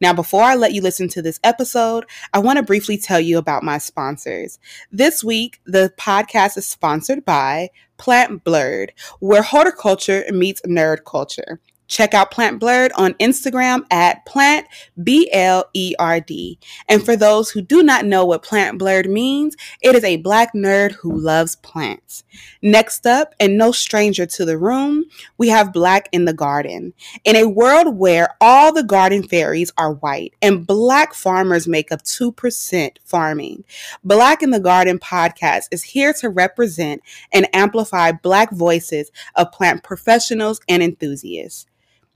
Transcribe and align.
Now, 0.00 0.12
before 0.12 0.42
I 0.42 0.54
let 0.54 0.72
you 0.72 0.80
listen 0.80 1.08
to 1.08 1.22
this 1.22 1.40
episode, 1.42 2.04
I 2.32 2.38
want 2.38 2.58
to 2.58 2.62
briefly 2.62 2.96
tell 2.96 3.20
you 3.20 3.38
about 3.38 3.62
my 3.62 3.78
sponsors. 3.78 4.58
This 4.92 5.24
week, 5.24 5.60
the 5.66 5.92
podcast 5.98 6.56
is 6.56 6.66
sponsored 6.66 7.24
by 7.24 7.70
Plant 7.96 8.44
Blerd, 8.44 8.90
where 9.18 9.42
horticulture 9.42 10.24
meets 10.30 10.60
nerd 10.62 11.04
culture. 11.04 11.60
Check 11.88 12.12
out 12.12 12.30
Plant 12.30 12.60
Blerd 12.60 12.90
on 12.96 13.14
Instagram 13.14 13.84
at 13.90 14.24
plant 14.26 14.66
B 15.02 15.28
L 15.32 15.64
E 15.72 15.94
R 15.98 16.20
D. 16.20 16.58
And 16.88 17.02
for 17.02 17.16
those 17.16 17.50
who 17.50 17.62
do 17.62 17.82
not 17.82 18.04
know 18.04 18.26
what 18.26 18.42
Plant 18.42 18.78
Blerd 18.78 19.06
means, 19.06 19.56
it 19.80 19.94
is 19.94 20.04
a 20.04 20.18
black 20.18 20.52
nerd 20.52 20.92
who 20.92 21.18
loves 21.18 21.56
plants. 21.56 22.24
Next 22.60 23.06
up, 23.06 23.34
and 23.40 23.56
no 23.56 23.72
stranger 23.72 24.26
to 24.26 24.44
the 24.44 24.58
room, 24.58 25.06
we 25.38 25.48
have 25.48 25.72
Black 25.72 26.08
in 26.12 26.26
the 26.26 26.32
Garden. 26.34 26.92
In 27.24 27.36
a 27.36 27.48
world 27.48 27.96
where 27.96 28.36
all 28.40 28.72
the 28.72 28.82
garden 28.82 29.22
fairies 29.22 29.72
are 29.78 29.94
white 29.94 30.34
and 30.42 30.66
black 30.66 31.14
farmers 31.14 31.66
make 31.66 31.90
up 31.90 32.02
2% 32.02 32.96
farming, 33.04 33.64
Black 34.04 34.42
in 34.42 34.50
the 34.50 34.60
Garden 34.60 34.98
podcast 34.98 35.68
is 35.70 35.82
here 35.82 36.12
to 36.14 36.28
represent 36.28 37.02
and 37.32 37.48
amplify 37.54 38.12
black 38.12 38.52
voices 38.52 39.10
of 39.34 39.52
plant 39.52 39.82
professionals 39.82 40.60
and 40.68 40.82
enthusiasts. 40.82 41.66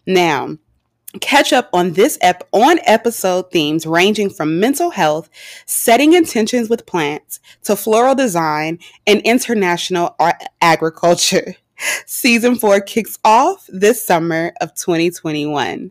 Now, 0.06 0.56
catch 1.20 1.52
up 1.52 1.68
on 1.72 1.92
this 1.92 2.18
ep 2.20 2.48
on 2.52 2.80
episode 2.84 3.50
themes 3.50 3.86
ranging 3.86 4.30
from 4.30 4.58
mental 4.58 4.90
health, 4.90 5.28
setting 5.66 6.14
intentions 6.14 6.68
with 6.68 6.86
plants, 6.86 7.40
to 7.64 7.76
floral 7.76 8.14
design 8.14 8.78
and 9.06 9.20
international 9.22 10.16
agriculture. 10.60 11.54
Season 12.06 12.56
4 12.56 12.80
kicks 12.80 13.18
off 13.24 13.66
this 13.68 14.02
summer 14.02 14.52
of 14.60 14.74
2021. 14.74 15.90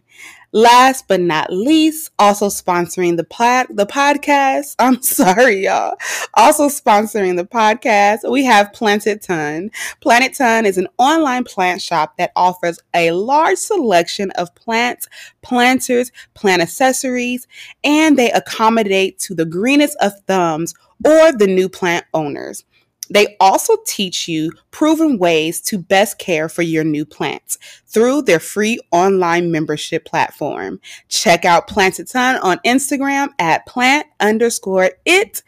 Last 0.53 1.07
but 1.07 1.21
not 1.21 1.51
least, 1.51 2.11
also 2.19 2.47
sponsoring 2.47 3.15
the 3.15 3.23
pod, 3.23 3.67
the 3.69 3.85
podcast. 3.85 4.75
I'm 4.79 5.01
sorry, 5.01 5.63
y'all. 5.63 5.95
Also 6.33 6.67
sponsoring 6.67 7.37
the 7.37 7.45
podcast, 7.45 8.29
we 8.29 8.43
have 8.43 8.73
Planted 8.73 9.21
Ton. 9.21 9.71
Planet 10.01 10.33
Ton 10.33 10.65
is 10.65 10.77
an 10.77 10.89
online 10.97 11.45
plant 11.45 11.81
shop 11.81 12.17
that 12.17 12.33
offers 12.35 12.79
a 12.93 13.11
large 13.11 13.59
selection 13.59 14.29
of 14.31 14.53
plants, 14.55 15.07
planters, 15.41 16.11
plant 16.33 16.61
accessories, 16.61 17.47
and 17.85 18.19
they 18.19 18.29
accommodate 18.31 19.19
to 19.19 19.33
the 19.33 19.45
greenest 19.45 19.95
of 20.01 20.11
thumbs 20.27 20.73
or 21.05 21.31
the 21.31 21.47
new 21.47 21.69
plant 21.69 22.05
owners. 22.13 22.65
They 23.11 23.35
also 23.39 23.77
teach 23.85 24.27
you 24.27 24.51
proven 24.71 25.17
ways 25.17 25.61
to 25.61 25.77
best 25.77 26.17
care 26.17 26.49
for 26.49 26.63
your 26.63 26.83
new 26.83 27.05
plants 27.05 27.57
through 27.85 28.23
their 28.23 28.39
free 28.39 28.79
online 28.91 29.51
membership 29.51 30.05
platform. 30.05 30.79
Check 31.09 31.45
out 31.45 31.67
Plant 31.67 31.81
Planted 31.91 32.07
Ton 32.09 32.37
on 32.37 32.59
Instagram 32.59 33.29
at 33.39 33.65
plant 33.65 34.07
underscore 34.19 34.91
it 35.03 35.41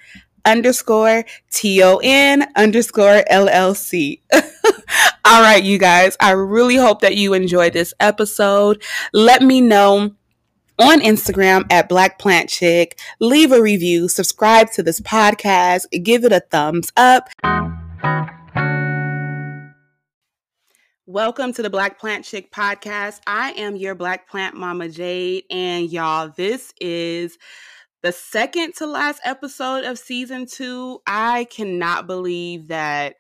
underscore 0.44 1.24
T-O-N 1.52 2.46
underscore 2.56 3.24
LLC. 3.32 4.20
All 5.26 5.42
right, 5.42 5.64
you 5.64 5.78
guys, 5.78 6.18
I 6.20 6.32
really 6.32 6.76
hope 6.76 7.02
that 7.02 7.16
you 7.16 7.34
enjoyed 7.34 7.72
this 7.72 7.94
episode. 8.00 8.84
Let 9.14 9.42
me 9.42 9.62
know 9.62 10.16
on 10.80 11.02
Instagram 11.02 11.66
at 11.72 11.88
Black 11.90 12.20
Plant 12.20 12.50
Chick. 12.50 13.00
Leave 13.20 13.52
a 13.52 13.62
review, 13.62 14.08
subscribe 14.08 14.72
to 14.72 14.84
this 14.84 15.00
podcast, 15.02 15.86
give 16.04 16.24
it 16.24 16.32
a 16.32 16.40
thumbs 16.40 16.92
up. 16.98 17.30
Welcome 21.06 21.54
to 21.54 21.62
the 21.62 21.70
Black 21.70 22.00
Plant 22.00 22.26
Chick 22.26 22.52
podcast. 22.52 23.20
I 23.28 23.52
am 23.52 23.76
your 23.76 23.94
Black 23.94 24.28
Plant 24.28 24.56
Mama 24.56 24.90
Jade, 24.90 25.44
and 25.52 25.92
y'all, 25.92 26.30
this 26.36 26.74
is 26.80 27.38
the 28.02 28.12
second 28.12 28.74
to 28.76 28.88
last 28.88 29.22
episode 29.24 29.84
of 29.84 30.00
season 30.00 30.46
two. 30.46 31.02
I 31.06 31.44
cannot 31.46 32.08
believe 32.08 32.70
that 32.70 33.16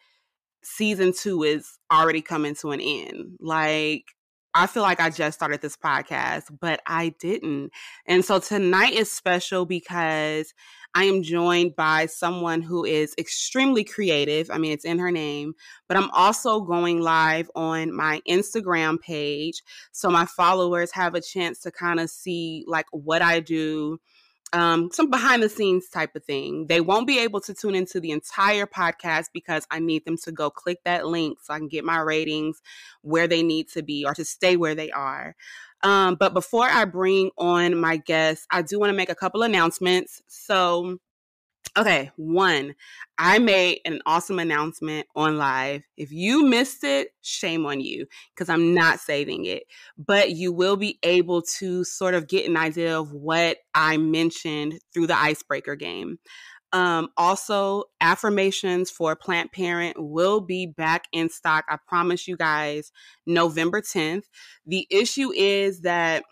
season 0.63 1.13
two 1.13 1.43
is 1.43 1.77
already 1.91 2.21
coming 2.21 2.55
to 2.55 2.71
an 2.71 2.79
end. 2.81 3.37
Like, 3.39 4.12
I 4.55 4.67
feel 4.67 4.83
like 4.83 4.99
I 4.99 5.09
just 5.09 5.37
started 5.37 5.61
this 5.61 5.75
podcast, 5.75 6.43
but 6.59 6.81
I 6.85 7.15
didn't. 7.19 7.71
And 8.05 8.23
so 8.23 8.39
tonight 8.39 8.93
is 8.93 9.11
special 9.11 9.65
because 9.65 10.53
I 10.93 11.05
am 11.05 11.23
joined 11.23 11.75
by 11.75 12.05
someone 12.05 12.61
who 12.61 12.85
is 12.85 13.15
extremely 13.17 13.83
creative. 13.83 14.51
I 14.51 14.59
mean, 14.59 14.71
it's 14.71 14.85
in 14.85 14.99
her 14.99 15.11
name, 15.11 15.55
but 15.87 15.97
I'm 15.97 16.11
also 16.11 16.61
going 16.61 17.01
live 17.01 17.49
on 17.55 17.91
my 17.95 18.21
Instagram 18.29 19.01
page. 19.01 19.63
So 19.91 20.11
my 20.11 20.27
followers 20.27 20.91
have 20.91 21.15
a 21.15 21.21
chance 21.21 21.59
to 21.61 21.71
kind 21.71 21.99
of 21.99 22.11
see 22.11 22.63
like 22.67 22.85
what 22.91 23.23
I 23.23 23.39
do 23.39 23.99
um, 24.53 24.91
some 24.91 25.09
behind 25.09 25.41
the 25.41 25.49
scenes 25.49 25.89
type 25.89 26.15
of 26.15 26.23
thing. 26.23 26.67
They 26.67 26.79
won't 26.79 27.07
be 27.07 27.19
able 27.19 27.41
to 27.41 27.53
tune 27.53 27.73
into 27.73 27.99
the 27.99 28.11
entire 28.11 28.67
podcast 28.67 29.29
because 29.33 29.65
I 29.71 29.79
need 29.79 30.05
them 30.05 30.15
to 30.23 30.31
go 30.31 30.51
click 30.51 30.79
that 30.85 31.07
link 31.07 31.39
so 31.41 31.53
I 31.53 31.57
can 31.57 31.67
get 31.67 31.83
my 31.83 31.99
ratings 31.99 32.61
where 33.01 33.27
they 33.27 33.41
need 33.41 33.69
to 33.69 33.81
be 33.81 34.05
or 34.05 34.13
to 34.13 34.23
stay 34.23 34.55
where 34.55 34.75
they 34.75 34.91
are. 34.91 35.35
Um, 35.81 36.15
but 36.15 36.33
before 36.33 36.67
I 36.67 36.85
bring 36.85 37.31
on 37.37 37.75
my 37.75 37.97
guests, 37.97 38.47
I 38.51 38.61
do 38.61 38.79
want 38.79 38.91
to 38.91 38.95
make 38.95 39.09
a 39.09 39.15
couple 39.15 39.41
announcements. 39.41 40.21
So, 40.27 40.99
Okay, 41.75 42.11
one, 42.17 42.75
I 43.17 43.39
made 43.39 43.79
an 43.85 43.99
awesome 44.05 44.37
announcement 44.37 45.07
on 45.15 45.37
live. 45.37 45.83
If 45.97 46.11
you 46.11 46.45
missed 46.45 46.83
it, 46.83 47.09
shame 47.21 47.65
on 47.65 47.81
you 47.81 48.05
because 48.29 48.47
I'm 48.47 48.75
not 48.75 48.99
saving 48.99 49.45
it. 49.45 49.63
But 49.97 50.31
you 50.31 50.53
will 50.53 50.75
be 50.75 50.99
able 51.01 51.41
to 51.59 51.83
sort 51.83 52.13
of 52.13 52.27
get 52.27 52.47
an 52.47 52.57
idea 52.57 52.99
of 52.99 53.11
what 53.11 53.57
I 53.73 53.97
mentioned 53.97 54.79
through 54.93 55.07
the 55.07 55.17
icebreaker 55.17 55.75
game. 55.75 56.19
Um, 56.73 57.09
also, 57.17 57.85
affirmations 58.01 58.89
for 58.91 59.15
Plant 59.15 59.51
Parent 59.51 59.95
will 59.99 60.41
be 60.41 60.65
back 60.65 61.05
in 61.11 61.29
stock. 61.29 61.65
I 61.69 61.77
promise 61.87 62.27
you 62.27 62.35
guys, 62.35 62.91
November 63.25 63.81
10th. 63.81 64.23
The 64.65 64.87
issue 64.89 65.31
is 65.31 65.81
that 65.81 66.23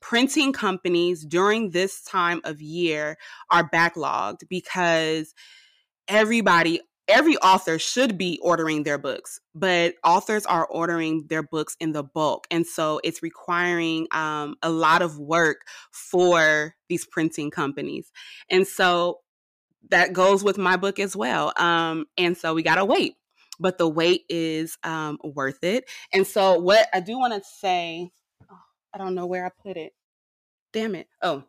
printing 0.00 0.52
companies 0.52 1.24
during 1.24 1.70
this 1.70 2.02
time 2.02 2.40
of 2.44 2.60
year 2.60 3.16
are 3.50 3.68
backlogged 3.68 4.48
because 4.48 5.34
everybody 6.08 6.80
every 7.10 7.36
author 7.38 7.78
should 7.78 8.16
be 8.16 8.38
ordering 8.40 8.84
their 8.84 8.96
books, 8.96 9.40
but 9.54 9.94
authors 10.04 10.46
are 10.46 10.64
ordering 10.66 11.26
their 11.28 11.42
books 11.42 11.76
in 11.80 11.90
the 11.92 12.04
bulk. 12.04 12.46
And 12.50 12.64
so 12.64 13.00
it's 13.02 13.22
requiring 13.22 14.06
um, 14.12 14.54
a 14.62 14.70
lot 14.70 15.02
of 15.02 15.18
work 15.18 15.62
for 15.90 16.76
these 16.88 17.04
printing 17.04 17.50
companies. 17.50 18.12
And 18.48 18.66
so 18.66 19.18
that 19.90 20.12
goes 20.12 20.44
with 20.44 20.56
my 20.56 20.76
book 20.76 20.98
as 20.98 21.16
well. 21.16 21.52
Um, 21.56 22.06
and 22.16 22.36
so 22.36 22.54
we 22.54 22.62
got 22.62 22.76
to 22.76 22.84
wait, 22.84 23.14
but 23.58 23.76
the 23.76 23.88
wait 23.88 24.22
is 24.28 24.78
um, 24.84 25.18
worth 25.24 25.64
it. 25.64 25.90
And 26.12 26.26
so, 26.26 26.58
what 26.60 26.86
I 26.94 27.00
do 27.00 27.18
want 27.18 27.34
to 27.34 27.42
say, 27.42 28.10
I 28.94 28.98
don't 28.98 29.14
know 29.14 29.26
where 29.26 29.46
I 29.46 29.50
put 29.50 29.76
it. 29.76 29.92
Damn 30.72 30.94
it. 30.94 31.08
Oh. 31.22 31.44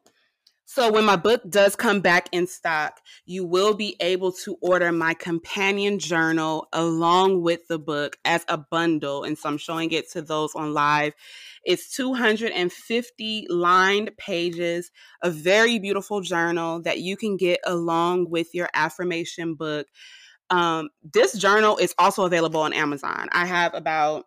So 0.73 0.89
when 0.89 1.03
my 1.03 1.17
book 1.17 1.41
does 1.49 1.75
come 1.75 1.99
back 1.99 2.29
in 2.31 2.47
stock, 2.47 3.01
you 3.25 3.43
will 3.43 3.73
be 3.73 3.97
able 3.99 4.31
to 4.43 4.55
order 4.61 4.93
my 4.93 5.13
companion 5.13 5.99
journal 5.99 6.69
along 6.71 7.41
with 7.41 7.67
the 7.67 7.77
book 7.77 8.17
as 8.23 8.45
a 8.47 8.57
bundle. 8.57 9.25
And 9.25 9.37
so 9.37 9.49
I'm 9.49 9.57
showing 9.57 9.91
it 9.91 10.09
to 10.13 10.21
those 10.21 10.55
on 10.55 10.73
live. 10.73 11.13
It's 11.65 11.93
250 11.93 13.47
lined 13.49 14.11
pages, 14.17 14.91
a 15.21 15.29
very 15.29 15.77
beautiful 15.77 16.21
journal 16.21 16.81
that 16.83 16.99
you 16.99 17.17
can 17.17 17.35
get 17.35 17.59
along 17.65 18.29
with 18.29 18.55
your 18.55 18.69
affirmation 18.73 19.55
book. 19.55 19.87
Um, 20.49 20.87
this 21.03 21.37
journal 21.37 21.75
is 21.77 21.93
also 21.97 22.23
available 22.23 22.61
on 22.61 22.71
Amazon. 22.71 23.27
I 23.33 23.45
have 23.45 23.73
about 23.73 24.25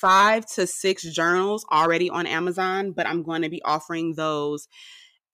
five 0.00 0.46
to 0.46 0.66
six 0.66 1.02
journals 1.02 1.64
already 1.70 2.10
on 2.10 2.26
Amazon, 2.26 2.92
but 2.92 3.06
I'm 3.06 3.22
going 3.22 3.42
to 3.42 3.48
be 3.48 3.62
offering 3.62 4.14
those 4.14 4.68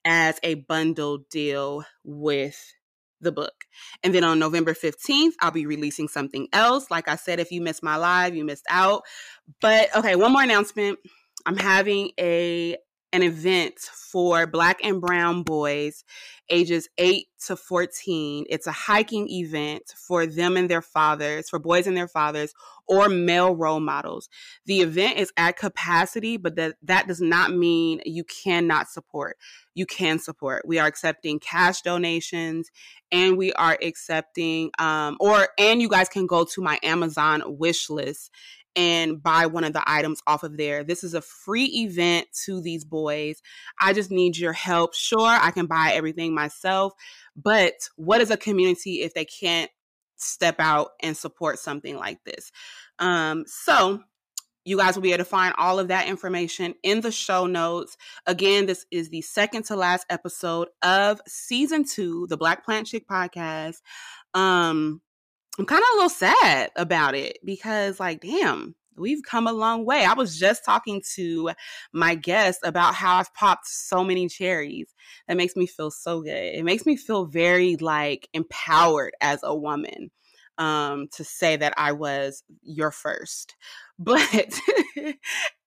as 0.05 0.39
a 0.43 0.55
bundle 0.55 1.19
deal 1.31 1.85
with 2.05 2.75
the 3.21 3.33
book. 3.33 3.65
And 4.03 4.15
then 4.15 4.25
on 4.25 4.39
November 4.39 4.75
15th, 4.75 5.33
I'll 5.41 5.51
be 5.51 5.67
releasing 5.67 6.09
something 6.09 6.49
else. 6.53 6.91
Like 6.91 7.09
I 7.09 7.17
said, 7.17 7.41
if 7.41 7.53
you 7.53 7.61
missed 7.61 7.83
my 7.83 7.97
live, 7.97 8.35
you 8.35 8.45
missed 8.45 8.67
out. 8.69 9.03
But 9.61 9.95
okay, 9.97 10.17
one 10.17 10.33
more 10.33 10.43
announcement. 10.43 10.99
I'm 11.47 11.57
having 11.57 12.11
a 12.19 12.77
an 13.13 13.23
event 13.23 13.79
for 13.79 14.47
black 14.47 14.81
and 14.83 15.01
brown 15.01 15.43
boys 15.43 16.05
ages 16.51 16.89
8 16.99 17.27
to 17.47 17.57
14. 17.57 18.45
It's 18.49 18.67
a 18.67 18.73
hiking 18.73 19.29
event 19.29 19.95
for 19.97 20.27
them 20.27 20.57
and 20.57 20.69
their 20.69 20.83
fathers, 20.83 21.49
for 21.49 21.59
boys 21.59 21.87
and 21.87 21.97
their 21.97 22.09
fathers, 22.09 22.53
or 22.87 23.09
male 23.09 23.55
role 23.55 23.81
models. 23.81 24.29
The 24.67 24.81
event 24.81 25.19
is 25.19 25.33
at 25.37 25.57
capacity, 25.57 26.37
but 26.37 26.57
that, 26.57 26.77
that 26.83 27.07
does 27.09 27.21
not 27.21 27.53
mean 27.53 28.01
you 28.05 28.25
cannot 28.25 28.89
support. 28.89 29.39
You 29.75 29.87
can 29.87 30.19
support. 30.19 30.67
We 30.67 30.79
are 30.79 30.87
accepting 30.87 31.39
cash 31.39 31.81
donations 31.81 32.71
and 33.11 33.39
we 33.39 33.53
are 33.55 33.79
accepting, 33.83 34.71
um, 34.79 35.17
or, 35.21 35.49
and 35.59 35.81
you 35.81 35.89
guys 35.89 36.09
can 36.09 36.27
go 36.27 36.45
to 36.45 36.61
my 36.61 36.79
Amazon 36.83 37.43
wish 37.47 37.89
list 37.89 38.31
and 38.77 39.23
buy 39.23 39.47
one 39.47 39.65
of 39.65 39.73
the 39.73 39.83
items 39.87 40.21
off 40.27 40.43
of 40.43 40.57
there. 40.57 40.85
This 40.85 41.05
is 41.05 41.15
a 41.15 41.21
free 41.21 41.67
event 41.67 42.27
to 42.45 42.61
these 42.61 42.85
boys. 42.85 43.43
I 43.81 43.93
just 43.93 44.11
need 44.11 44.37
your 44.37 44.53
help. 44.53 44.95
Sure, 44.95 45.21
I 45.29 45.51
can 45.51 45.67
buy 45.67 45.93
everything 45.95 46.35
myself, 46.35 46.93
but 47.37 47.75
what 47.97 48.21
is 48.21 48.31
a 48.31 48.37
community 48.37 49.03
if 49.03 49.15
they 49.15 49.25
can't 49.25 49.71
step 50.17 50.57
out 50.59 50.91
and 51.03 51.17
support 51.17 51.59
something 51.59 51.97
like 51.97 52.23
this? 52.25 52.53
Um, 52.99 53.45
so 53.47 54.01
you 54.65 54.77
guys 54.77 54.95
will 54.95 55.03
be 55.03 55.13
able 55.13 55.25
to 55.25 55.29
find 55.29 55.55
all 55.59 55.79
of 55.79 55.89
that 55.89 56.07
information 56.07 56.75
in 56.83 57.01
the 57.01 57.11
show 57.11 57.47
notes. 57.47 57.97
Again, 58.27 58.67
this 58.67 58.87
is 58.91 59.09
the 59.09 59.23
second 59.23 59.65
to 59.65 59.77
last 59.77 60.07
episode 60.09 60.69
of 60.83 61.21
season 61.27 61.85
two, 61.85 62.27
the 62.29 62.37
Black 62.37 62.65
Plant 62.65 62.87
Chick 62.87 63.09
podcast. 63.09 63.81
Um, 64.35 65.01
I'm 65.59 65.67
kind 65.67 65.83
of 65.83 65.89
a 65.93 65.97
little 65.97 66.09
sad 66.11 66.71
about 66.77 67.15
it 67.15 67.39
because, 67.45 68.01
like, 68.01 68.21
damn, 68.23 68.75
we've 68.97 69.23
come 69.23 69.47
a 69.47 69.53
long 69.53 69.85
way. 69.85 70.05
I 70.05 70.15
was 70.15 70.39
just 70.39 70.65
talking 70.65 71.03
to 71.15 71.51
my 71.93 72.15
guest 72.15 72.61
about 72.65 72.95
how 72.95 73.17
I've 73.17 73.35
popped 73.35 73.67
so 73.67 74.03
many 74.03 74.29
cherries. 74.29 74.95
That 75.29 75.37
makes 75.37 75.55
me 75.57 75.67
feel 75.67 75.91
so 75.91 76.23
good. 76.23 76.31
It 76.55 76.65
makes 76.65 76.87
me 76.87 76.97
feel 76.97 77.27
very 77.27 77.77
like 77.77 78.29
empowered 78.33 79.13
as 79.21 79.41
a 79.43 79.55
woman 79.55 80.11
um, 80.59 81.09
to 81.13 81.25
say 81.25 81.57
that 81.57 81.75
I 81.77 81.93
was 81.93 82.43
your 82.63 82.91
first. 82.91 83.57
But, 83.99 84.59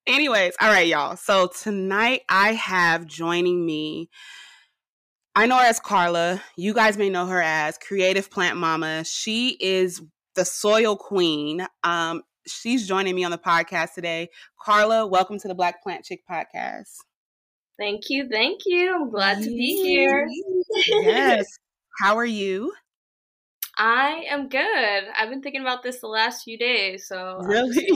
anyways, 0.08 0.54
all 0.60 0.68
right, 0.70 0.88
y'all. 0.88 1.16
So 1.16 1.48
tonight 1.48 2.22
I 2.28 2.54
have 2.54 3.06
joining 3.06 3.66
me. 3.66 4.10
I 5.38 5.48
know 5.48 5.58
her 5.58 5.66
as 5.66 5.82
Carla. 5.82 6.42
You 6.56 6.74
guys 6.74 6.98
may 6.98 7.10
know 7.10 7.26
her 7.26 7.42
as 7.42 7.78
Creative 7.78 8.32
Plant 8.32 8.56
Mama. 8.58 9.04
She 9.04 9.58
is 9.60 10.02
the 10.36 10.46
soil 10.46 10.96
queen. 10.96 11.68
Um, 11.84 12.24
she's 12.48 12.88
joining 12.88 13.16
me 13.16 13.26
on 13.26 13.32
the 13.32 13.38
podcast 13.38 13.96
today. 13.96 14.30
Carla, 14.62 15.06
welcome 15.06 15.38
to 15.40 15.50
the 15.50 15.54
Black 15.54 15.84
Plant 15.84 16.06
Chick 16.06 16.22
podcast. 16.30 16.94
Thank 17.78 18.04
you. 18.10 18.30
Thank 18.32 18.62
you. 18.66 18.96
I'm 18.96 19.10
glad 19.10 19.44
to 19.44 19.50
be 19.50 19.84
here. 19.84 20.26
yes. 20.88 21.46
How 22.00 22.16
are 22.16 22.26
you? 22.26 22.72
I 23.78 24.26
am 24.30 24.48
good. 24.48 25.04
I've 25.18 25.30
been 25.30 25.42
thinking 25.42 25.62
about 25.62 25.84
this 25.84 26.00
the 26.00 26.08
last 26.08 26.44
few 26.44 26.58
days. 26.58 27.08
So 27.08 27.40
really, 27.44 27.88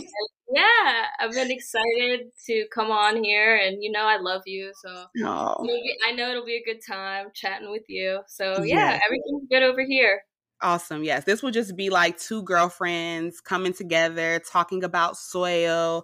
yeah, 0.53 1.05
I've 1.19 1.31
been 1.31 1.51
excited 1.51 2.31
to 2.47 2.65
come 2.73 2.91
on 2.91 3.23
here, 3.23 3.55
and 3.55 3.81
you 3.81 3.91
know, 3.91 4.03
I 4.03 4.17
love 4.17 4.41
you. 4.45 4.71
So 4.83 5.05
maybe, 5.15 5.95
I 6.07 6.11
know 6.11 6.31
it'll 6.31 6.45
be 6.45 6.57
a 6.57 6.73
good 6.73 6.81
time 6.85 7.27
chatting 7.33 7.71
with 7.71 7.83
you. 7.87 8.19
So 8.27 8.63
yeah, 8.63 8.91
yes. 8.91 9.01
everything's 9.05 9.47
good 9.49 9.63
over 9.63 9.83
here. 9.87 10.21
Awesome. 10.61 11.05
Yes. 11.05 11.23
This 11.23 11.41
will 11.41 11.51
just 11.51 11.77
be 11.77 11.89
like 11.89 12.19
two 12.19 12.43
girlfriends 12.43 13.39
coming 13.39 13.71
together, 13.71 14.41
talking 14.51 14.83
about 14.83 15.15
soil 15.15 16.03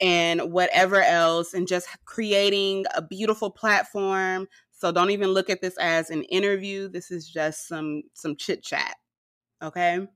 and 0.00 0.52
whatever 0.52 1.02
else, 1.02 1.54
and 1.54 1.66
just 1.66 1.88
creating 2.04 2.84
a 2.94 3.02
beautiful 3.02 3.50
platform. 3.50 4.46
So 4.70 4.92
don't 4.92 5.10
even 5.10 5.30
look 5.30 5.50
at 5.50 5.60
this 5.60 5.76
as 5.78 6.10
an 6.10 6.22
interview. 6.24 6.88
This 6.88 7.10
is 7.10 7.28
just 7.28 7.66
some 7.66 8.02
some 8.14 8.36
chit 8.36 8.62
chat. 8.62 8.94
Okay. 9.62 10.06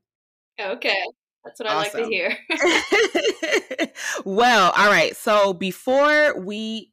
Okay. 0.60 1.02
That's 1.44 1.58
what 1.58 1.69
awesome. 1.70 1.76
I 1.76 1.78
like 1.78 1.92
to 1.92 2.04
hear. 2.08 3.88
well, 4.25 4.72
all 4.76 4.88
right. 4.88 5.16
So 5.16 5.54
before 5.54 6.38
we 6.38 6.92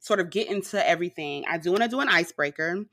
sort 0.00 0.18
of 0.18 0.30
get 0.30 0.48
into 0.48 0.86
everything, 0.88 1.44
I 1.48 1.58
do 1.58 1.70
want 1.70 1.82
to 1.82 1.88
do 1.88 2.00
an 2.00 2.08
icebreaker. 2.08 2.84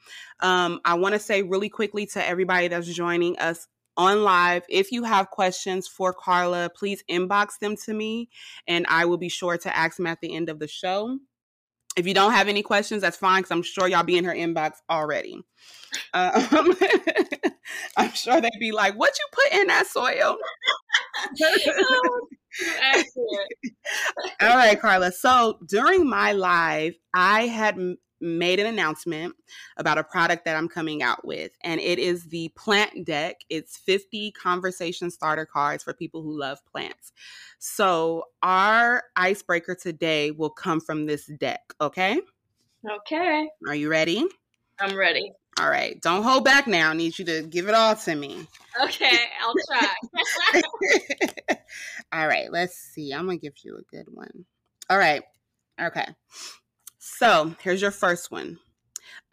Um, 0.41 0.81
I 0.83 0.95
want 0.95 1.13
to 1.13 1.19
say 1.19 1.41
really 1.41 1.69
quickly 1.69 2.05
to 2.07 2.25
everybody 2.25 2.67
that's 2.67 2.87
joining 2.87 3.37
us 3.39 3.67
on 3.97 4.23
live 4.23 4.63
if 4.69 4.93
you 4.93 5.03
have 5.03 5.29
questions 5.29 5.85
for 5.85 6.13
Carla, 6.13 6.69
please 6.73 7.03
inbox 7.09 7.59
them 7.59 7.75
to 7.75 7.93
me 7.93 8.29
and 8.65 8.85
I 8.87 9.03
will 9.05 9.17
be 9.17 9.27
sure 9.27 9.57
to 9.57 9.75
ask 9.75 9.97
them 9.97 10.07
at 10.07 10.21
the 10.21 10.33
end 10.33 10.47
of 10.47 10.59
the 10.59 10.69
show. 10.69 11.19
If 11.97 12.07
you 12.07 12.13
don't 12.13 12.31
have 12.31 12.47
any 12.47 12.63
questions, 12.63 13.01
that's 13.01 13.17
fine 13.17 13.41
because 13.41 13.51
I'm 13.51 13.61
sure 13.61 13.89
y'all 13.89 14.03
be 14.03 14.17
in 14.17 14.23
her 14.23 14.33
inbox 14.33 14.75
already. 14.89 15.41
Um, 16.13 16.77
I'm 17.97 18.13
sure 18.13 18.41
they'd 18.41 18.51
be 18.59 18.71
like, 18.71 18.95
"What 18.95 19.13
you 19.17 19.25
put 19.31 19.59
in 19.61 19.67
that 19.67 19.87
soil?" 19.87 20.37
Oh, 21.41 22.27
All 24.41 24.55
right, 24.55 24.79
Carla. 24.79 25.11
So 25.11 25.59
during 25.67 26.09
my 26.09 26.33
live, 26.33 26.95
I 27.13 27.47
had 27.47 27.75
m- 27.75 27.97
made 28.21 28.59
an 28.59 28.65
announcement 28.65 29.35
about 29.77 29.97
a 29.97 30.03
product 30.03 30.45
that 30.45 30.55
I'm 30.55 30.67
coming 30.67 31.01
out 31.03 31.25
with, 31.25 31.51
and 31.63 31.79
it 31.79 31.99
is 31.99 32.25
the 32.25 32.49
Plant 32.55 33.05
Deck. 33.05 33.41
It's 33.49 33.77
50 33.77 34.31
conversation 34.31 35.11
starter 35.11 35.45
cards 35.45 35.83
for 35.83 35.93
people 35.93 36.21
who 36.21 36.37
love 36.37 36.59
plants. 36.71 37.11
So 37.59 38.25
our 38.41 39.03
icebreaker 39.15 39.75
today 39.75 40.31
will 40.31 40.49
come 40.49 40.79
from 40.81 41.05
this 41.05 41.25
deck. 41.25 41.73
Okay. 41.79 42.19
Okay. 42.89 43.47
Are 43.67 43.75
you 43.75 43.89
ready? 43.89 44.25
I'm 44.79 44.97
ready. 44.97 45.33
All 45.59 45.69
right. 45.69 45.99
Don't 46.01 46.23
hold 46.23 46.45
back 46.45 46.67
now. 46.67 46.91
I 46.91 46.93
need 46.93 47.19
you 47.19 47.25
to 47.25 47.43
give 47.43 47.67
it 47.67 47.75
all 47.75 47.93
to 47.93 48.15
me. 48.15 48.47
Okay, 48.81 49.19
I'll 49.41 49.53
try. 49.67 50.61
all 52.13 52.27
right, 52.27 52.49
let's 52.49 52.75
see. 52.75 53.11
I'm 53.11 53.25
going 53.25 53.39
to 53.39 53.45
give 53.45 53.55
you 53.63 53.77
a 53.77 53.95
good 53.95 54.07
one. 54.09 54.45
All 54.89 54.97
right. 54.97 55.21
Okay. 55.81 56.07
So 56.97 57.53
here's 57.61 57.81
your 57.81 57.91
first 57.91 58.31
one. 58.31 58.59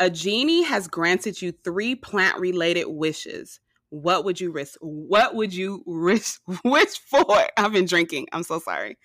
A 0.00 0.10
genie 0.10 0.64
has 0.64 0.88
granted 0.88 1.40
you 1.40 1.52
three 1.52 1.94
plant 1.94 2.40
related 2.40 2.86
wishes. 2.86 3.60
What 3.90 4.24
would 4.24 4.40
you 4.40 4.50
risk? 4.50 4.78
What 4.80 5.36
would 5.36 5.54
you 5.54 5.84
risk 5.86 6.40
wish 6.64 6.98
for? 6.98 7.46
I've 7.56 7.72
been 7.72 7.86
drinking. 7.86 8.26
I'm 8.32 8.42
so 8.42 8.58
sorry 8.58 8.96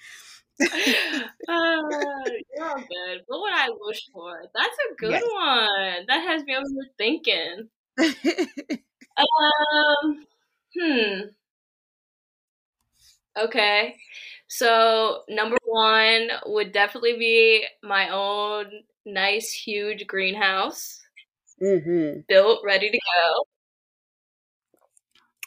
you're 1.48 2.66
all 2.66 2.76
good. 2.78 3.22
What 3.28 3.42
would 3.42 3.54
I 3.54 3.70
wish 3.80 4.10
for? 4.14 4.44
That's 4.54 4.78
a 4.92 4.96
good 4.96 5.12
yes. 5.12 5.24
one. 5.32 6.06
That 6.08 6.28
has 6.28 6.44
me 6.44 6.56
over 6.56 6.68
thinking. 6.98 7.70
um, 9.18 10.26
hmm. 10.78 11.20
Okay. 13.40 13.96
So 14.48 15.22
number 15.30 15.58
one 15.66 16.30
would 16.46 16.72
definitely 16.72 17.18
be 17.18 17.66
my 17.84 18.10
own 18.10 18.66
nice, 19.06 19.52
huge 19.52 20.06
greenhouse, 20.08 21.00
mm-hmm. 21.62 22.20
built, 22.28 22.62
ready 22.66 22.92
to 22.92 23.00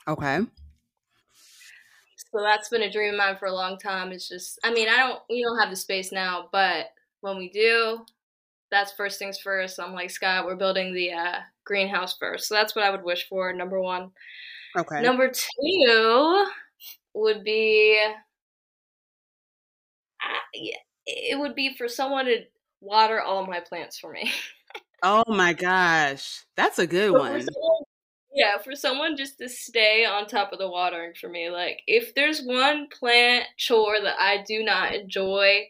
go. 0.07 0.13
Okay. 0.13 0.41
So 2.35 2.43
that's 2.43 2.69
been 2.69 2.83
a 2.83 2.91
dream 2.91 3.15
of 3.15 3.19
mine 3.19 3.37
for 3.37 3.47
a 3.47 3.55
long 3.55 3.79
time. 3.79 4.11
It's 4.11 4.29
just, 4.29 4.59
I 4.65 4.73
mean, 4.73 4.89
I 4.89 4.97
don't, 4.97 5.21
we 5.31 5.41
don't 5.41 5.61
have 5.61 5.71
the 5.71 5.77
space 5.77 6.11
now, 6.11 6.49
but 6.51 6.87
when 7.21 7.37
we 7.37 7.49
do, 7.49 8.05
that's 8.73 8.91
first 8.91 9.21
things 9.21 9.39
first. 9.39 9.79
I'm 9.79 9.95
like, 9.95 10.11
Scott, 10.11 10.45
we're 10.45 10.57
building 10.57 10.93
the 10.93 11.13
uh, 11.13 11.39
greenhouse 11.65 12.17
first. 12.19 12.49
So 12.49 12.57
that's 12.57 12.75
what 12.75 12.85
I 12.85 12.91
would 12.91 13.05
wish 13.05 13.29
for, 13.29 13.53
number 13.53 13.81
one. 13.81 14.11
Okay. 14.77 15.01
Number 15.01 15.31
two 15.31 16.47
would 17.15 17.45
be, 17.45 18.05
uh, 20.21 20.69
it 21.07 21.39
would 21.39 21.55
be 21.55 21.77
for 21.77 21.87
someone 21.87 22.25
to 22.25 22.39
water 22.81 23.21
all 23.21 23.47
my 23.47 23.61
plants 23.61 23.97
for 23.97 24.11
me. 24.11 24.33
oh 25.05 25.23
my 25.29 25.53
gosh. 25.53 26.45
That's 26.57 26.81
a 26.81 26.87
good 26.89 27.13
so 27.13 27.21
one. 27.21 27.47
Yeah, 28.35 28.59
for 28.59 28.75
someone 28.75 29.17
just 29.17 29.39
to 29.39 29.49
stay 29.49 30.05
on 30.05 30.27
top 30.27 30.53
of 30.53 30.59
the 30.59 30.69
watering 30.69 31.13
for 31.21 31.29
me. 31.29 31.51
Like, 31.51 31.83
if 31.87 32.15
there's 32.15 32.43
one 32.43 32.89
plant 32.89 33.47
chore 33.57 34.01
that 34.03 34.17
I 34.19 34.43
do 34.47 34.65
not 34.65 34.95
enjoy, 34.95 35.69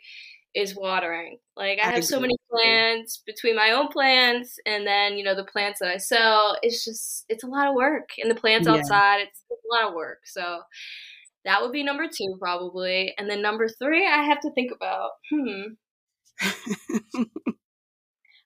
is 0.54 0.76
watering. 0.76 1.38
Like, 1.56 1.78
I, 1.80 1.90
have 1.90 2.04
so 2.04 2.21
many 2.21 2.37
plants 2.50 3.23
between 3.26 3.56
my 3.56 3.73
own 3.73 3.88
plants 3.88 4.56
and 4.64 4.87
then, 4.87 5.18
you 5.18 5.25
know, 5.25 5.35
the 5.35 5.44
plants 5.44 5.80
that 5.80 5.88
I 5.88 5.97
sell. 5.97 6.56
It's 6.62 6.85
just, 6.85 7.25
it's 7.28 7.42
a 7.42 7.49
lot 7.49 7.68
of 7.68 7.75
work. 7.75 8.11
And 8.23 8.30
the 8.30 8.37
plants 8.37 8.68
yeah. 8.68 8.75
outside, 8.75 9.21
it's, 9.23 9.42
it's 9.50 9.62
a 9.64 9.75
lot 9.75 9.88
of 9.88 9.94
work. 9.94 10.21
So, 10.25 10.61
that 11.44 11.61
would 11.61 11.73
be 11.73 11.83
number 11.83 12.06
two, 12.06 12.37
probably. 12.38 13.14
And 13.18 13.28
then 13.28 13.42
number 13.42 13.68
three, 13.68 14.06
I 14.06 14.23
have 14.23 14.40
to 14.40 14.50
think 14.52 14.73
about, 14.73 15.11
hmm. 15.30 15.75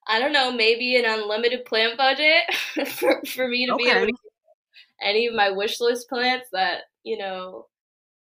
I 0.09 0.19
don't 0.19 0.33
know, 0.33 0.50
maybe 0.50 0.97
an 0.97 1.05
unlimited 1.05 1.67
plant 1.67 1.99
budget 1.99 2.43
for, 2.88 3.23
for 3.27 3.47
me 3.47 3.67
to 3.67 3.75
okay. 3.75 3.85
be 3.85 3.91
able 3.91 4.07
to 4.07 4.12
get 4.12 5.07
any 5.07 5.27
of 5.27 5.35
my 5.35 5.50
wish 5.50 5.81
list 5.81 6.09
plants 6.09 6.49
that, 6.53 6.83
you 7.05 7.19
know, 7.19 7.67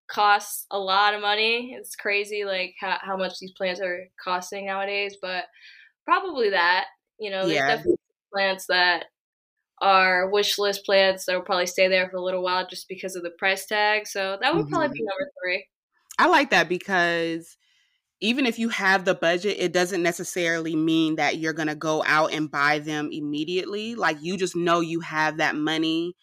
cost 0.08 0.68
a 0.70 0.78
lot 0.78 1.14
of 1.16 1.22
money. 1.22 1.76
It's 1.78 1.96
crazy 1.96 2.46
like 2.46 2.76
how, 2.80 2.98
how 3.02 3.18
much 3.18 3.40
these 3.40 3.54
plants 3.54 3.82
are 3.82 4.06
costing 4.24 4.68
nowadays, 4.68 5.18
but 5.22 5.46
probably 6.06 6.52
that. 6.52 6.86
You 7.20 7.32
know, 7.32 7.48
there's 7.48 7.56
yeah. 7.56 7.68
definitely 7.68 7.98
plants 8.34 8.66
that 8.68 9.06
are 9.82 10.30
wish 10.30 10.60
list 10.60 10.86
plants 10.86 11.26
that 11.26 11.36
will 11.36 11.42
probably 11.42 11.66
stay 11.66 11.88
there 11.88 12.10
for 12.10 12.18
a 12.18 12.24
little 12.24 12.44
while 12.44 12.68
just 12.68 12.88
because 12.88 13.16
of 13.16 13.24
the 13.24 13.32
price 13.32 13.66
tag. 13.66 14.06
So 14.06 14.38
that 14.40 14.54
would 14.54 14.66
mm-hmm. 14.66 14.74
probably 14.74 14.90
be 14.90 15.04
number 15.04 15.32
three. 15.44 15.66
I 16.20 16.28
like 16.28 16.52
that 16.52 16.70
because 16.70 17.58
even 18.22 18.46
if 18.46 18.60
you 18.60 18.70
have 18.70 19.04
the 19.04 19.16
budget, 19.16 19.58
it 19.60 19.74
doesn't 19.74 20.04
necessarily 20.04 20.76
mean 20.76 21.16
that 21.16 21.38
you're 21.38 21.54
going 21.54 21.68
to 21.68 21.76
go 21.76 22.04
out 22.06 22.32
and 22.32 22.50
buy 22.52 22.78
them 22.80 23.10
immediately. 23.12 23.96
Like 23.96 24.18
you 24.22 24.38
just 24.38 24.56
know 24.56 24.80
you 24.80 25.00
have 25.02 25.38
that 25.38 25.56
money, 25.56 26.16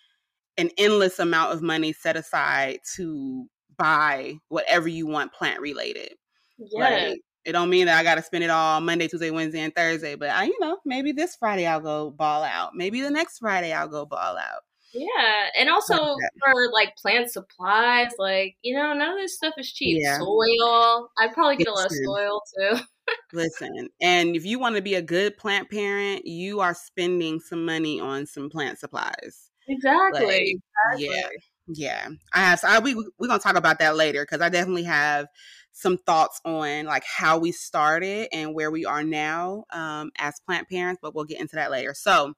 an 0.57 0.71
endless 0.79 1.19
amount 1.19 1.53
of 1.53 1.61
money 1.61 1.93
set 1.93 2.17
aside 2.17 2.79
to 2.97 3.47
buy 3.77 4.35
whatever 4.49 4.89
you 4.89 5.07
want 5.07 5.33
plant 5.33 5.61
related. 5.61 6.15
Yeah. 6.59 6.89
Like, 6.89 7.21
it 7.45 7.53
don't 7.53 7.71
mean 7.71 7.87
that 7.87 7.99
I 7.99 8.03
got 8.03 8.17
to 8.17 8.23
spend 8.23 8.45
it 8.45 8.51
all 8.51 8.81
Monday, 8.81 9.09
Tuesday, 9.09 9.31
Wednesday, 9.31 9.61
and 9.61 9.75
Thursday, 9.75 10.15
but 10.17 10.29
I, 10.29 10.45
you 10.45 10.59
know, 10.61 10.79
maybe 10.85 11.13
this 11.13 11.35
Friday 11.37 11.67
I'll 11.67 11.81
go 11.81 12.11
ball 12.11 12.45
out. 12.45 12.75
Maybe 12.75 13.01
the 13.01 13.11
next 13.11 13.39
Friday 13.39 13.73
I'll 13.73 13.89
go 13.89 14.05
ball 14.05 14.37
out. 14.37 14.63
Yeah, 14.95 15.47
and 15.59 15.69
also 15.69 15.97
for 15.97 16.73
like 16.73 16.97
plant 16.97 17.31
supplies, 17.31 18.13
like 18.19 18.57
you 18.63 18.77
know, 18.77 18.95
none 18.95 19.13
of 19.13 19.19
this 19.19 19.37
stuff 19.37 19.55
is 19.59 19.73
cheap. 19.73 19.99
Yeah. 20.01 20.19
Soil, 20.19 21.11
I 21.19 21.29
probably 21.33 21.57
get 21.57 21.69
a 21.69 21.73
lot 21.73 21.87
of 21.87 21.93
soil 22.05 22.43
too. 22.57 22.79
Listen, 23.33 23.89
and 24.01 24.35
if 24.37 24.45
you 24.45 24.59
want 24.59 24.77
to 24.77 24.83
be 24.83 24.95
a 24.95 25.03
good 25.03 25.37
plant 25.37 25.71
parent, 25.71 26.27
you 26.27 26.61
are 26.61 26.75
spending 26.75 27.41
some 27.41 27.65
money 27.65 28.01
on 28.01 28.27
some 28.27 28.49
plant 28.51 28.79
supplies. 28.79 29.51
Exactly. 29.69 30.27
Like, 30.27 30.57
exactly. 30.97 31.17
Yeah. 31.17 31.29
Yeah, 31.71 32.09
I 32.33 32.39
have. 32.39 32.61
So 32.61 32.69
I, 32.69 32.79
we 32.79 32.95
we're 32.95 33.29
gonna 33.29 33.39
talk 33.39 33.57
about 33.57 33.79
that 33.81 33.95
later 33.95 34.23
because 34.23 34.41
I 34.41 34.49
definitely 34.49 34.85
have 34.85 35.27
some 35.73 35.99
thoughts 35.99 36.41
on 36.45 36.87
like 36.87 37.05
how 37.05 37.39
we 37.39 37.53
started 37.53 38.29
and 38.33 38.55
where 38.55 38.71
we 38.71 38.87
are 38.87 39.05
now 39.05 39.65
um, 39.71 40.11
as 40.19 40.41
plant 40.41 40.69
parents. 40.71 40.99
But 41.03 41.15
we'll 41.15 41.27
get 41.27 41.41
into 41.41 41.57
that 41.57 41.71
later. 41.71 41.93
So, 41.93 42.33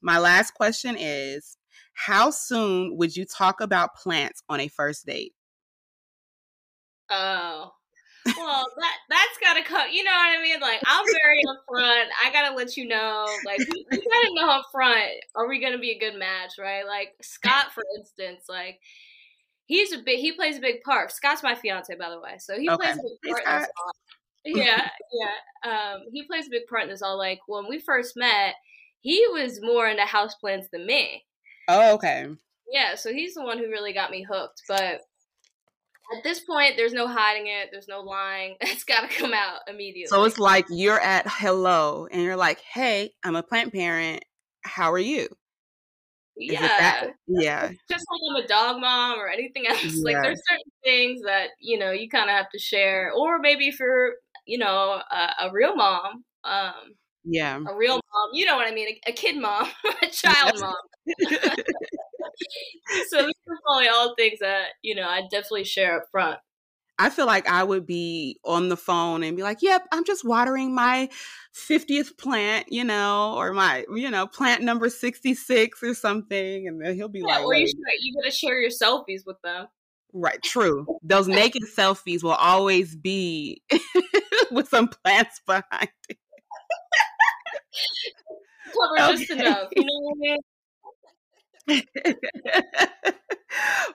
my 0.00 0.18
last 0.18 0.52
question 0.54 0.96
is: 0.96 1.57
How 1.98 2.30
soon 2.30 2.96
would 2.96 3.16
you 3.16 3.24
talk 3.24 3.60
about 3.60 3.96
plants 3.96 4.40
on 4.48 4.60
a 4.60 4.68
first 4.68 5.04
date? 5.04 5.34
Oh, 7.10 7.72
well, 8.36 8.66
that 8.78 8.96
that's 9.10 9.38
gotta 9.42 9.64
come. 9.64 9.88
You 9.90 10.04
know 10.04 10.12
what 10.12 10.38
I 10.38 10.40
mean? 10.40 10.60
Like, 10.60 10.80
I'm 10.86 11.04
very 11.04 11.42
upfront. 11.44 12.06
I 12.24 12.30
gotta 12.32 12.54
let 12.54 12.76
you 12.76 12.86
know. 12.86 13.26
Like, 13.44 13.58
we, 13.58 13.84
we 13.90 13.96
gotta 13.98 14.30
know 14.34 14.60
upfront. 14.62 15.14
Are 15.34 15.48
we 15.48 15.60
gonna 15.60 15.78
be 15.78 15.90
a 15.90 15.98
good 15.98 16.16
match, 16.16 16.52
right? 16.56 16.86
Like 16.86 17.14
Scott, 17.22 17.72
for 17.72 17.82
instance, 17.98 18.44
like 18.48 18.78
he's 19.66 19.92
a 19.92 19.98
big. 19.98 20.20
He 20.20 20.30
plays 20.30 20.56
a 20.58 20.60
big 20.60 20.82
part. 20.82 21.10
Scott's 21.10 21.42
my 21.42 21.56
fiance, 21.56 21.92
by 21.96 22.10
the 22.10 22.20
way, 22.20 22.36
so 22.38 22.56
he 22.56 22.70
okay. 22.70 22.76
plays 22.76 22.96
a 22.96 23.08
big 23.22 23.32
part. 23.32 23.44
in 23.44 23.60
this 23.60 23.70
all. 23.84 23.92
Yeah, 24.44 24.88
yeah. 25.12 25.70
Um, 25.70 26.02
he 26.12 26.22
plays 26.22 26.46
a 26.46 26.50
big 26.50 26.68
part 26.68 26.84
in 26.84 26.88
this 26.90 27.02
all. 27.02 27.18
Like 27.18 27.40
when 27.48 27.68
we 27.68 27.80
first 27.80 28.16
met, 28.16 28.54
he 29.00 29.26
was 29.32 29.60
more 29.60 29.88
into 29.88 30.04
houseplants 30.04 30.70
than 30.70 30.86
me. 30.86 31.24
Oh, 31.68 31.94
okay. 31.94 32.26
Yeah, 32.70 32.94
so 32.96 33.12
he's 33.12 33.34
the 33.34 33.44
one 33.44 33.58
who 33.58 33.68
really 33.68 33.92
got 33.92 34.10
me 34.10 34.22
hooked. 34.22 34.62
But 34.66 35.00
at 36.16 36.24
this 36.24 36.40
point, 36.40 36.74
there's 36.76 36.94
no 36.94 37.06
hiding 37.06 37.46
it. 37.46 37.68
There's 37.70 37.88
no 37.88 38.00
lying. 38.00 38.56
It's 38.60 38.84
got 38.84 39.08
to 39.08 39.16
come 39.16 39.34
out 39.34 39.60
immediately. 39.68 40.06
So 40.06 40.24
it's 40.24 40.38
like 40.38 40.66
you're 40.70 41.00
at 41.00 41.26
hello 41.28 42.08
and 42.10 42.22
you're 42.22 42.36
like, 42.36 42.60
hey, 42.60 43.12
I'm 43.22 43.36
a 43.36 43.42
plant 43.42 43.72
parent. 43.72 44.24
How 44.62 44.92
are 44.92 44.98
you? 44.98 45.28
Yeah. 46.36 47.10
Yeah. 47.26 47.68
Just 47.90 48.04
like 48.10 48.20
I'm 48.30 48.44
a 48.44 48.46
dog 48.46 48.80
mom 48.80 49.18
or 49.18 49.28
anything 49.28 49.66
else. 49.68 49.84
Yeah. 49.84 50.02
Like 50.04 50.22
there's 50.22 50.42
certain 50.48 50.72
things 50.84 51.22
that, 51.22 51.50
you 51.60 51.78
know, 51.78 51.90
you 51.90 52.08
kind 52.08 52.30
of 52.30 52.36
have 52.36 52.50
to 52.50 52.58
share. 52.58 53.12
Or 53.12 53.38
maybe 53.38 53.70
for, 53.70 54.14
you 54.46 54.58
know, 54.58 55.00
a, 55.10 55.46
a 55.46 55.52
real 55.52 55.76
mom. 55.76 56.24
Um, 56.44 56.94
yeah. 57.30 57.56
A 57.56 57.74
real 57.76 57.94
mom. 57.94 58.30
You 58.32 58.46
know 58.46 58.56
what 58.56 58.66
I 58.66 58.72
mean? 58.72 58.88
A, 58.88 59.10
a 59.10 59.12
kid 59.12 59.36
mom, 59.36 59.68
a 60.02 60.06
child 60.08 60.58
mom. 60.60 60.74
so 63.08 63.22
these 63.22 63.34
are 63.48 63.58
probably 63.64 63.88
all 63.88 64.14
things 64.16 64.38
that 64.40 64.68
you 64.82 64.94
know 64.94 65.08
I 65.08 65.22
definitely 65.30 65.64
share 65.64 65.96
up 65.96 66.04
front. 66.10 66.38
I 67.00 67.10
feel 67.10 67.26
like 67.26 67.48
I 67.48 67.62
would 67.62 67.86
be 67.86 68.40
on 68.44 68.68
the 68.68 68.76
phone 68.76 69.22
and 69.22 69.36
be 69.36 69.42
like, 69.42 69.58
"Yep, 69.62 69.86
I'm 69.92 70.04
just 70.04 70.24
watering 70.24 70.74
my 70.74 71.08
50th 71.54 72.18
plant, 72.18 72.66
you 72.72 72.82
know, 72.82 73.34
or 73.36 73.52
my, 73.52 73.84
you 73.94 74.10
know, 74.10 74.26
plant 74.26 74.62
number 74.62 74.88
66 74.88 75.82
or 75.82 75.94
something," 75.94 76.66
and 76.66 76.84
then 76.84 76.96
he'll 76.96 77.08
be 77.08 77.20
yeah, 77.20 77.36
like, 77.36 77.44
"Or 77.44 77.54
you 77.54 77.68
should, 77.68 77.78
you 78.00 78.14
gotta 78.14 78.32
share 78.32 78.60
your 78.60 78.70
selfies 78.70 79.24
with 79.24 79.40
them." 79.42 79.68
Right, 80.12 80.42
true. 80.42 80.86
Those 81.02 81.28
naked 81.28 81.62
selfies 81.76 82.22
will 82.22 82.32
always 82.32 82.96
be 82.96 83.62
with 84.50 84.68
some 84.68 84.88
plants 84.88 85.40
behind 85.46 85.90
it. 86.08 86.18
Cover 88.72 89.12
okay. 89.12 89.16
just 89.16 89.30
enough, 89.30 89.68
you 89.74 89.84
know 89.84 90.00
what 90.00 90.16
I 90.16 90.20
mean? 90.20 90.38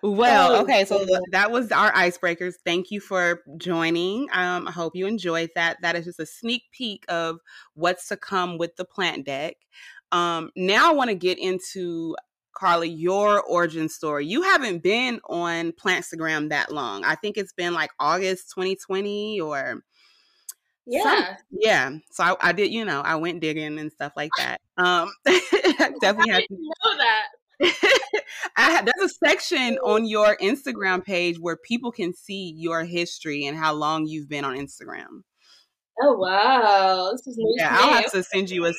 well, 0.04 0.62
okay, 0.62 0.86
so 0.86 1.06
that 1.32 1.52
was 1.52 1.72
our 1.72 1.92
icebreakers. 1.92 2.54
Thank 2.66 2.92
you 2.92 3.00
for 3.00 3.42
joining. 3.58 4.28
Um, 4.34 4.68
I 4.68 4.72
hope 4.72 4.96
you 4.96 5.08
enjoyed 5.08 5.50
that. 5.56 5.78
That 5.82 5.96
is 5.96 6.06
just 6.06 6.20
a 6.20 6.26
sneak 6.26 6.64
peek 6.72 7.06
of 7.08 7.40
what's 7.74 8.08
to 8.10 8.18
come 8.18 8.58
with 8.58 8.76
the 8.76 8.86
plant 8.86 9.26
deck. 9.26 9.58
Um, 10.12 10.52
now 10.56 10.92
I 10.92 10.94
want 10.94 11.10
to 11.10 11.16
get 11.16 11.40
into 11.40 12.16
Carly, 12.54 12.90
your 12.90 13.42
origin 13.42 13.90
story. 13.90 14.28
You 14.28 14.44
haven't 14.44 14.84
been 14.84 15.20
on 15.26 15.72
Plantstagram 15.72 16.50
that 16.50 16.72
long. 16.72 17.04
I 17.04 17.16
think 17.16 17.38
it's 17.38 17.54
been 17.54 17.74
like 17.74 17.90
August 18.00 18.52
2020 18.54 19.42
or 19.42 19.82
yeah. 20.86 21.04
Some, 21.04 21.36
yeah. 21.52 21.92
So 22.12 22.24
I, 22.24 22.36
I, 22.50 22.52
did, 22.52 22.72
you 22.72 22.86
know, 22.86 23.02
I 23.02 23.16
went 23.16 23.42
digging 23.42 23.80
and 23.80 23.92
stuff 23.92 24.14
like 24.16 24.32
that. 24.38 24.60
Um 24.78 25.12
definitely 25.26 26.32
had 26.32 26.44
to 26.44 26.54
know 26.56 26.98
that. 26.98 27.28
I, 28.58 28.82
there's 28.82 29.12
a 29.12 29.26
section 29.26 29.78
on 29.84 30.06
your 30.06 30.36
Instagram 30.38 31.04
page 31.04 31.40
where 31.40 31.58
people 31.58 31.92
can 31.92 32.14
see 32.14 32.54
your 32.58 32.84
history 32.84 33.46
and 33.46 33.58
how 33.58 33.74
long 33.74 34.06
you've 34.06 34.30
been 34.30 34.44
on 34.44 34.58
Instagram. 34.58 35.24
Oh 36.02 36.14
wow, 36.14 37.12
this 37.12 37.28
is 37.28 37.38
new. 37.38 37.56
Yeah, 37.58 37.78
I'll 37.80 37.94
have 37.94 38.12
to 38.12 38.24
send 38.24 38.50
you 38.50 38.66
a. 38.66 38.74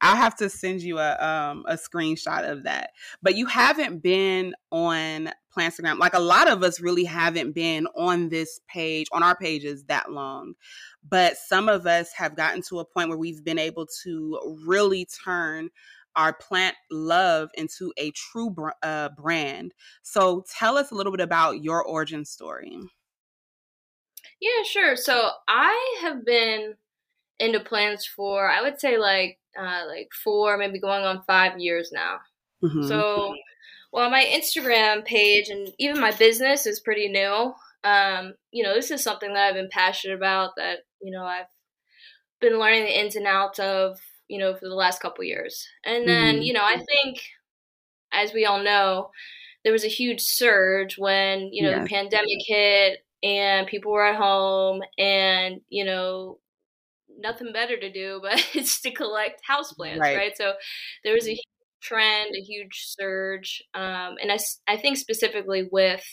I'll 0.00 0.16
have 0.16 0.36
to 0.36 0.48
send 0.48 0.82
you 0.82 0.98
a 0.98 1.16
um 1.24 1.64
a 1.68 1.74
screenshot 1.74 2.48
of 2.48 2.64
that. 2.64 2.90
But 3.22 3.36
you 3.36 3.46
haven't 3.46 4.02
been 4.02 4.54
on 4.70 5.30
Plantstagram. 5.56 5.98
Like 5.98 6.14
a 6.14 6.20
lot 6.20 6.48
of 6.48 6.62
us 6.62 6.80
really 6.80 7.04
haven't 7.04 7.52
been 7.52 7.86
on 7.96 8.28
this 8.28 8.60
page, 8.68 9.06
on 9.12 9.22
our 9.22 9.36
pages 9.36 9.84
that 9.84 10.12
long. 10.12 10.54
But 11.08 11.36
some 11.36 11.68
of 11.68 11.86
us 11.86 12.12
have 12.12 12.36
gotten 12.36 12.62
to 12.68 12.80
a 12.80 12.84
point 12.84 13.08
where 13.08 13.18
we've 13.18 13.44
been 13.44 13.58
able 13.58 13.86
to 14.04 14.56
really 14.66 15.06
turn 15.24 15.70
our 16.16 16.32
plant 16.32 16.74
love 16.90 17.50
into 17.54 17.92
a 17.96 18.10
true 18.10 18.50
br- 18.50 18.70
uh, 18.82 19.08
brand. 19.10 19.72
So 20.02 20.44
tell 20.58 20.76
us 20.76 20.90
a 20.90 20.94
little 20.94 21.12
bit 21.12 21.20
about 21.20 21.62
your 21.62 21.82
origin 21.82 22.24
story. 22.24 22.78
Yeah, 24.40 24.62
sure. 24.64 24.96
So 24.96 25.30
I 25.46 25.98
have 26.02 26.24
been 26.24 26.74
into 27.38 27.60
plants 27.60 28.04
for 28.04 28.50
I 28.50 28.62
would 28.62 28.80
say 28.80 28.98
like 28.98 29.38
uh, 29.58 29.82
like 29.86 30.08
four, 30.24 30.56
maybe 30.56 30.80
going 30.80 31.04
on 31.04 31.22
five 31.26 31.58
years 31.58 31.90
now. 31.92 32.18
Mm-hmm. 32.62 32.86
So, 32.88 33.34
well, 33.92 34.10
my 34.10 34.24
Instagram 34.24 35.04
page 35.04 35.48
and 35.48 35.72
even 35.78 36.00
my 36.00 36.12
business 36.12 36.66
is 36.66 36.80
pretty 36.80 37.08
new. 37.08 37.52
Um, 37.84 38.34
you 38.50 38.62
know, 38.62 38.74
this 38.74 38.90
is 38.90 39.02
something 39.02 39.32
that 39.32 39.48
I've 39.48 39.54
been 39.54 39.70
passionate 39.70 40.16
about. 40.16 40.50
That 40.56 40.78
you 41.00 41.12
know, 41.12 41.24
I've 41.24 41.46
been 42.40 42.58
learning 42.58 42.84
the 42.84 43.00
ins 43.00 43.16
and 43.16 43.26
outs 43.26 43.58
of 43.58 43.98
you 44.28 44.38
know, 44.38 44.54
for 44.54 44.68
the 44.68 44.74
last 44.74 45.00
couple 45.00 45.24
years. 45.24 45.66
And 45.84 46.06
then, 46.06 46.36
mm-hmm. 46.36 46.42
you 46.42 46.52
know, 46.52 46.62
I 46.62 46.76
think, 46.76 47.22
as 48.12 48.32
we 48.32 48.44
all 48.44 48.62
know, 48.62 49.10
there 49.64 49.72
was 49.72 49.84
a 49.84 49.88
huge 49.88 50.20
surge 50.20 50.96
when, 50.98 51.52
you 51.52 51.62
know, 51.62 51.70
yes. 51.70 51.82
the 51.82 51.88
pandemic 51.88 52.38
hit 52.46 52.98
and 53.22 53.66
people 53.66 53.92
were 53.92 54.06
at 54.06 54.16
home 54.16 54.82
and, 54.98 55.60
you 55.68 55.84
know, 55.84 56.38
nothing 57.18 57.52
better 57.52 57.78
to 57.78 57.90
do 57.92 58.20
but 58.22 58.44
it's 58.54 58.80
to 58.82 58.90
collect 58.90 59.42
houseplants, 59.48 59.98
right. 59.98 60.16
right? 60.16 60.36
So 60.36 60.52
there 61.04 61.14
was 61.14 61.26
a 61.26 61.32
huge 61.32 61.42
trend, 61.82 62.34
a 62.36 62.40
huge 62.40 62.84
surge. 62.86 63.62
Um, 63.74 64.16
and 64.20 64.32
I, 64.32 64.38
I 64.66 64.76
think 64.76 64.98
specifically 64.98 65.68
with, 65.70 66.04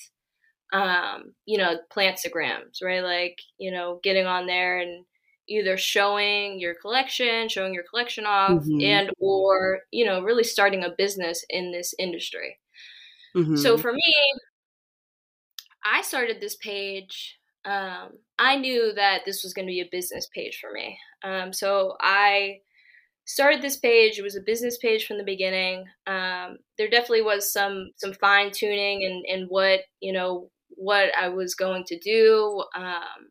um, 0.74 1.34
you 1.46 1.58
know, 1.58 1.78
plantstagrams, 1.96 2.84
right? 2.84 3.04
Like, 3.04 3.38
you 3.58 3.72
know, 3.72 4.00
getting 4.04 4.26
on 4.26 4.48
there 4.48 4.80
and, 4.80 5.06
either 5.48 5.78
showing 5.78 6.60
your 6.60 6.74
collection, 6.74 7.50
showing 7.50 7.74
your 7.74 7.84
collection 7.84 8.26
off, 8.26 8.64
mm-hmm. 8.64 8.82
and 8.82 9.12
or 9.20 9.82
you 9.92 10.06
know 10.06 10.22
really 10.22 10.44
starting 10.44 10.84
a 10.84 10.94
business 10.98 11.46
in 11.50 11.72
this 11.72 11.94
industry. 12.00 12.58
Mm-hmm. 13.36 13.58
So 13.58 13.78
for 13.78 13.92
me, 13.92 14.14
I 15.86 16.02
started 16.02 16.40
this 16.40 16.56
page. 16.56 17.38
Um, 17.66 18.18
I 18.38 18.58
knew 18.58 18.94
that 18.94 19.22
this 19.26 19.44
was 19.44 19.54
going 19.54 19.66
to 19.66 19.72
be 19.72 19.82
a 19.82 19.90
business 19.92 20.28
page 20.34 20.60
for 20.62 20.72
me. 20.72 20.98
Um, 21.24 21.52
so 21.52 21.96
I 22.00 22.60
started 23.26 23.62
this 23.62 23.78
page. 23.78 24.20
It 24.20 24.24
was 24.24 24.36
a 24.36 24.42
business 24.42 24.78
page 24.78 25.08
from 25.08 25.18
the 25.18 25.24
beginning. 25.24 25.86
Um, 26.06 26.58
there 26.78 26.90
definitely 26.90 27.24
was 27.24 27.52
some 27.52 27.92
some 27.98 28.14
fine 28.14 28.52
tuning 28.52 29.04
and 29.04 29.26
in, 29.26 29.42
in 29.42 29.48
what 29.48 29.82
you 30.00 30.14
know 30.14 30.50
what 30.70 31.16
I 31.18 31.30
was 31.30 31.56
going 31.56 31.84
to 31.86 32.00
do. 32.00 32.64
Um, 32.76 33.30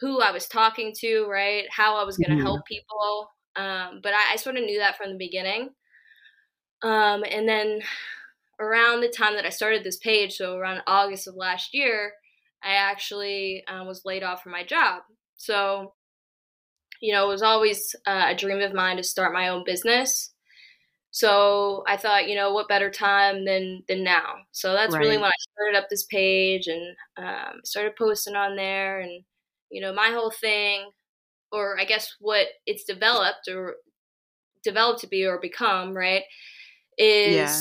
who 0.00 0.20
I 0.20 0.32
was 0.32 0.48
talking 0.48 0.92
to, 0.98 1.26
right? 1.30 1.64
How 1.70 1.96
I 1.96 2.04
was 2.04 2.18
going 2.18 2.30
to 2.30 2.36
mm-hmm. 2.36 2.44
help 2.44 2.66
people. 2.66 3.30
Um, 3.54 4.00
but 4.02 4.12
I, 4.12 4.32
I, 4.32 4.36
sort 4.36 4.56
of 4.56 4.64
knew 4.64 4.78
that 4.80 4.96
from 4.96 5.12
the 5.12 5.18
beginning. 5.18 5.68
Um, 6.82 7.22
and 7.30 7.48
then 7.48 7.80
around 8.58 9.00
the 9.00 9.08
time 9.08 9.36
that 9.36 9.46
I 9.46 9.50
started 9.50 9.84
this 9.84 9.98
page, 9.98 10.34
so 10.36 10.56
around 10.56 10.82
August 10.88 11.28
of 11.28 11.36
last 11.36 11.72
year, 11.72 12.14
I 12.64 12.74
actually 12.74 13.64
uh, 13.66 13.84
was 13.84 14.02
laid 14.04 14.22
off 14.22 14.42
from 14.42 14.52
my 14.52 14.64
job. 14.64 15.02
So, 15.36 15.94
you 17.00 17.12
know, 17.12 17.24
it 17.24 17.28
was 17.28 17.42
always 17.42 17.94
uh, 18.06 18.26
a 18.28 18.34
dream 18.36 18.60
of 18.60 18.74
mine 18.74 18.96
to 18.96 19.02
start 19.02 19.32
my 19.32 19.48
own 19.48 19.64
business. 19.64 20.32
so 21.10 21.84
I 21.86 21.96
thought, 21.96 22.28
you 22.28 22.34
know, 22.34 22.52
what 22.54 22.68
better 22.68 22.90
time 22.90 23.44
than 23.44 23.82
than 23.88 24.02
now? 24.04 24.36
So 24.52 24.72
that's 24.72 24.94
right. 24.94 25.00
really 25.00 25.16
when 25.18 25.26
I 25.26 25.32
started 25.52 25.78
up 25.78 25.88
this 25.90 26.04
page 26.04 26.68
and 26.68 26.96
um, 27.18 27.60
started 27.64 27.96
posting 27.96 28.36
on 28.36 28.56
there, 28.56 29.00
and 29.00 29.24
you 29.70 29.80
know, 29.80 29.92
my 29.92 30.08
whole 30.10 30.30
thing, 30.30 30.90
or 31.50 31.78
I 31.78 31.84
guess 31.84 32.14
what 32.20 32.46
it's 32.66 32.84
developed 32.84 33.48
or 33.48 33.76
developed 34.64 35.00
to 35.00 35.08
be 35.08 35.26
or 35.26 35.38
become, 35.40 35.94
right, 35.94 36.22
is 36.98 37.34
yeah. 37.34 37.56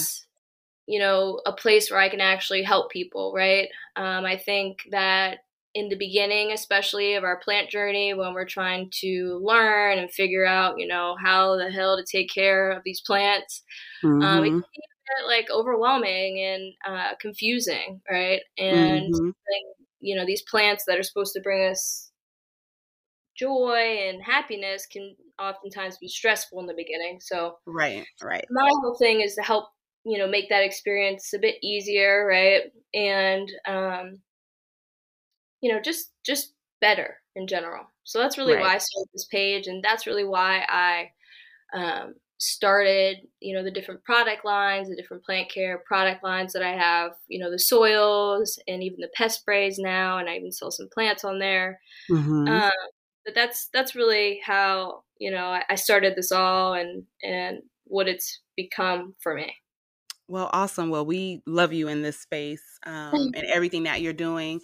You 0.88 1.00
know 1.00 1.41
a 1.45 1.53
place 1.53 1.89
where 1.89 2.00
I 2.00 2.09
can 2.09 2.21
actually 2.21 2.63
help 2.63 2.91
people, 2.91 3.33
right? 3.35 3.69
Um, 3.95 4.25
I 4.25 4.38
think 4.38 4.79
that 4.91 5.39
in 5.73 5.89
the 5.89 5.95
beginning, 5.95 6.51
especially 6.51 7.13
of 7.15 7.23
our 7.23 7.39
plant 7.39 7.69
journey, 7.69 8.13
when 8.13 8.33
we're 8.33 8.45
trying 8.45 8.89
to 9.00 9.39
learn 9.41 10.00
and 10.00 10.11
figure 10.11 10.45
out, 10.45 10.75
you 10.77 10.88
know, 10.88 11.15
how 11.23 11.57
the 11.57 11.71
hell 11.71 11.97
to 11.97 12.03
take 12.03 12.29
care 12.29 12.71
of 12.71 12.83
these 12.83 13.01
plants, 13.01 13.63
mm-hmm. 14.03 14.21
um, 14.21 14.43
it 14.43 14.50
mm-hmm. 14.50 14.59
can 14.59 14.59
be 14.59 14.81
a 14.83 15.21
bit 15.21 15.27
like 15.27 15.47
overwhelming 15.50 16.41
and 16.41 16.73
uh, 16.85 17.15
confusing, 17.19 18.01
right? 18.09 18.41
And 18.57 19.13
mm-hmm. 19.13 19.29
you 20.01 20.15
know, 20.15 20.25
these 20.25 20.43
plants 20.43 20.83
that 20.88 21.00
are 21.00 21.03
supposed 21.03 21.33
to 21.33 21.41
bring 21.41 21.69
us 21.71 22.11
joy 23.38 23.97
and 24.07 24.21
happiness 24.21 24.85
can 24.85 25.15
oftentimes 25.39 25.97
be 25.97 26.07
stressful 26.07 26.59
in 26.59 26.67
the 26.67 26.73
beginning. 26.73 27.19
So, 27.21 27.57
right, 27.65 28.05
right. 28.21 28.45
My 28.51 28.69
whole 28.81 28.95
thing 29.00 29.21
is 29.21 29.35
to 29.35 29.41
help 29.41 29.69
you 30.03 30.17
know 30.17 30.27
make 30.27 30.50
that 30.50 30.63
experience 30.63 31.34
a 31.34 31.39
bit 31.39 31.55
easier, 31.62 32.25
right? 32.25 32.72
And 32.93 33.51
um, 33.65 34.20
you 35.62 35.72
know, 35.72 35.79
just 35.81 36.12
just 36.25 36.53
better 36.79 37.17
in 37.36 37.48
general. 37.48 37.86
So 38.03 38.20
that's 38.20 38.38
really 38.38 38.55
right. 38.55 38.62
why 38.62 38.75
I 38.75 38.77
started 38.79 39.10
this 39.13 39.25
page, 39.25 39.67
and 39.67 39.84
that's 39.84 40.08
really 40.08 40.25
why 40.25 40.65
I 40.67 41.12
um, 41.74 42.15
started, 42.39 43.17
you 43.39 43.55
know, 43.55 43.63
the 43.63 43.72
different 43.72 44.03
product 44.03 44.43
lines, 44.43 44.89
the 44.89 44.96
different 44.96 45.24
plant 45.24 45.50
care 45.51 45.84
product 45.86 46.24
lines 46.24 46.53
that 46.53 46.63
I 46.63 46.75
have. 46.75 47.12
You 47.27 47.39
know, 47.39 47.51
the 47.51 47.60
soils 47.60 48.60
and 48.67 48.84
even 48.84 49.00
the 49.00 49.10
pest 49.13 49.41
sprays 49.41 49.77
now, 49.77 50.17
and 50.17 50.27
I 50.27 50.36
even 50.38 50.51
sell 50.51 50.72
some 50.72 50.89
plants 50.91 51.24
on 51.24 51.39
there. 51.39 51.79
Mm-hmm. 52.10 52.48
Um, 52.48 52.72
but 53.24 53.36
that's 53.36 53.70
that's 53.72 53.96
really 53.96 54.41
how 54.43 55.03
you 55.20 55.29
know 55.29 55.46
I, 55.46 55.63
I 55.70 55.75
started 55.75 56.15
this 56.15 56.31
all, 56.31 56.74
and 56.74 57.03
and 57.24 57.60
what 57.86 58.08
it's 58.08 58.39
become 58.58 59.15
for 59.20 59.36
me. 59.36 59.53
Well, 60.31 60.50
awesome. 60.53 60.89
Well, 60.89 61.05
we 61.05 61.43
love 61.45 61.73
you 61.73 61.89
in 61.89 62.03
this 62.03 62.17
space 62.17 62.63
um, 62.85 63.31
and 63.35 63.45
everything 63.47 63.83
that 63.83 64.00
you're 64.01 64.13
doing. 64.13 64.61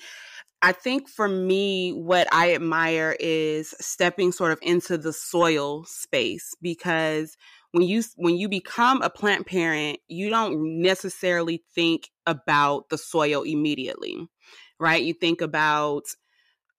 I 0.61 0.71
think 0.71 1.09
for 1.09 1.27
me, 1.27 1.91
what 1.91 2.27
I 2.33 2.53
admire 2.55 3.17
is 3.19 3.75
stepping 3.81 4.31
sort 4.31 4.53
of 4.53 4.59
into 4.61 4.97
the 4.97 5.13
soil 5.13 5.85
space 5.85 6.55
because 6.61 7.37
when 7.71 7.83
you 7.83 8.03
when 8.15 8.37
you 8.37 8.49
become 8.49 9.01
a 9.01 9.09
plant 9.09 9.47
parent, 9.47 9.99
you 10.07 10.29
don't 10.29 10.81
necessarily 10.81 11.63
think 11.75 12.11
about 12.25 12.89
the 12.89 12.97
soil 12.97 13.43
immediately, 13.43 14.27
right? 14.79 15.03
You 15.03 15.13
think 15.13 15.41
about 15.41 16.03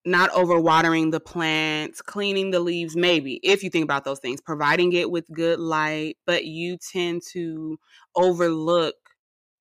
not 0.05 0.31
overwatering 0.31 1.11
the 1.11 1.21
plants, 1.21 2.01
cleaning 2.01 2.51
the 2.51 2.61
leaves, 2.61 2.97
maybe 2.97 3.41
if 3.43 3.63
you 3.63 3.71
think 3.71 3.85
about 3.85 4.05
those 4.05 4.21
things, 4.21 4.41
providing 4.41 4.93
it 4.93 5.11
with 5.11 5.27
good 5.33 5.59
light, 5.59 6.17
but 6.27 6.45
you 6.45 6.79
tend 6.79 7.23
to 7.33 7.79
overlook 8.15 8.95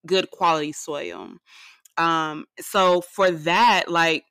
good 0.05 0.31
quality 0.31 0.71
soil. 0.71 1.29
Um, 1.97 2.45
so 2.59 3.01
for 3.01 3.31
that, 3.31 3.89
like, 3.89 4.23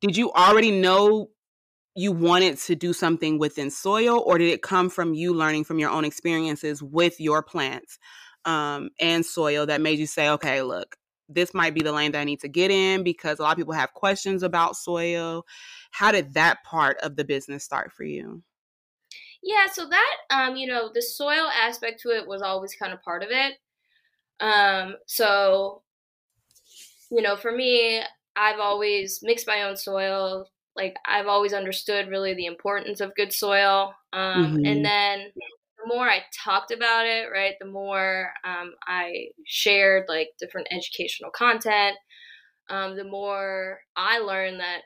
did 0.00 0.16
you 0.16 0.32
already 0.32 0.70
know 0.72 1.28
you 1.94 2.10
wanted 2.12 2.58
to 2.58 2.74
do 2.74 2.92
something 2.92 3.38
within 3.38 3.70
soil, 3.70 4.22
or 4.26 4.38
did 4.38 4.50
it 4.50 4.62
come 4.62 4.90
from 4.90 5.14
you 5.14 5.34
learning 5.34 5.64
from 5.64 5.78
your 5.78 5.90
own 5.90 6.04
experiences 6.04 6.82
with 6.82 7.20
your 7.20 7.42
plants 7.42 7.98
um, 8.44 8.90
and 8.98 9.24
soil 9.24 9.66
that 9.66 9.80
made 9.80 9.98
you 9.98 10.06
say, 10.06 10.28
okay, 10.30 10.62
look, 10.62 10.96
this 11.28 11.54
might 11.54 11.74
be 11.74 11.82
the 11.82 11.92
lane 11.92 12.12
that 12.12 12.20
I 12.20 12.24
need 12.24 12.40
to 12.40 12.48
get 12.48 12.70
in 12.70 13.02
because 13.02 13.38
a 13.38 13.42
lot 13.42 13.52
of 13.52 13.58
people 13.58 13.72
have 13.72 13.94
questions 13.94 14.42
about 14.42 14.76
soil. 14.76 15.44
How 15.90 16.12
did 16.12 16.34
that 16.34 16.62
part 16.64 16.98
of 16.98 17.16
the 17.16 17.24
business 17.24 17.64
start 17.64 17.92
for 17.92 18.04
you? 18.04 18.42
Yeah, 19.42 19.66
so 19.72 19.88
that 19.88 20.16
um, 20.30 20.56
you 20.56 20.66
know, 20.66 20.90
the 20.92 21.02
soil 21.02 21.48
aspect 21.48 22.00
to 22.02 22.10
it 22.10 22.26
was 22.26 22.42
always 22.42 22.74
kind 22.74 22.92
of 22.92 23.02
part 23.02 23.22
of 23.22 23.30
it. 23.30 23.54
Um, 24.40 24.96
so 25.06 25.82
you 27.10 27.20
know, 27.20 27.36
for 27.36 27.52
me, 27.52 28.00
I've 28.36 28.58
always 28.58 29.20
mixed 29.22 29.46
my 29.46 29.62
own 29.62 29.76
soil. 29.76 30.48
Like 30.74 30.96
I've 31.06 31.26
always 31.26 31.52
understood 31.52 32.08
really 32.08 32.34
the 32.34 32.46
importance 32.46 33.00
of 33.00 33.14
good 33.14 33.32
soil. 33.32 33.94
Um, 34.12 34.56
mm-hmm. 34.56 34.64
And 34.64 34.84
then 34.84 35.32
the 35.82 35.94
more 35.94 36.08
I 36.08 36.22
talked 36.44 36.70
about 36.70 37.06
it, 37.06 37.28
right, 37.32 37.54
the 37.60 37.66
more 37.66 38.32
um, 38.44 38.72
I 38.86 39.28
shared 39.46 40.04
like 40.08 40.28
different 40.38 40.68
educational 40.70 41.30
content, 41.30 41.96
um, 42.70 42.96
the 42.96 43.04
more 43.04 43.80
I 43.96 44.18
learned 44.18 44.60
that, 44.60 44.82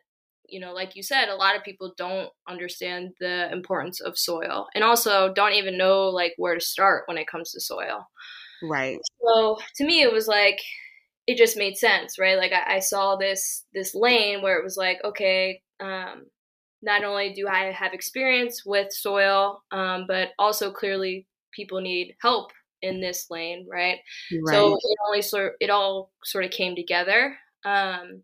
you 0.49 0.61
know, 0.61 0.73
like 0.73 0.97
you 0.97 1.03
said, 1.03 1.29
a 1.29 1.35
lot 1.35 1.57
of 1.57 1.65
people 1.65 1.95
don't 1.97 2.31
understand 2.49 3.11
the 3.21 3.51
importance 3.53 4.01
of 4.01 4.19
soil 4.19 4.67
and 4.75 4.85
also 4.85 5.33
don't 5.35 5.55
even 5.55 5.77
know 5.77 6.09
like 6.09 6.35
where 6.37 6.55
to 6.55 6.61
start 6.61 7.05
when 7.07 7.19
it 7.19 7.27
comes 7.27 7.51
to 7.53 7.61
soil. 7.61 8.07
Right. 8.63 8.99
So 9.23 9.59
to 9.77 9.85
me, 9.85 10.03
it 10.03 10.13
was 10.13 10.29
like, 10.29 10.59
it 11.27 11.37
just 11.37 11.57
made 11.57 11.77
sense, 11.77 12.19
right? 12.19 12.39
Like 12.39 12.53
I, 12.53 12.77
I 12.77 12.79
saw 12.79 13.17
this 13.17 13.65
this 13.75 13.95
lane 13.95 14.43
where 14.43 14.57
it 14.59 14.65
was 14.65 14.77
like, 14.77 14.99
okay, 15.05 15.61
um, 15.81 16.27
not 16.87 17.05
only 17.05 17.33
do 17.33 17.49
I 17.49 17.73
have 17.73 17.93
experience 17.93 18.65
with 18.65 18.93
soil, 18.93 19.63
um, 19.73 20.07
but 20.07 20.29
also 20.39 20.71
clearly 20.71 21.27
people 21.53 21.81
need 21.81 22.15
help 22.23 22.53
in 22.81 23.01
this 23.01 23.27
lane, 23.29 23.67
right? 23.71 23.99
right. 24.31 24.55
So 24.55 24.75
it 24.75 24.99
only 25.07 25.21
sort 25.21 25.55
it 25.61 25.69
all 25.69 26.13
sort 26.25 26.45
of 26.45 26.53
came 26.53 26.77
together. 26.77 27.37
Um, 27.65 28.23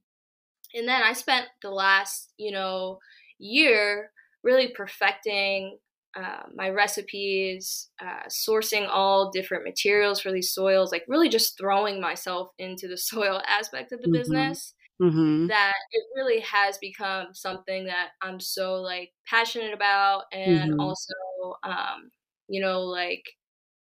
and 0.75 0.89
then 0.89 1.03
I 1.03 1.13
spent 1.13 1.47
the 1.61 1.71
last, 1.71 2.33
you 2.39 2.53
know, 2.53 3.01
year 3.39 4.11
really 4.45 4.69
perfecting 4.69 5.79
uh, 6.15 6.43
my 6.55 6.69
recipes, 6.69 7.89
uh, 8.01 8.29
sourcing 8.29 8.87
all 8.89 9.31
different 9.31 9.65
materials 9.65 10.21
for 10.21 10.31
these 10.31 10.53
soils, 10.53 10.93
like 10.93 11.05
really 11.09 11.29
just 11.29 11.59
throwing 11.59 12.01
myself 12.01 12.51
into 12.59 12.87
the 12.87 12.99
soil 13.11 13.43
aspect 13.49 13.91
of 13.93 14.01
the 14.01 14.07
mm-hmm. 14.07 14.19
business. 14.19 14.75
Mm-hmm. 15.01 15.49
That 15.49 15.75
it 15.91 16.05
really 16.15 16.41
has 16.41 16.79
become 16.79 17.29
something 17.33 17.87
that 17.87 18.11
I'm 18.21 18.39
so 18.39 18.75
like 18.75 19.13
passionate 19.27 19.75
about, 19.75 20.25
and 20.33 20.73
mm-hmm. 20.73 20.81
also, 20.81 21.15
um, 21.65 22.11
you 22.49 22.61
know, 22.61 22.81
like 22.83 23.25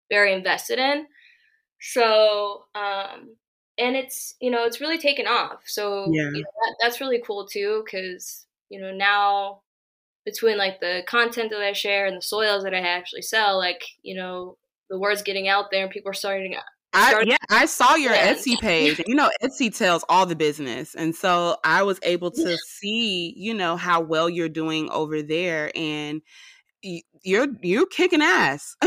very 0.09 0.33
invested 0.33 0.79
in. 0.79 1.05
So, 1.79 2.65
um, 2.75 3.35
and 3.77 3.95
it's 3.95 4.35
you 4.39 4.51
know 4.51 4.65
it's 4.65 4.81
really 4.81 4.97
taken 4.97 5.27
off. 5.27 5.63
So 5.65 6.07
yeah. 6.11 6.23
you 6.23 6.31
know, 6.31 6.51
that, 6.61 6.75
that's 6.81 7.01
really 7.01 7.21
cool 7.25 7.47
too, 7.47 7.83
because 7.85 8.45
you 8.69 8.79
know 8.79 8.91
now 8.93 9.61
between 10.25 10.57
like 10.57 10.79
the 10.79 11.03
content 11.07 11.49
that 11.51 11.61
I 11.61 11.73
share 11.73 12.05
and 12.05 12.17
the 12.17 12.21
soils 12.21 12.63
that 12.63 12.73
I 12.73 12.79
actually 12.79 13.23
sell, 13.23 13.57
like 13.57 13.83
you 14.03 14.15
know, 14.15 14.57
the 14.89 14.99
word's 14.99 15.23
getting 15.23 15.47
out 15.47 15.71
there 15.71 15.83
and 15.83 15.91
people 15.91 16.11
are 16.11 16.13
starting. 16.13 16.55
I, 16.93 17.23
yeah, 17.25 17.37
I 17.49 17.65
saw 17.65 17.95
your 17.95 18.13
yeah. 18.13 18.33
Etsy 18.33 18.59
page. 18.59 19.01
you 19.07 19.15
know, 19.15 19.29
Etsy 19.41 19.75
tells 19.75 20.03
all 20.09 20.25
the 20.25 20.35
business, 20.35 20.93
and 20.93 21.15
so 21.15 21.57
I 21.63 21.83
was 21.83 21.99
able 22.03 22.31
to 22.31 22.49
yeah. 22.49 22.57
see, 22.65 23.33
you 23.37 23.53
know, 23.53 23.77
how 23.77 24.01
well 24.01 24.29
you're 24.29 24.49
doing 24.49 24.89
over 24.89 25.21
there, 25.21 25.71
and 25.75 26.21
you're 26.81 27.47
you're 27.61 27.87
kicking 27.87 28.21
ass. 28.21 28.75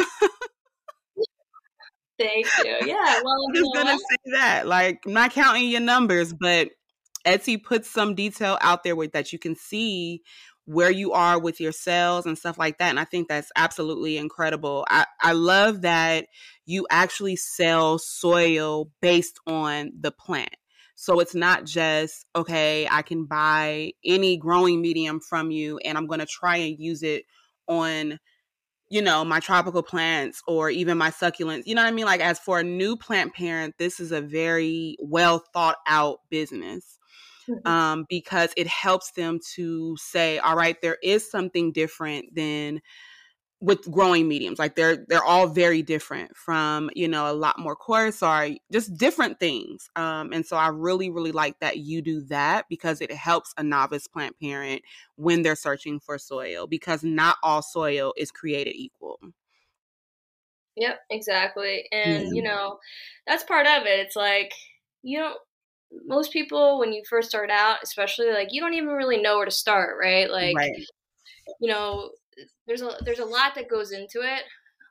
Thank 2.18 2.46
you. 2.64 2.76
Yeah, 2.86 3.20
well, 3.24 3.46
I'm 3.48 3.54
just 3.54 3.70
gonna 3.74 3.98
say 3.98 4.32
that. 4.32 4.66
Like, 4.66 5.00
I'm 5.06 5.12
not 5.12 5.32
counting 5.32 5.68
your 5.68 5.80
numbers, 5.80 6.32
but 6.32 6.70
Etsy 7.26 7.62
puts 7.62 7.90
some 7.90 8.14
detail 8.14 8.58
out 8.60 8.84
there 8.84 8.96
with 8.96 9.12
that 9.12 9.32
you 9.32 9.38
can 9.38 9.56
see 9.56 10.22
where 10.66 10.90
you 10.90 11.12
are 11.12 11.38
with 11.38 11.61
your 11.61 11.72
sales 11.72 12.27
and 12.27 12.38
stuff 12.38 12.59
like 12.59 12.79
that. 12.79 12.90
And 12.90 12.98
I 12.98 13.05
think 13.05 13.29
that's 13.29 13.50
absolutely 13.57 14.16
incredible. 14.16 14.87
I, 14.88 15.07
I 15.22 15.33
love 15.33 15.83
that 15.83 16.27
you 16.64 16.87
actually 16.90 17.37
sell 17.37 17.98
soil 17.98 18.90
based 19.03 19.38
on 19.46 19.92
the 19.98 20.11
plant. 20.11 20.55
So 20.96 21.20
it's 21.20 21.35
not 21.35 21.64
just, 21.64 22.24
okay, 22.35 22.88
I 22.90 23.03
can 23.03 23.27
buy 23.27 23.92
any 24.05 24.37
growing 24.37 24.81
medium 24.81 25.20
from 25.20 25.50
you 25.50 25.79
and 25.79 25.98
I'm 25.98 26.07
going 26.07 26.20
to 26.20 26.27
try 26.27 26.57
and 26.57 26.79
use 26.79 27.03
it 27.03 27.24
on, 27.68 28.18
you 28.90 29.03
know, 29.03 29.24
my 29.24 29.40
tropical 29.40 29.83
plants 29.83 30.40
or 30.46 30.70
even 30.70 30.96
my 30.96 31.11
succulents. 31.11 31.64
You 31.66 31.74
know 31.74 31.83
what 31.83 31.88
I 31.88 31.92
mean? 31.92 32.07
Like, 32.07 32.20
as 32.20 32.38
for 32.38 32.61
a 32.61 32.64
new 32.64 32.96
plant 32.96 33.35
parent, 33.35 33.74
this 33.77 33.98
is 33.98 34.12
a 34.12 34.20
very 34.20 34.96
well 35.00 35.42
thought 35.53 35.77
out 35.87 36.20
business 36.31 36.98
mm-hmm. 37.48 37.66
um, 37.66 38.07
because 38.09 38.52
it 38.57 38.66
helps 38.66 39.12
them 39.12 39.40
to 39.54 39.96
say, 39.96 40.38
all 40.38 40.57
right, 40.57 40.80
there 40.83 40.98
is 41.02 41.28
something 41.30 41.72
different 41.72 42.35
than 42.35 42.80
with 43.61 43.90
growing 43.90 44.28
mediums 44.28 44.59
like 44.59 44.74
they're 44.74 45.07
they're 45.09 45.24
all 45.24 45.46
very 45.46 45.80
different 45.80 46.37
from 46.37 46.90
you 46.94 47.09
know 47.09 47.30
a 47.30 47.33
lot 47.33 47.59
more 47.59 47.74
coarse 47.74 48.22
or 48.22 48.50
just 48.70 48.94
different 48.98 49.40
things 49.40 49.88
um 49.96 50.33
and 50.35 50.44
so 50.44 50.57
i 50.57 50.66
really 50.66 51.09
really 51.09 51.33
like 51.33 51.59
that 51.61 51.78
you 51.78 52.02
do 52.02 52.20
that 52.20 52.66
because 52.68 53.00
it 53.00 53.11
helps 53.11 53.54
a 53.57 53.62
novice 53.62 54.07
plant 54.07 54.38
parent 54.38 54.83
when 55.16 55.40
they're 55.40 55.57
searching 55.57 55.98
for 55.98 56.18
soil 56.18 56.66
because 56.66 57.02
not 57.02 57.37
all 57.42 57.62
soil 57.62 58.12
is 58.18 58.30
created 58.30 58.74
equal 58.76 59.18
Yep, 60.76 61.00
exactly. 61.11 61.85
And, 61.92 62.24
yeah. 62.24 62.30
you 62.33 62.42
know, 62.42 62.78
that's 63.26 63.44
part 63.44 63.66
of 63.66 63.87
it. 63.87 64.00
It's 64.00 64.16
like, 64.16 64.52
you 65.02 65.18
don't, 65.18 65.38
most 66.07 66.33
people, 66.33 66.78
when 66.78 66.92
you 66.92 67.02
first 67.09 67.28
start 67.28 67.50
out, 67.50 67.78
especially, 67.83 68.30
like, 68.33 68.48
you 68.50 68.61
don't 68.61 68.74
even 68.74 68.88
really 68.88 69.20
know 69.20 69.37
where 69.37 69.44
to 69.44 69.50
start, 69.50 69.96
right? 70.00 70.30
Like, 70.30 70.57
right. 70.57 70.72
you 71.61 71.68
know, 71.68 72.11
there's 72.66 72.83
a 72.83 72.96
there's 73.04 73.18
a 73.18 73.24
lot 73.24 73.54
that 73.54 73.68
goes 73.68 73.92
into 73.92 74.20
it 74.22 74.42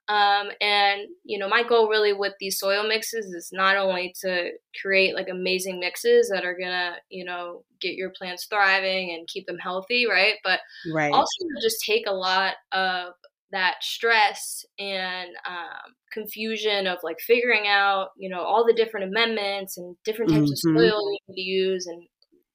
um, 0.09 0.49
and 0.59 1.01
you 1.23 1.37
know 1.37 1.47
my 1.47 1.63
goal 1.63 1.87
really 1.87 2.11
with 2.11 2.33
these 2.39 2.59
soil 2.59 2.85
mixes 2.85 3.25
is 3.27 3.51
not 3.53 3.77
only 3.77 4.13
to 4.21 4.49
create 4.81 5.15
like 5.15 5.29
amazing 5.29 5.79
mixes 5.79 6.29
that 6.29 6.43
are 6.43 6.57
gonna 6.59 6.95
you 7.09 7.23
know 7.23 7.63
get 7.79 7.95
your 7.95 8.09
plants 8.09 8.45
thriving 8.45 9.11
and 9.13 9.27
keep 9.27 9.45
them 9.47 9.57
healthy 9.57 10.05
right 10.05 10.35
but 10.43 10.59
right. 10.93 11.13
also 11.13 11.45
just 11.61 11.83
take 11.85 12.05
a 12.05 12.13
lot 12.13 12.55
of 12.73 13.13
that 13.53 13.75
stress 13.81 14.65
and 14.79 15.29
um, 15.47 15.93
confusion 16.11 16.87
of 16.87 16.97
like 17.03 17.19
figuring 17.19 17.67
out 17.67 18.09
you 18.17 18.27
know 18.27 18.41
all 18.41 18.65
the 18.65 18.73
different 18.73 19.07
amendments 19.07 19.77
and 19.77 19.95
different 20.03 20.31
types 20.31 20.49
mm-hmm. 20.65 20.75
of 20.75 20.81
soil 20.81 20.99
you 20.99 21.19
need 21.27 21.35
to 21.35 21.41
use 21.41 21.85
and 21.85 22.03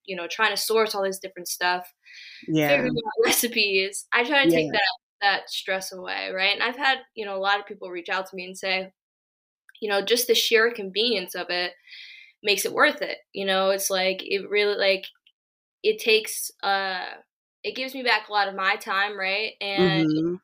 you 0.04 0.16
know 0.16 0.26
trying 0.28 0.50
to 0.50 0.60
source 0.60 0.94
all 0.94 1.04
this 1.04 1.20
different 1.20 1.48
stuff 1.48 1.88
yeah. 2.48 2.68
figuring 2.68 2.92
out 2.92 3.24
recipes 3.24 4.06
i 4.12 4.24
try 4.24 4.44
to 4.44 4.50
take 4.50 4.70
that 4.72 4.82
that 5.20 5.50
stress 5.50 5.92
away 5.92 6.30
right? 6.34 6.54
And 6.54 6.62
i've 6.62 6.76
had 6.76 6.98
you 7.14 7.24
know 7.24 7.36
a 7.36 7.40
lot 7.40 7.60
of 7.60 7.66
people 7.66 7.90
reach 7.90 8.08
out 8.08 8.26
to 8.26 8.36
me 8.36 8.44
and 8.44 8.58
say 8.58 8.92
you 9.80 9.88
know 9.88 10.02
just 10.02 10.26
the 10.26 10.34
sheer 10.34 10.72
convenience 10.72 11.34
of 11.34 11.46
it 11.48 11.72
makes 12.42 12.64
it 12.64 12.72
worth 12.72 13.02
it 13.02 13.18
you 13.32 13.46
know? 13.46 13.70
It's 13.70 13.88
like 13.90 14.22
it 14.22 14.50
really 14.50 14.76
like 14.76 15.04
it 15.84 16.00
takes 16.00 16.50
uh 16.64 17.06
it 17.64 17.74
gives 17.74 17.94
me 17.94 18.02
back 18.02 18.28
a 18.28 18.32
lot 18.32 18.48
of 18.48 18.56
my 18.56 18.74
time 18.76 19.16
right? 19.16 19.52
And 19.60 20.08
mm-hmm 20.08 20.34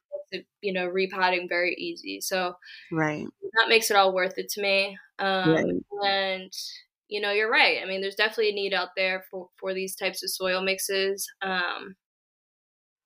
you 0.61 0.73
know 0.73 0.87
repotting 0.87 1.49
very 1.49 1.75
easy. 1.75 2.21
So 2.21 2.55
right. 2.93 3.27
that 3.43 3.69
makes 3.69 3.91
it 3.91 3.97
all 3.97 4.15
worth 4.15 4.39
it 4.39 4.49
to 4.51 4.63
me. 4.63 4.99
Um, 5.19 5.53
right. 5.53 6.07
and 6.07 6.53
you 7.09 7.21
know 7.21 7.33
you're 7.33 7.51
right. 7.51 7.79
I 7.83 7.87
mean 7.87 8.01
there's 8.01 8.17
definitely 8.17 8.51
a 8.51 8.55
need 8.55 8.75
out 8.75 8.91
there 8.97 9.25
for 9.31 9.49
for 9.59 9.75
these 9.75 9.95
types 9.95 10.23
of 10.23 10.31
soil 10.31 10.63
mixes. 10.63 11.27
Um, 11.43 11.97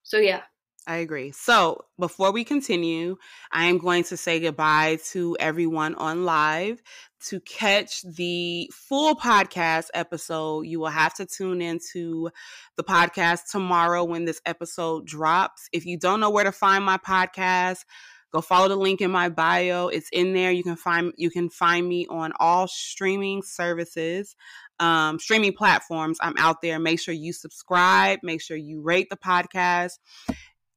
so 0.03 0.19
yeah 0.19 0.43
I 0.89 0.97
agree. 0.97 1.33
So 1.33 1.85
before 1.99 2.33
we 2.33 2.45
continue, 2.45 3.19
I 3.53 3.67
am 3.67 3.77
going 3.77 4.05
to 4.05 4.17
say 4.17 4.41
goodbye 4.41 4.99
to 5.11 5.37
everyone 5.39 5.95
on 5.97 6.25
live. 6.25 6.83
To 7.27 7.41
catch 7.41 8.01
the 8.03 8.71
full 8.73 9.15
podcast 9.15 9.89
episode, 9.93 10.63
you 10.63 10.81
will 10.81 10.87
have 10.87 11.13
to 11.17 11.27
tune 11.27 11.61
into 11.61 12.31
the 12.77 12.85
podcast 12.85 13.51
tomorrow 13.53 14.03
when 14.03 14.25
this 14.25 14.41
episode 14.47 15.05
drops. 15.05 15.69
If 15.75 15.85
you 15.85 15.99
don't 15.99 16.21
know 16.21 16.31
where 16.31 16.45
to 16.45 16.53
find 16.53 16.83
my 16.85 16.97
podcast, 16.97 17.85
go 18.33 18.41
follow 18.41 18.69
the 18.69 18.77
link 18.77 19.03
in 19.03 19.11
my 19.11 19.29
bio. 19.29 19.89
It's 19.89 20.09
in 20.11 20.33
there. 20.33 20.53
You 20.53 20.63
can 20.63 20.77
find 20.77 21.13
you 21.19 21.29
can 21.29 21.51
find 21.51 21.87
me 21.87 22.07
on 22.09 22.33
all 22.41 22.67
streaming 22.67 23.43
services 23.43 24.35
um, 24.81 25.19
streaming 25.19 25.53
platforms. 25.53 26.19
I'm 26.21 26.35
out 26.39 26.63
there. 26.63 26.79
Make 26.79 27.01
sure 27.01 27.15
you 27.15 27.33
subscribe. 27.33 28.21
Make 28.23 28.41
sure 28.41 28.57
you 28.57 28.81
rate 28.81 29.09
the 29.11 29.17
podcast 29.17 29.99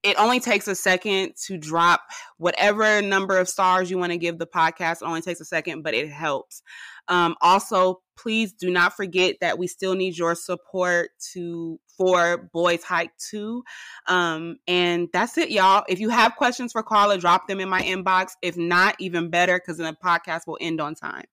it 0.03 0.19
only 0.19 0.39
takes 0.39 0.67
a 0.67 0.75
second 0.75 1.33
to 1.45 1.57
drop 1.57 2.01
whatever 2.37 3.01
number 3.01 3.37
of 3.37 3.47
stars 3.47 3.91
you 3.91 3.97
want 3.97 4.11
to 4.11 4.17
give 4.17 4.39
the 4.39 4.47
podcast. 4.47 5.01
It 5.01 5.05
only 5.05 5.21
takes 5.21 5.41
a 5.41 5.45
second, 5.45 5.83
but 5.83 5.93
it 5.93 6.09
helps. 6.09 6.63
Um, 7.07 7.35
also, 7.41 8.01
please 8.17 8.53
do 8.53 8.69
not 8.71 8.93
forget 8.93 9.35
that 9.41 9.59
we 9.59 9.67
still 9.67 9.95
need 9.95 10.17
your 10.17 10.33
support 10.35 11.11
to 11.33 11.79
for 11.97 12.49
Boys 12.51 12.83
Hike 12.83 13.11
2. 13.29 13.63
Um, 14.07 14.57
and 14.67 15.07
that's 15.13 15.37
it, 15.37 15.51
y'all. 15.51 15.83
If 15.87 15.99
you 15.99 16.09
have 16.09 16.35
questions 16.35 16.71
for 16.71 16.81
Carla, 16.81 17.17
drop 17.17 17.47
them 17.47 17.59
in 17.59 17.69
my 17.69 17.81
inbox. 17.81 18.31
If 18.41 18.57
not, 18.57 18.95
even 18.99 19.29
better, 19.29 19.59
because 19.59 19.77
then 19.77 19.85
the 19.85 20.07
podcast 20.07 20.47
will 20.47 20.57
end 20.59 20.81
on 20.81 20.95
time. 20.95 21.25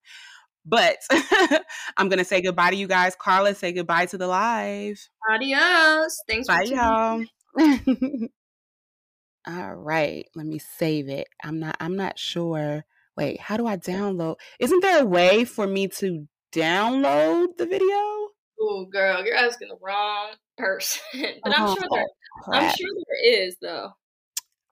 But 0.67 0.99
I'm 1.97 2.11
gonna 2.11 2.25
say 2.25 2.43
goodbye 2.43 2.71
to 2.71 2.77
you 2.77 2.87
guys. 2.87 3.17
Carla, 3.19 3.55
say 3.55 3.73
goodbye 3.73 4.07
to 4.07 4.19
the 4.19 4.27
live. 4.27 5.01
Adios. 5.31 6.19
Thanks. 6.29 6.47
Bye, 6.47 6.65
y'all. 6.65 7.25
All 9.49 9.75
right, 9.75 10.27
let 10.35 10.45
me 10.45 10.59
save 10.59 11.09
it. 11.09 11.27
I'm 11.43 11.59
not 11.59 11.77
I'm 11.81 11.97
not 11.97 12.19
sure. 12.19 12.85
Wait, 13.17 13.41
how 13.41 13.57
do 13.57 13.67
I 13.67 13.79
download? 13.79 14.37
Isn't 14.61 14.81
there 14.81 15.03
a 15.03 15.07
way 15.07 15.47
for 15.47 15.67
me 15.67 15.89
to 15.89 16.29
download 16.53 17.57
the 17.57 17.65
video? 17.65 17.97
Oh, 18.61 18.87
girl, 18.91 19.25
you're 19.25 19.35
asking 19.35 19.69
the 19.69 19.79
wrong 19.81 20.35
person. 20.59 21.03
but 21.43 21.59
I'm 21.59 21.75
sure 21.75 21.87
there 21.91 22.07
crap. 22.43 22.63
I'm 22.63 22.77
sure 22.77 22.89
there 22.95 23.47
is 23.47 23.57
though. 23.63 23.91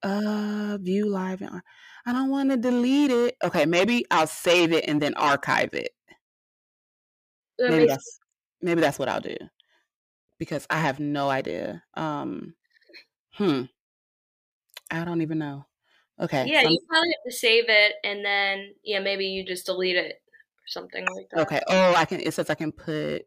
Uh, 0.03 0.77
view 0.83 1.09
live 1.09 1.41
and 1.41 1.63
I 2.05 2.13
don't 2.13 2.31
want 2.31 2.51
to 2.51 2.59
delete 2.59 3.11
it. 3.11 3.37
Okay, 3.43 3.65
maybe 3.65 4.05
I'll 4.11 4.27
save 4.27 4.73
it 4.73 4.85
and 4.87 5.01
then 5.01 5.15
archive 5.15 5.71
it. 5.73 5.93
That 7.59 7.71
maybe 7.71 7.87
that's 7.87 8.21
maybe 8.61 8.83
that's 8.83 8.99
what 8.99 9.09
I'll 9.09 9.23
do 9.23 9.37
because 10.39 10.67
I 10.69 10.81
have 10.81 11.01
no 11.01 11.31
idea. 11.31 11.83
Um, 11.95 12.55
hmm. 13.33 13.63
I 14.91 15.05
don't 15.05 15.23
even 15.23 15.39
know. 15.39 15.67
Okay. 16.21 16.47
Yeah, 16.47 16.63
you 16.63 16.79
probably 16.89 17.09
have 17.09 17.31
to 17.31 17.37
save 17.37 17.65
it 17.69 17.95
and 18.03 18.25
then 18.25 18.75
yeah, 18.83 19.01
maybe 19.01 19.27
you 19.27 19.45
just 19.45 19.67
delete 19.67 19.97
it 19.97 20.13
or 20.13 20.67
something 20.67 21.05
like 21.15 21.29
that. 21.31 21.41
Okay. 21.43 21.61
Oh, 21.69 21.95
I 21.95 22.05
can. 22.05 22.21
It 22.21 22.33
says 22.33 22.49
I 22.49 22.55
can 22.55 22.73
put. 22.73 23.27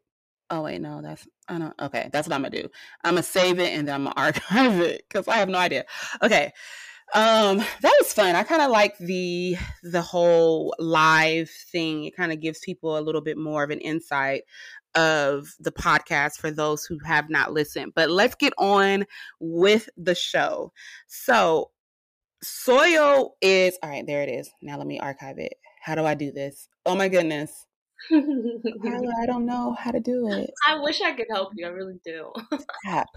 Oh 0.50 0.62
wait, 0.62 0.80
no, 0.80 1.00
that's 1.00 1.28
I 1.48 1.58
don't. 1.58 1.74
Okay, 1.80 2.10
that's 2.12 2.26
what 2.26 2.34
I'm 2.34 2.42
gonna 2.42 2.62
do. 2.62 2.68
I'm 3.04 3.14
gonna 3.14 3.22
save 3.22 3.60
it 3.60 3.72
and 3.72 3.86
then 3.86 3.94
I'm 3.94 4.04
gonna 4.04 4.14
archive 4.16 4.80
it 4.80 5.04
because 5.08 5.28
I 5.28 5.36
have 5.36 5.48
no 5.48 5.58
idea. 5.58 5.84
Okay. 6.22 6.52
Um, 7.12 7.58
that 7.58 7.96
was 8.00 8.12
fun. 8.12 8.36
I 8.36 8.44
kind 8.44 8.62
of 8.62 8.70
like 8.70 8.96
the 8.98 9.56
the 9.82 10.02
whole 10.02 10.74
live 10.78 11.50
thing. 11.50 12.04
It 12.04 12.16
kind 12.16 12.32
of 12.32 12.40
gives 12.40 12.60
people 12.60 12.98
a 12.98 13.00
little 13.00 13.20
bit 13.20 13.36
more 13.36 13.64
of 13.64 13.70
an 13.70 13.80
insight 13.80 14.42
of 14.94 15.54
the 15.60 15.72
podcast 15.72 16.38
for 16.38 16.50
those 16.50 16.84
who 16.84 16.98
have 17.04 17.30
not 17.30 17.52
listened. 17.52 17.92
But 17.94 18.10
let's 18.10 18.34
get 18.34 18.52
on 18.58 19.06
with 19.38 19.88
the 19.96 20.14
show. 20.14 20.72
So, 21.06 21.70
soil 22.42 23.36
is 23.40 23.78
all 23.82 23.90
right, 23.90 24.06
there 24.06 24.22
it 24.22 24.28
is. 24.28 24.50
Now 24.62 24.78
let 24.78 24.86
me 24.86 24.98
archive 24.98 25.38
it. 25.38 25.54
How 25.82 25.94
do 25.94 26.04
I 26.04 26.14
do 26.14 26.32
this? 26.32 26.68
Oh 26.86 26.94
my 26.94 27.08
goodness. 27.08 27.66
Carla, 28.08 29.12
I 29.22 29.26
don't 29.26 29.46
know 29.46 29.76
how 29.78 29.90
to 29.90 30.00
do 30.00 30.28
it. 30.28 30.50
I 30.66 30.78
wish 30.78 31.00
I 31.00 31.12
could 31.12 31.26
help 31.30 31.52
you. 31.54 31.66
I 31.66 31.70
really 31.70 32.00
do. 32.04 32.32
Tap. 32.84 33.08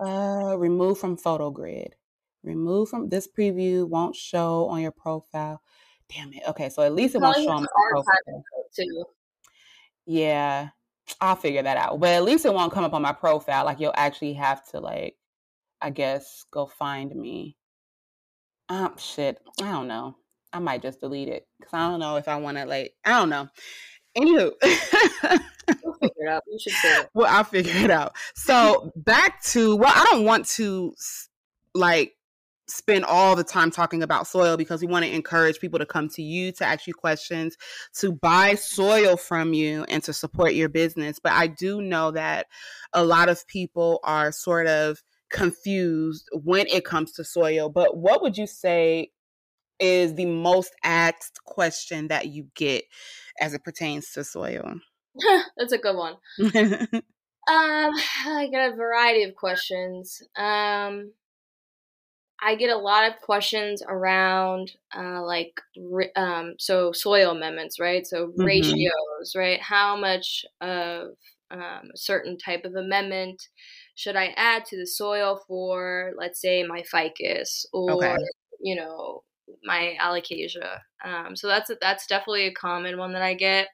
Uh, 0.00 0.56
remove 0.58 0.98
from 0.98 1.16
photo 1.16 1.50
grid. 1.50 1.94
Remove 2.42 2.88
from 2.88 3.08
this 3.08 3.28
preview 3.28 3.88
won't 3.88 4.16
show 4.16 4.66
on 4.66 4.80
your 4.80 4.90
profile. 4.90 5.62
Damn 6.12 6.32
it. 6.32 6.42
Okay, 6.48 6.68
so 6.68 6.82
at 6.82 6.94
least 6.94 7.14
it 7.14 7.20
won't 7.20 7.36
show 7.36 7.50
on 7.50 7.62
my 7.62 7.68
profile. 7.90 8.44
Too. 8.74 9.04
Yeah. 10.06 10.70
I'll 11.20 11.36
figure 11.36 11.62
that 11.62 11.76
out. 11.76 12.00
But 12.00 12.10
at 12.10 12.24
least 12.24 12.44
it 12.44 12.54
won't 12.54 12.72
come 12.72 12.84
up 12.84 12.94
on 12.94 13.02
my 13.02 13.12
profile. 13.12 13.64
Like 13.64 13.80
you'll 13.80 13.94
actually 13.96 14.34
have 14.34 14.66
to 14.70 14.80
like, 14.80 15.16
I 15.80 15.90
guess, 15.90 16.44
go 16.50 16.66
find 16.66 17.14
me. 17.14 17.56
Um, 18.68 18.96
shit. 18.96 19.38
I 19.60 19.70
don't 19.72 19.88
know. 19.88 20.16
I 20.52 20.58
might 20.58 20.82
just 20.82 21.00
delete 21.00 21.28
it 21.28 21.46
because 21.58 21.72
I 21.74 21.88
don't 21.88 22.00
know 22.00 22.16
if 22.16 22.28
I 22.28 22.36
want 22.36 22.58
to 22.58 22.66
like. 22.66 22.94
I 23.04 23.18
don't 23.18 23.30
know. 23.30 23.48
Anywho, 24.16 24.52
we'll 25.82 25.94
figure 25.94 26.26
it 26.26 26.28
out. 26.28 26.42
You 26.46 26.58
should 26.58 26.72
say 26.74 27.00
it. 27.00 27.08
Well, 27.14 27.30
I'll 27.30 27.44
figure 27.44 27.84
it 27.84 27.90
out. 27.90 28.14
So 28.34 28.92
back 28.96 29.42
to 29.44 29.76
well, 29.76 29.92
I 29.94 30.04
don't 30.10 30.24
want 30.24 30.46
to 30.50 30.94
like 31.74 32.12
spend 32.68 33.04
all 33.04 33.36
the 33.36 33.44
time 33.44 33.70
talking 33.70 34.02
about 34.02 34.26
soil 34.26 34.56
because 34.56 34.80
we 34.80 34.86
want 34.86 35.04
to 35.04 35.14
encourage 35.14 35.58
people 35.58 35.78
to 35.78 35.86
come 35.86 36.08
to 36.08 36.22
you 36.22 36.52
to 36.52 36.64
ask 36.64 36.86
you 36.86 36.94
questions, 36.94 37.56
to 37.96 38.12
buy 38.12 38.54
soil 38.54 39.16
from 39.16 39.52
you, 39.52 39.84
and 39.88 40.02
to 40.04 40.12
support 40.12 40.54
your 40.54 40.68
business. 40.68 41.18
But 41.18 41.32
I 41.32 41.48
do 41.48 41.82
know 41.82 42.10
that 42.12 42.46
a 42.92 43.04
lot 43.04 43.28
of 43.28 43.46
people 43.46 44.00
are 44.04 44.32
sort 44.32 44.66
of 44.66 45.02
confused 45.30 46.28
when 46.32 46.66
it 46.68 46.84
comes 46.84 47.12
to 47.12 47.24
soil. 47.24 47.68
But 47.68 47.96
what 47.96 48.22
would 48.22 48.36
you 48.36 48.46
say 48.46 49.10
is 49.80 50.14
the 50.14 50.26
most 50.26 50.72
asked 50.84 51.42
question 51.44 52.08
that 52.08 52.28
you 52.28 52.46
get 52.54 52.84
as 53.40 53.54
it 53.54 53.64
pertains 53.64 54.12
to 54.12 54.24
soil? 54.24 54.74
That's 55.56 55.72
a 55.72 55.78
good 55.78 55.96
one. 55.96 56.14
um, 56.42 57.02
I 57.48 58.48
get 58.50 58.72
a 58.72 58.76
variety 58.76 59.24
of 59.24 59.34
questions. 59.34 60.22
Um, 60.36 61.12
I 62.44 62.56
get 62.56 62.70
a 62.70 62.76
lot 62.76 63.08
of 63.08 63.20
questions 63.20 63.82
around 63.86 64.72
uh, 64.96 65.22
like 65.24 65.60
um, 66.16 66.54
so 66.58 66.90
soil 66.90 67.30
amendments, 67.30 67.78
right? 67.78 68.04
So 68.04 68.28
mm-hmm. 68.28 68.42
ratios, 68.42 69.34
right? 69.36 69.60
How 69.60 69.96
much 69.96 70.44
of 70.60 71.10
um, 71.52 71.90
a 71.94 71.96
certain 71.96 72.36
type 72.36 72.64
of 72.64 72.74
amendment 72.74 73.40
should 73.94 74.16
I 74.16 74.34
add 74.36 74.64
to 74.66 74.76
the 74.76 74.86
soil 74.86 75.40
for, 75.46 76.12
let's 76.16 76.40
say, 76.40 76.64
my 76.64 76.82
ficus 76.82 77.64
or 77.72 77.92
okay. 77.92 78.16
you 78.60 78.74
know 78.74 79.22
my 79.62 79.96
alocasia? 80.00 80.80
Um, 81.04 81.36
so 81.36 81.46
that's 81.46 81.70
that's 81.80 82.06
definitely 82.08 82.46
a 82.46 82.54
common 82.54 82.98
one 82.98 83.12
that 83.12 83.22
I 83.22 83.34
get. 83.34 83.68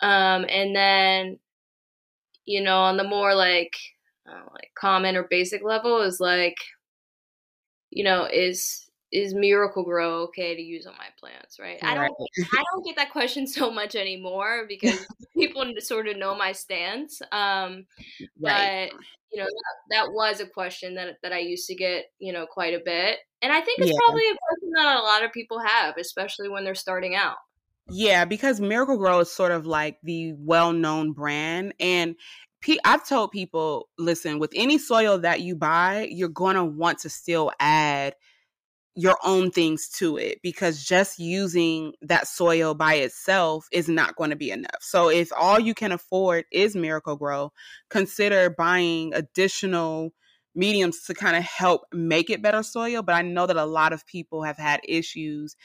Um, 0.00 0.44
and 0.48 0.76
then 0.76 1.38
you 2.44 2.62
know 2.62 2.80
on 2.80 2.98
the 2.98 3.04
more 3.04 3.34
like 3.34 3.72
uh, 4.28 4.44
like 4.52 4.72
common 4.78 5.16
or 5.16 5.26
basic 5.30 5.62
level 5.64 6.02
is 6.02 6.20
like 6.20 6.56
you 7.94 8.04
know, 8.04 8.28
is 8.30 8.90
is 9.12 9.32
Miracle-Gro 9.32 10.22
okay 10.24 10.56
to 10.56 10.60
use 10.60 10.86
on 10.86 10.94
my 10.98 11.06
plants, 11.18 11.60
right? 11.60 11.78
I 11.82 11.94
don't 11.94 12.12
I 12.52 12.64
don't 12.72 12.84
get 12.84 12.96
that 12.96 13.12
question 13.12 13.46
so 13.46 13.70
much 13.70 13.94
anymore 13.94 14.66
because 14.68 15.06
people 15.36 15.64
sort 15.78 16.08
of 16.08 16.18
know 16.18 16.34
my 16.34 16.52
stance. 16.52 17.22
Um, 17.30 17.86
right. 18.42 18.90
but 18.90 19.00
you 19.32 19.40
know 19.40 19.46
that, 19.46 19.76
that, 19.90 20.12
was 20.12 20.40
a 20.40 20.46
question 20.46 20.96
that 20.96 21.16
that 21.22 21.32
I 21.32 21.38
used 21.38 21.68
to 21.68 21.76
get, 21.76 22.06
you 22.18 22.32
know, 22.32 22.46
quite 22.46 22.74
a 22.74 22.82
bit, 22.84 23.18
and 23.40 23.52
I 23.52 23.60
think 23.60 23.78
it's 23.78 23.90
yeah. 23.90 23.98
probably 24.04 24.24
a 24.24 24.36
question 24.48 24.70
that 24.74 24.96
a 24.96 25.02
lot 25.02 25.24
of 25.24 25.32
people 25.32 25.60
have, 25.60 25.94
especially 25.96 26.48
when 26.48 26.64
they're 26.64 26.74
starting 26.74 27.14
out. 27.14 27.36
Yeah, 27.90 28.24
because 28.24 28.60
Miracle-Gro 28.60 29.20
is 29.20 29.30
sort 29.30 29.52
of 29.52 29.66
like 29.66 29.98
the 30.02 30.32
well-known 30.38 31.12
brand, 31.12 31.74
and 31.78 32.16
I've 32.84 33.06
told 33.06 33.30
people, 33.30 33.88
listen, 33.98 34.38
with 34.38 34.52
any 34.54 34.78
soil 34.78 35.18
that 35.18 35.40
you 35.40 35.54
buy, 35.56 36.08
you're 36.10 36.28
going 36.28 36.56
to 36.56 36.64
want 36.64 36.98
to 37.00 37.08
still 37.08 37.52
add 37.60 38.14
your 38.96 39.16
own 39.24 39.50
things 39.50 39.88
to 39.88 40.16
it 40.16 40.38
because 40.42 40.84
just 40.84 41.18
using 41.18 41.92
that 42.00 42.28
soil 42.28 42.74
by 42.74 42.94
itself 42.94 43.66
is 43.72 43.88
not 43.88 44.14
going 44.14 44.30
to 44.30 44.36
be 44.36 44.50
enough. 44.50 44.78
So 44.80 45.10
if 45.10 45.30
all 45.36 45.58
you 45.58 45.74
can 45.74 45.90
afford 45.90 46.44
is 46.52 46.76
Miracle-Gro, 46.76 47.52
consider 47.90 48.50
buying 48.50 49.12
additional 49.12 50.12
mediums 50.54 51.02
to 51.04 51.14
kind 51.14 51.36
of 51.36 51.42
help 51.42 51.82
make 51.92 52.30
it 52.30 52.42
better 52.42 52.62
soil. 52.62 53.02
But 53.02 53.14
I 53.14 53.22
know 53.22 53.46
that 53.46 53.56
a 53.56 53.64
lot 53.64 53.92
of 53.92 54.06
people 54.06 54.42
have 54.42 54.56
had 54.56 54.80
issues 54.86 55.56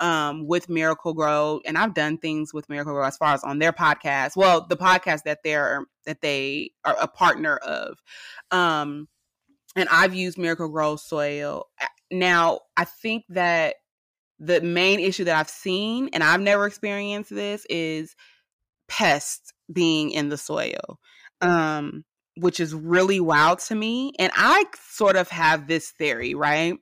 um, 0.00 0.46
with 0.46 0.68
Miracle-Gro, 0.68 1.60
and 1.66 1.76
I've 1.76 1.94
done 1.94 2.18
things 2.18 2.54
with 2.54 2.68
Miracle-Gro 2.68 3.04
as 3.04 3.16
far 3.16 3.34
as 3.34 3.44
on 3.44 3.58
their 3.58 3.72
podcast. 3.72 4.36
Well, 4.36 4.66
the 4.68 4.76
podcast 4.76 5.24
that 5.24 5.40
they're 5.44 5.84
that 6.06 6.20
they 6.22 6.72
are 6.84 6.96
a 7.00 7.08
partner 7.08 7.56
of. 7.58 7.98
Um, 8.50 9.08
and 9.76 9.88
I've 9.90 10.14
used 10.14 10.38
Miracle-Gro 10.38 10.96
soil. 10.96 11.66
Now, 12.10 12.60
I 12.76 12.84
think 12.84 13.24
that 13.28 13.76
the 14.38 14.60
main 14.60 15.00
issue 15.00 15.24
that 15.24 15.36
I've 15.36 15.50
seen, 15.50 16.08
and 16.12 16.22
I've 16.24 16.40
never 16.40 16.66
experienced 16.66 17.30
this, 17.30 17.66
is 17.68 18.16
pests 18.88 19.52
being 19.70 20.10
in 20.12 20.30
the 20.30 20.38
soil. 20.38 20.98
Um, 21.40 22.04
which 22.38 22.60
is 22.60 22.74
really 22.74 23.20
wild 23.20 23.58
to 23.60 23.74
me. 23.74 24.12
And 24.18 24.32
I 24.34 24.64
sort 24.80 25.16
of 25.16 25.28
have 25.28 25.66
this 25.66 25.90
theory, 25.90 26.34
right? 26.34 26.74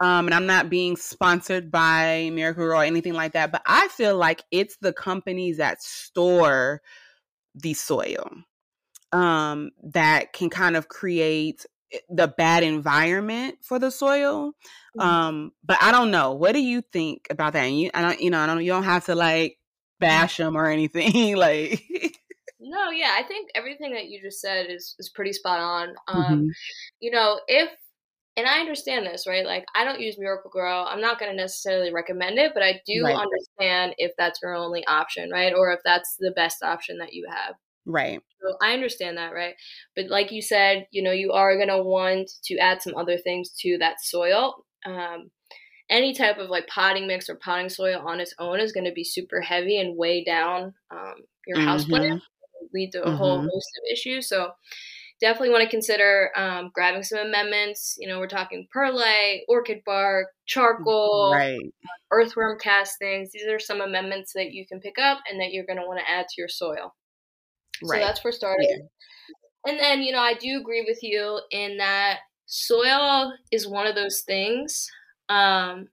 Um, 0.00 0.26
and 0.26 0.34
I'm 0.34 0.46
not 0.46 0.70
being 0.70 0.96
sponsored 0.96 1.70
by 1.70 2.30
Miracle 2.32 2.64
or 2.64 2.82
anything 2.82 3.12
like 3.12 3.32
that, 3.32 3.52
but 3.52 3.62
I 3.66 3.88
feel 3.88 4.16
like 4.16 4.42
it's 4.50 4.78
the 4.80 4.94
companies 4.94 5.58
that 5.58 5.82
store 5.82 6.80
the 7.54 7.74
soil 7.74 8.30
um, 9.12 9.70
that 9.82 10.32
can 10.32 10.48
kind 10.48 10.76
of 10.76 10.88
create 10.88 11.66
eh, 11.92 11.98
the 12.08 12.28
bad 12.28 12.62
environment 12.62 13.56
for 13.62 13.78
the 13.78 13.90
soil. 13.90 14.52
Mm-hmm. 14.98 15.00
Um, 15.00 15.52
but 15.64 15.76
I 15.82 15.92
don't 15.92 16.10
know. 16.10 16.32
What 16.32 16.52
do 16.52 16.60
you 16.60 16.80
think 16.80 17.26
about 17.28 17.52
that? 17.52 17.64
And 17.64 17.78
you, 17.78 17.90
I 17.92 18.02
don't, 18.02 18.20
you 18.20 18.30
know, 18.30 18.40
I 18.40 18.46
don't. 18.46 18.64
You 18.64 18.72
don't 18.72 18.84
have 18.84 19.04
to 19.06 19.14
like 19.14 19.58
bash 19.98 20.38
them 20.38 20.56
or 20.56 20.66
anything. 20.66 21.36
like, 21.36 21.82
no, 22.70 22.90
yeah, 22.90 23.16
I 23.18 23.24
think 23.24 23.50
everything 23.54 23.92
that 23.94 24.06
you 24.06 24.22
just 24.22 24.40
said 24.40 24.66
is 24.70 24.94
is 24.98 25.10
pretty 25.10 25.32
spot 25.32 25.58
on. 25.58 25.88
Um, 26.06 26.24
mm-hmm. 26.24 26.46
You 27.00 27.10
know, 27.10 27.40
if 27.48 27.68
and 28.36 28.46
I 28.46 28.60
understand 28.60 29.04
this, 29.04 29.26
right? 29.26 29.44
Like, 29.44 29.64
I 29.74 29.84
don't 29.84 30.00
use 30.00 30.16
Miracle-Gro. 30.16 30.84
I'm 30.84 31.00
not 31.00 31.18
going 31.18 31.32
to 31.32 31.36
necessarily 31.36 31.92
recommend 31.92 32.38
it, 32.38 32.52
but 32.54 32.62
I 32.62 32.80
do 32.86 33.02
right. 33.04 33.14
understand 33.14 33.94
if 33.98 34.12
that's 34.16 34.38
your 34.40 34.54
only 34.54 34.86
option, 34.86 35.30
right? 35.30 35.52
Or 35.52 35.72
if 35.72 35.80
that's 35.84 36.16
the 36.18 36.30
best 36.30 36.62
option 36.62 36.98
that 36.98 37.12
you 37.12 37.26
have. 37.28 37.56
Right. 37.84 38.20
So 38.40 38.56
I 38.62 38.72
understand 38.72 39.18
that, 39.18 39.34
right? 39.34 39.54
But 39.96 40.06
like 40.08 40.30
you 40.30 40.42
said, 40.42 40.86
you 40.92 41.02
know, 41.02 41.10
you 41.10 41.32
are 41.32 41.56
going 41.56 41.68
to 41.68 41.82
want 41.82 42.30
to 42.44 42.56
add 42.58 42.80
some 42.80 42.94
other 42.96 43.18
things 43.18 43.50
to 43.62 43.78
that 43.78 43.96
soil. 44.00 44.64
Um, 44.86 45.30
any 45.90 46.14
type 46.14 46.38
of 46.38 46.48
like 46.48 46.68
potting 46.68 47.08
mix 47.08 47.28
or 47.28 47.34
potting 47.34 47.68
soil 47.68 48.00
on 48.06 48.20
its 48.20 48.32
own 48.38 48.60
is 48.60 48.72
going 48.72 48.86
to 48.86 48.92
be 48.92 49.04
super 49.04 49.40
heavy 49.40 49.78
and 49.78 49.98
weigh 49.98 50.22
down 50.24 50.72
um, 50.90 51.14
your 51.46 51.58
mm-hmm. 51.58 51.66
house 51.66 51.84
plant, 51.84 52.22
lead 52.72 52.92
to 52.92 53.02
a 53.02 53.06
mm-hmm. 53.06 53.16
whole 53.16 53.40
host 53.40 53.50
of 53.78 53.92
issues. 53.92 54.28
So 54.28 54.50
definitely 55.20 55.50
want 55.50 55.64
to 55.64 55.70
consider 55.70 56.30
um, 56.36 56.70
grabbing 56.74 57.02
some 57.02 57.18
amendments. 57.18 57.96
You 57.98 58.08
know, 58.08 58.18
we're 58.18 58.26
talking 58.26 58.66
perlite, 58.70 59.42
orchid 59.48 59.82
bark, 59.84 60.28
charcoal, 60.46 61.32
right. 61.34 61.60
earthworm 62.10 62.58
castings. 62.58 63.30
These 63.32 63.46
are 63.46 63.58
some 63.58 63.80
amendments 63.80 64.32
that 64.34 64.52
you 64.52 64.66
can 64.66 64.80
pick 64.80 64.98
up 64.98 65.18
and 65.30 65.40
that 65.40 65.52
you're 65.52 65.66
going 65.66 65.78
to 65.78 65.86
want 65.86 66.00
to 66.00 66.10
add 66.10 66.26
to 66.28 66.34
your 66.40 66.48
soil. 66.48 66.94
Right. 67.82 68.00
So 68.00 68.06
that's 68.06 68.20
for 68.20 68.32
starting. 68.32 68.68
Yeah. 68.70 69.72
And 69.72 69.78
then, 69.78 70.02
you 70.02 70.12
know, 70.12 70.20
I 70.20 70.34
do 70.34 70.58
agree 70.58 70.84
with 70.88 71.02
you 71.02 71.40
in 71.50 71.76
that 71.76 72.20
soil 72.46 73.32
is 73.52 73.68
one 73.68 73.86
of 73.86 73.94
those 73.94 74.22
things 74.26 74.88
um, 75.28 75.88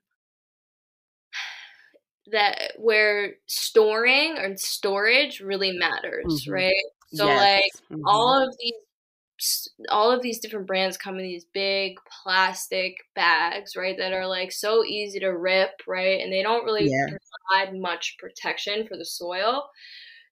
that 2.30 2.72
where 2.76 3.34
storing 3.46 4.36
or 4.38 4.56
storage 4.56 5.40
really 5.40 5.72
matters, 5.72 6.24
mm-hmm. 6.42 6.52
right? 6.52 6.84
So 7.14 7.26
yes. 7.26 7.40
like 7.40 7.90
mm-hmm. 7.90 8.02
all 8.06 8.42
of 8.42 8.54
these 8.58 8.72
all 9.88 10.10
of 10.10 10.20
these 10.20 10.40
different 10.40 10.66
brands 10.66 10.96
come 10.96 11.16
in 11.16 11.22
these 11.22 11.46
big 11.54 11.96
plastic 12.22 12.94
bags, 13.14 13.76
right? 13.76 13.96
That 13.96 14.12
are 14.12 14.26
like 14.26 14.50
so 14.50 14.84
easy 14.84 15.20
to 15.20 15.28
rip, 15.28 15.70
right? 15.86 16.20
And 16.20 16.32
they 16.32 16.42
don't 16.42 16.64
really 16.64 16.90
yeah. 16.90 17.16
provide 17.52 17.78
much 17.78 18.16
protection 18.18 18.86
for 18.86 18.96
the 18.96 19.04
soil. 19.04 19.68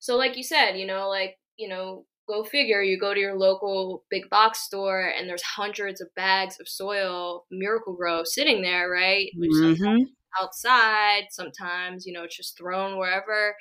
So, 0.00 0.16
like 0.16 0.36
you 0.36 0.42
said, 0.42 0.72
you 0.72 0.86
know, 0.86 1.08
like, 1.08 1.38
you 1.56 1.68
know, 1.68 2.04
go 2.28 2.42
figure, 2.42 2.82
you 2.82 2.98
go 2.98 3.14
to 3.14 3.20
your 3.20 3.38
local 3.38 4.04
big 4.10 4.28
box 4.28 4.62
store 4.62 5.12
and 5.16 5.28
there's 5.28 5.42
hundreds 5.42 6.00
of 6.00 6.12
bags 6.16 6.58
of 6.60 6.68
soil, 6.68 7.44
Miracle-Gro 7.52 8.24
sitting 8.24 8.60
there, 8.60 8.90
right? 8.90 9.28
Which 9.36 9.52
mm-hmm 9.52 10.02
outside 10.40 11.24
sometimes 11.30 12.06
you 12.06 12.12
know 12.12 12.24
it's 12.24 12.36
just 12.36 12.56
thrown 12.56 12.98
wherever 12.98 13.54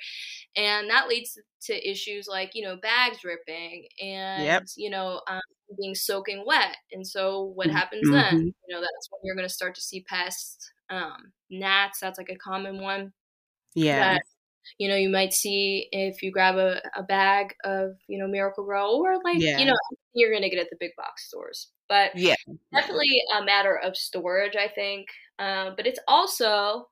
and 0.56 0.88
that 0.90 1.08
leads 1.08 1.38
to 1.62 1.90
issues 1.90 2.26
like 2.28 2.50
you 2.54 2.62
know 2.62 2.76
bags 2.76 3.24
ripping 3.24 3.86
and 4.00 4.44
yep. 4.44 4.64
you 4.76 4.90
know 4.90 5.20
um, 5.28 5.40
being 5.80 5.94
soaking 5.94 6.44
wet 6.46 6.76
and 6.92 7.06
so 7.06 7.52
what 7.54 7.66
mm-hmm. 7.66 7.76
happens 7.76 8.10
then 8.10 8.24
mm-hmm. 8.24 8.46
you 8.46 8.74
know 8.74 8.80
that's 8.80 9.08
when 9.10 9.20
you're 9.24 9.36
going 9.36 9.48
to 9.48 9.52
start 9.52 9.74
to 9.74 9.80
see 9.80 10.04
pests 10.08 10.70
um, 10.90 11.32
gnats 11.50 12.00
that's 12.00 12.18
like 12.18 12.30
a 12.30 12.36
common 12.36 12.80
one 12.80 13.12
yeah 13.74 14.14
that, 14.14 14.22
you 14.78 14.88
know 14.88 14.96
you 14.96 15.08
might 15.08 15.32
see 15.32 15.88
if 15.92 16.22
you 16.22 16.30
grab 16.30 16.56
a, 16.56 16.80
a 16.96 17.02
bag 17.02 17.54
of 17.64 17.96
you 18.08 18.18
know 18.18 18.26
Miracle-Gro 18.26 18.96
or 18.96 19.16
like 19.24 19.38
yeah. 19.38 19.58
you 19.58 19.64
know 19.64 19.76
you're 20.14 20.30
going 20.30 20.42
to 20.42 20.50
get 20.50 20.58
at 20.58 20.70
the 20.70 20.76
big 20.78 20.90
box 20.96 21.28
stores 21.28 21.70
but 21.88 22.16
yeah 22.16 22.34
definitely 22.72 23.22
a 23.38 23.44
matter 23.44 23.76
of 23.76 23.96
storage 23.96 24.56
i 24.56 24.68
think 24.68 25.06
um, 25.38 25.74
but 25.76 25.86
it's 25.86 26.00
also 26.08 26.88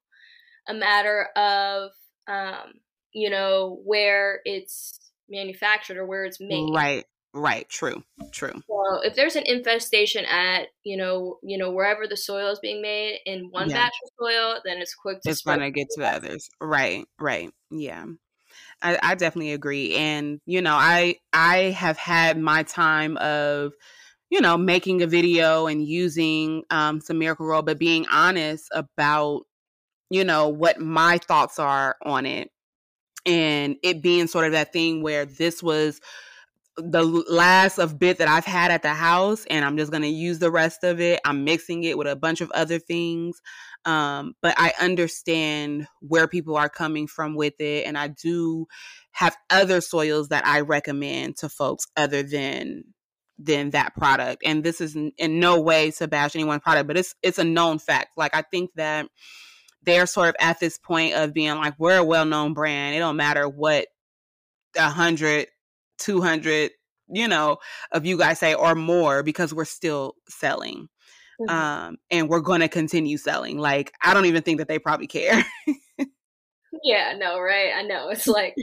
a 0.68 0.74
matter 0.74 1.28
of 1.36 1.90
um, 2.28 2.74
you 3.12 3.30
know 3.30 3.80
where 3.84 4.40
it's 4.44 4.98
manufactured 5.28 5.96
or 5.96 6.06
where 6.06 6.24
it's 6.24 6.40
made. 6.40 6.70
Right. 6.74 7.04
Right. 7.36 7.68
True. 7.68 8.04
True. 8.30 8.62
So 8.68 9.00
if 9.02 9.16
there's 9.16 9.34
an 9.34 9.42
infestation 9.44 10.24
at 10.24 10.68
you 10.84 10.96
know 10.96 11.38
you 11.42 11.58
know 11.58 11.72
wherever 11.72 12.06
the 12.06 12.16
soil 12.16 12.52
is 12.52 12.60
being 12.60 12.80
made 12.80 13.18
in 13.26 13.48
one 13.50 13.68
yeah. 13.68 13.76
batch 13.76 13.94
of 14.04 14.10
soil, 14.20 14.60
then 14.64 14.78
it's 14.78 14.94
quick 14.94 15.20
to. 15.22 15.30
It's 15.30 15.42
gonna 15.42 15.70
get 15.70 15.88
to 15.94 16.00
the 16.00 16.08
others. 16.08 16.48
Right. 16.60 17.06
Right. 17.18 17.50
Yeah. 17.70 18.04
I, 18.82 18.98
I 19.02 19.14
definitely 19.16 19.52
agree, 19.52 19.96
and 19.96 20.40
you 20.46 20.62
know, 20.62 20.74
I 20.74 21.16
I 21.32 21.56
have 21.76 21.96
had 21.96 22.38
my 22.38 22.62
time 22.62 23.16
of 23.16 23.72
you 24.34 24.40
know, 24.40 24.58
making 24.58 25.00
a 25.00 25.06
video 25.06 25.68
and 25.68 25.86
using 25.86 26.64
um, 26.68 27.00
some 27.00 27.20
Miracle-Gro, 27.20 27.62
but 27.62 27.78
being 27.78 28.04
honest 28.10 28.68
about, 28.72 29.42
you 30.10 30.24
know, 30.24 30.48
what 30.48 30.80
my 30.80 31.18
thoughts 31.18 31.60
are 31.60 31.94
on 32.04 32.26
it. 32.26 32.50
And 33.24 33.76
it 33.84 34.02
being 34.02 34.26
sort 34.26 34.46
of 34.46 34.50
that 34.50 34.72
thing 34.72 35.04
where 35.04 35.24
this 35.24 35.62
was 35.62 36.00
the 36.76 37.04
last 37.04 37.78
of 37.78 37.96
bit 38.00 38.18
that 38.18 38.26
I've 38.26 38.44
had 38.44 38.72
at 38.72 38.82
the 38.82 38.92
house, 38.92 39.46
and 39.48 39.64
I'm 39.64 39.76
just 39.76 39.92
going 39.92 40.02
to 40.02 40.08
use 40.08 40.40
the 40.40 40.50
rest 40.50 40.82
of 40.82 41.00
it. 41.00 41.20
I'm 41.24 41.44
mixing 41.44 41.84
it 41.84 41.96
with 41.96 42.08
a 42.08 42.16
bunch 42.16 42.40
of 42.40 42.50
other 42.50 42.80
things. 42.80 43.40
Um, 43.84 44.34
but 44.42 44.56
I 44.58 44.72
understand 44.80 45.86
where 46.00 46.26
people 46.26 46.56
are 46.56 46.68
coming 46.68 47.06
from 47.06 47.36
with 47.36 47.60
it. 47.60 47.86
And 47.86 47.96
I 47.96 48.08
do 48.08 48.66
have 49.12 49.36
other 49.48 49.80
soils 49.80 50.30
that 50.30 50.44
I 50.44 50.62
recommend 50.62 51.36
to 51.36 51.48
folks 51.48 51.86
other 51.96 52.24
than 52.24 52.93
than 53.44 53.70
that 53.70 53.94
product. 53.94 54.42
And 54.44 54.64
this 54.64 54.80
is 54.80 54.96
in 54.96 55.40
no 55.40 55.60
way 55.60 55.90
to 55.92 56.08
bash 56.08 56.34
anyone's 56.34 56.62
product, 56.62 56.86
but 56.86 56.96
it's 56.96 57.14
it's 57.22 57.38
a 57.38 57.44
known 57.44 57.78
fact. 57.78 58.16
Like 58.16 58.34
I 58.34 58.42
think 58.42 58.70
that 58.76 59.06
they're 59.82 60.06
sort 60.06 60.30
of 60.30 60.36
at 60.40 60.60
this 60.60 60.78
point 60.78 61.14
of 61.14 61.34
being 61.34 61.54
like, 61.56 61.74
we're 61.78 61.98
a 61.98 62.04
well 62.04 62.24
known 62.24 62.54
brand. 62.54 62.96
It 62.96 63.00
don't 63.00 63.16
matter 63.16 63.48
what 63.48 63.86
a 64.76 64.88
hundred, 64.88 65.48
two 65.98 66.20
hundred, 66.20 66.72
you 67.08 67.28
know, 67.28 67.58
of 67.92 68.06
you 68.06 68.16
guys 68.16 68.38
say 68.38 68.54
or 68.54 68.74
more 68.74 69.22
because 69.22 69.52
we're 69.52 69.64
still 69.64 70.14
selling. 70.28 70.88
Mm-hmm. 71.40 71.54
Um, 71.54 71.96
and 72.10 72.28
we're 72.28 72.40
gonna 72.40 72.68
continue 72.68 73.18
selling. 73.18 73.58
Like 73.58 73.92
I 74.02 74.14
don't 74.14 74.26
even 74.26 74.42
think 74.42 74.58
that 74.58 74.68
they 74.68 74.78
probably 74.78 75.06
care. 75.06 75.44
Yeah, 76.82 77.14
no, 77.16 77.38
right? 77.38 77.72
I 77.74 77.82
know. 77.82 78.08
It's 78.08 78.26
like, 78.26 78.54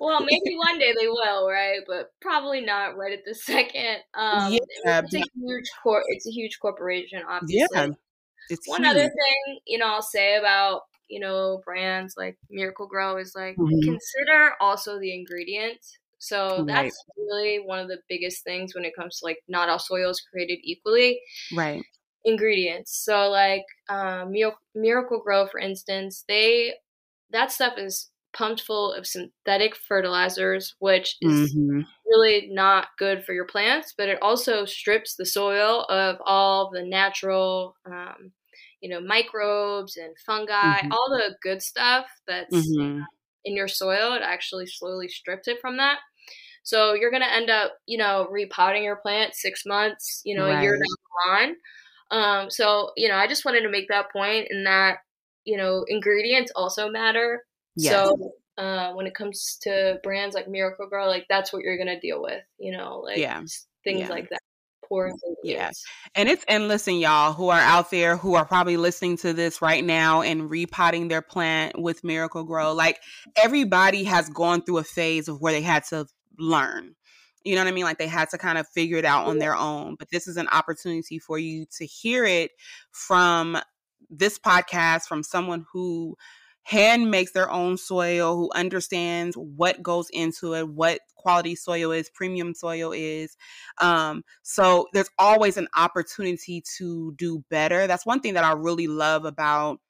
well, 0.00 0.20
maybe 0.20 0.56
one 0.56 0.78
day 0.78 0.92
they 0.98 1.08
will, 1.08 1.48
right? 1.48 1.80
But 1.86 2.12
probably 2.20 2.60
not 2.60 2.96
right 2.96 3.12
at 3.12 3.24
the 3.24 3.34
second. 3.34 3.98
Um, 4.14 4.52
yeah, 4.84 5.02
it's 5.04 5.14
a 5.14 5.18
huge 5.18 5.70
cor- 5.82 6.04
It's 6.08 6.26
a 6.26 6.30
huge 6.30 6.58
corporation, 6.60 7.22
obviously. 7.28 7.68
Yeah. 7.74 7.88
it's 8.50 8.68
one 8.68 8.84
huge. 8.84 8.90
other 8.90 9.08
thing, 9.08 9.58
you 9.66 9.78
know, 9.78 9.86
I'll 9.86 10.02
say 10.02 10.36
about 10.36 10.82
you 11.08 11.20
know 11.20 11.62
brands 11.64 12.14
like 12.16 12.36
Miracle-Gro 12.50 13.16
is 13.16 13.32
like 13.34 13.56
mm-hmm. 13.56 13.80
consider 13.80 14.52
also 14.60 14.98
the 14.98 15.14
ingredients. 15.14 15.98
So 16.18 16.64
that's 16.66 17.04
right. 17.16 17.26
really 17.30 17.56
one 17.64 17.78
of 17.78 17.88
the 17.88 17.98
biggest 18.08 18.42
things 18.42 18.74
when 18.74 18.84
it 18.84 18.94
comes 18.96 19.20
to 19.20 19.24
like 19.24 19.38
not 19.48 19.68
all 19.68 19.78
soil 19.78 20.10
is 20.10 20.20
created 20.20 20.58
equally. 20.62 21.20
Right. 21.54 21.82
Ingredients. 22.24 22.98
So 23.04 23.30
like 23.30 23.64
um, 23.88 24.32
Miracle-Gro, 24.74 25.46
for 25.46 25.60
instance, 25.60 26.24
they 26.28 26.74
that 27.30 27.52
stuff 27.52 27.74
is 27.76 28.10
pumped 28.32 28.62
full 28.62 28.92
of 28.92 29.06
synthetic 29.06 29.74
fertilizers, 29.74 30.74
which 30.78 31.16
is 31.20 31.54
mm-hmm. 31.54 31.80
really 32.06 32.48
not 32.52 32.88
good 32.98 33.24
for 33.24 33.32
your 33.32 33.46
plants, 33.46 33.94
but 33.96 34.08
it 34.08 34.18
also 34.20 34.64
strips 34.64 35.14
the 35.16 35.26
soil 35.26 35.84
of 35.88 36.16
all 36.24 36.70
the 36.72 36.84
natural, 36.84 37.74
um, 37.86 38.32
you 38.80 38.90
know, 38.90 39.00
microbes 39.00 39.96
and 39.96 40.14
fungi, 40.26 40.52
mm-hmm. 40.52 40.92
all 40.92 41.08
the 41.10 41.36
good 41.42 41.62
stuff 41.62 42.06
that's 42.26 42.54
mm-hmm. 42.54 43.00
in 43.44 43.56
your 43.56 43.68
soil. 43.68 44.12
It 44.12 44.22
actually 44.22 44.66
slowly 44.66 45.08
strips 45.08 45.48
it 45.48 45.58
from 45.60 45.78
that. 45.78 45.98
So 46.62 46.92
you're 46.92 47.10
going 47.10 47.22
to 47.22 47.32
end 47.32 47.48
up, 47.48 47.72
you 47.86 47.96
know, 47.96 48.28
repotting 48.30 48.84
your 48.84 48.96
plant 48.96 49.34
six 49.34 49.62
months, 49.64 50.20
you 50.24 50.36
know, 50.36 50.46
right. 50.46 50.58
a 50.58 50.62
year 50.62 50.72
down 50.72 50.80
the 50.80 51.30
line. 51.30 51.54
Um, 52.10 52.50
so, 52.50 52.90
you 52.96 53.08
know, 53.08 53.16
I 53.16 53.26
just 53.26 53.44
wanted 53.44 53.62
to 53.62 53.70
make 53.70 53.88
that 53.88 54.12
point 54.12 54.48
in 54.50 54.64
that, 54.64 54.98
you 55.48 55.56
know, 55.56 55.84
ingredients 55.88 56.52
also 56.54 56.90
matter 56.90 57.42
Yes. 57.78 57.92
So 57.92 58.32
uh, 58.58 58.92
when 58.94 59.06
it 59.06 59.14
comes 59.14 59.56
to 59.62 60.00
brands 60.02 60.34
like 60.34 60.48
Miracle-Gro, 60.48 61.06
like 61.06 61.26
that's 61.28 61.52
what 61.52 61.62
you're 61.62 61.78
gonna 61.78 62.00
deal 62.00 62.20
with, 62.20 62.42
you 62.58 62.76
know, 62.76 63.00
like 63.04 63.18
yeah. 63.18 63.40
things 63.84 64.00
yeah. 64.00 64.08
like 64.08 64.28
that. 64.30 64.40
Poor 64.84 65.12
yeah. 65.44 65.70
And 66.14 66.28
it's 66.28 66.44
and 66.48 66.66
listen, 66.66 66.96
y'all 66.96 67.34
who 67.34 67.50
are 67.50 67.60
out 67.60 67.90
there 67.90 68.16
who 68.16 68.34
are 68.34 68.44
probably 68.44 68.76
listening 68.76 69.18
to 69.18 69.32
this 69.32 69.62
right 69.62 69.84
now 69.84 70.22
and 70.22 70.50
repotting 70.50 71.08
their 71.08 71.22
plant 71.22 71.80
with 71.80 72.02
Miracle-Gro. 72.02 72.72
Like 72.72 72.98
everybody 73.36 74.04
has 74.04 74.28
gone 74.28 74.62
through 74.62 74.78
a 74.78 74.84
phase 74.84 75.28
of 75.28 75.40
where 75.40 75.52
they 75.52 75.62
had 75.62 75.84
to 75.84 76.06
learn. 76.38 76.96
You 77.44 77.54
know 77.54 77.62
what 77.62 77.68
I 77.68 77.72
mean? 77.72 77.84
Like 77.84 77.98
they 77.98 78.08
had 78.08 78.30
to 78.30 78.38
kind 78.38 78.58
of 78.58 78.66
figure 78.68 78.96
it 78.96 79.04
out 79.04 79.26
on 79.26 79.38
their 79.38 79.54
own. 79.54 79.94
But 79.98 80.08
this 80.10 80.26
is 80.26 80.36
an 80.36 80.48
opportunity 80.48 81.18
for 81.18 81.38
you 81.38 81.66
to 81.76 81.86
hear 81.86 82.24
it 82.24 82.50
from 82.90 83.58
this 84.10 84.38
podcast 84.38 85.02
from 85.02 85.22
someone 85.22 85.66
who 85.72 86.16
hand 86.62 87.10
makes 87.10 87.32
their 87.32 87.50
own 87.50 87.78
soil, 87.78 88.36
who 88.36 88.50
understands 88.54 89.34
what 89.36 89.82
goes 89.82 90.08
into 90.12 90.54
it, 90.54 90.68
what 90.68 91.00
quality 91.16 91.54
soil 91.54 91.92
is, 91.92 92.10
premium 92.10 92.54
soil 92.54 92.92
is. 92.92 93.36
Um, 93.80 94.22
so 94.42 94.86
there's 94.92 95.08
always 95.18 95.56
an 95.56 95.68
opportunity 95.74 96.62
to 96.76 97.14
do 97.16 97.42
better. 97.48 97.86
That's 97.86 98.04
one 98.04 98.20
thing 98.20 98.34
that 98.34 98.44
I 98.44 98.52
really 98.52 98.86
love 98.86 99.24
about 99.24 99.80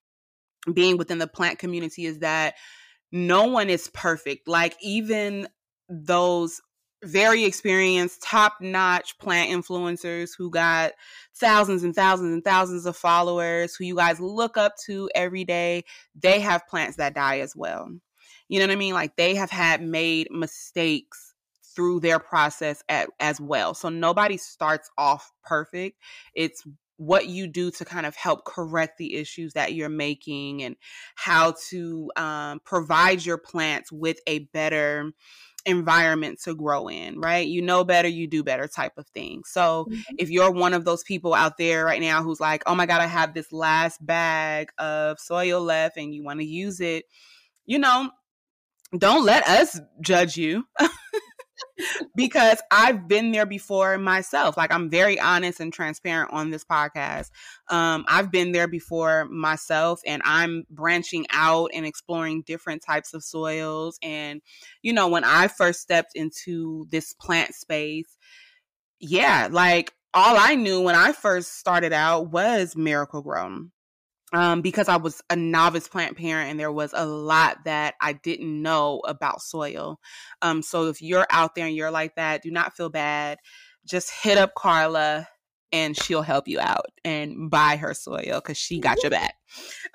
being 0.72 0.96
within 0.98 1.18
the 1.18 1.26
plant 1.26 1.59
community 1.59 2.07
is 2.07 2.20
that 2.20 2.54
no 3.11 3.44
one 3.44 3.70
is 3.70 3.88
perfect. 3.88 4.46
Like 4.46 4.76
even 4.81 5.48
those 5.88 6.61
very 7.04 7.44
experienced, 7.44 8.22
top 8.22 8.54
notch 8.61 9.18
plant 9.18 9.50
influencers 9.50 10.30
who 10.37 10.50
got 10.50 10.92
thousands 11.34 11.84
and 11.84 11.94
thousands 11.94 12.32
and 12.32 12.44
thousands 12.44 12.87
of 12.87 12.96
followers, 12.96 13.74
who 13.76 13.84
you 13.84 13.96
guys 13.96 14.20
look 14.20 14.56
up 14.56 14.74
to 14.87 15.08
every 15.14 15.44
day, 15.44 15.84
they 16.14 16.40
have 16.40 16.66
plants 16.66 16.96
that 16.96 17.14
die 17.14 17.38
as 17.38 17.54
well. 17.54 17.88
You 18.48 18.58
know 18.58 18.66
what 18.66 18.72
I 18.72 18.76
mean? 18.76 18.94
Like 18.94 19.16
they 19.16 19.34
have 19.34 19.50
had 19.50 19.82
made 19.82 20.28
mistakes 20.30 21.34
through 21.76 22.00
their 22.00 22.18
process 22.18 22.82
at, 22.88 23.08
as 23.20 23.40
well. 23.40 23.74
So 23.74 23.88
nobody 23.88 24.37
starts 24.37 24.90
off 24.98 25.30
perfect. 25.44 25.98
It's 26.34 26.64
what 26.96 27.28
you 27.28 27.46
do 27.46 27.70
to 27.70 27.84
kind 27.84 28.04
of 28.04 28.16
help 28.16 28.44
correct 28.44 28.98
the 28.98 29.14
issues 29.14 29.52
that 29.52 29.74
you're 29.74 29.88
making 29.88 30.64
and 30.64 30.74
how 31.14 31.54
to 31.68 32.11
um, 32.16 32.61
provide 32.64 33.24
your 33.24 33.38
plants 33.38 33.92
with 33.92 34.18
a 34.26 34.40
better 34.52 35.12
environment 35.68 36.40
to 36.44 36.54
grow 36.54 36.88
in, 36.88 37.20
right? 37.20 37.46
You 37.46 37.62
know 37.62 37.85
better, 37.85 38.09
you 38.09 38.26
do 38.26 38.42
better 38.42 38.66
type 38.66 38.94
of 38.96 39.07
thing. 39.09 39.42
So 39.44 39.87
mm-hmm. 39.88 40.14
if 40.18 40.31
you're 40.31 40.50
one 40.50 40.74
of 40.74 40.85
those 40.85 41.04
people 41.04 41.35
out 41.35 41.59
there 41.59 41.85
right 41.85 42.00
now 42.00 42.22
who's 42.22 42.40
like, 42.40 42.62
oh 42.66 42.74
my 42.74 42.87
God, 42.87 43.00
I 43.00 43.07
have 43.07 43.35
this 43.35 43.52
last 43.52 44.04
bag 44.04 44.70
of 44.78 45.20
soil 45.20 45.61
left 45.61 45.96
and 45.96 46.14
you 46.14 46.24
want 46.24 46.40
to 46.40 46.46
use 46.46 46.81
it, 46.81 47.04
you 47.66 47.78
know, 47.78 48.11
don't 48.96 49.24
let 49.24 49.46
us 49.46 49.78
judge 50.00 50.37
you. 50.37 50.64
because 52.14 52.61
I've 52.71 53.09
been 53.09 53.33
there 53.33 53.47
before 53.47 53.99
myself. 53.99 54.57
Like 54.57 54.73
I'm 54.73 54.90
very 54.90 55.18
honest 55.21 55.61
and 55.61 55.73
transparent 55.73 56.33
on 56.33 56.51
this 56.51 56.64
podcast. 56.64 57.31
Um, 57.68 58.05
I've 58.09 58.31
been 58.31 58.53
there 58.53 58.68
before 58.68 59.27
myself, 59.27 60.01
and 60.07 60.23
I'm 60.25 60.64
branching 60.71 61.27
out 61.33 61.71
and 61.75 61.87
exploring 61.87 62.42
different 62.42 62.83
types 62.83 63.14
of 63.14 63.23
soils. 63.23 63.99
And 64.03 64.42
you 64.83 64.92
know, 64.92 65.09
when 65.09 65.25
I 65.25 65.49
first 65.49 65.81
stepped 65.81 66.12
into 66.14 66.87
this 66.90 67.14
plant 67.14 67.55
space, 67.55 68.16
yeah, 69.01 69.49
like 69.51 69.92
all 70.14 70.37
I 70.38 70.55
knew 70.55 70.81
when 70.81 70.94
I 70.94 71.12
first 71.12 71.59
started 71.59 71.92
out 71.92 72.31
was 72.31 72.75
Miracle-Gro 72.77 73.68
um, 74.33 74.61
because 74.61 74.88
I 74.88 74.97
was 74.97 75.23
a 75.31 75.37
novice 75.37 75.88
plant 75.88 76.17
parent 76.17 76.51
and 76.51 76.61
there 76.61 76.73
was 76.73 76.93
a 76.95 77.07
lot 77.07 77.59
that 77.64 77.95
I 78.01 78.12
didn't 78.12 78.62
know 78.62 79.01
about 79.07 79.41
soil. 79.41 79.99
Um, 80.43 80.62
so 80.62 80.88
if 80.88 81.01
you're 81.01 81.27
out 81.31 81.55
there 81.55 81.67
and 81.67 81.75
you're 81.75 81.91
like 81.91 82.14
that, 82.17 82.43
do 82.43 82.51
not 82.51 82.77
feel 82.77 82.91
bad. 82.91 83.38
Just 83.87 84.11
hit 84.11 84.37
up 84.37 84.55
Carla 84.55 85.29
and 85.73 85.97
she'll 85.97 86.23
help 86.23 86.49
you 86.49 86.61
out 86.61 86.87
and 87.05 87.51
buy 87.51 87.77
her 87.77 87.95
soil 87.95 88.37
because 88.37 88.57
she 88.57 88.81
got 88.81 89.03
your 89.03 89.11
back. 89.11 89.35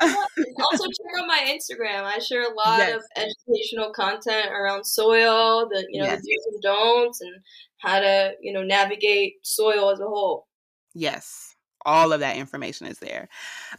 also 0.02 0.14
check 0.86 1.20
out 1.20 1.28
my 1.28 1.46
Instagram. 1.48 2.04
I 2.04 2.20
share 2.20 2.44
a 2.44 2.54
lot 2.54 2.80
yes. 2.80 2.96
of 2.96 3.04
educational 3.16 3.92
content 3.92 4.48
around 4.52 4.84
soil, 4.84 5.68
the 5.70 5.86
you 5.90 6.02
know 6.02 6.08
yes. 6.08 6.22
the 6.22 6.28
do's 6.28 6.54
and 6.54 6.62
don'ts, 6.62 7.22
and 7.22 7.36
how 7.80 8.00
to 8.00 8.34
you 8.40 8.54
know 8.54 8.64
navigate 8.64 9.34
soil 9.44 9.90
as 9.90 10.00
a 10.00 10.06
whole. 10.06 10.48
Yes 10.94 11.53
all 11.86 12.14
of 12.14 12.20
that 12.22 12.38
information 12.38 12.88
is 12.88 13.00
there. 13.00 13.30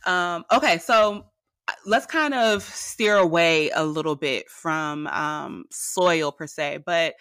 Um, 0.07 0.45
okay, 0.53 0.79
so 0.79 1.27
uh, 1.69 1.73
let's 1.87 2.07
kind 2.07 2.35
of 2.35 2.63
steer 2.63 3.17
away 3.17 3.71
a 3.71 3.85
little 3.85 4.17
bit 4.17 4.49
from 4.49 5.07
um, 5.09 5.65
soil 5.71 6.33
per 6.33 6.47
se, 6.47 6.81
but 6.85 7.15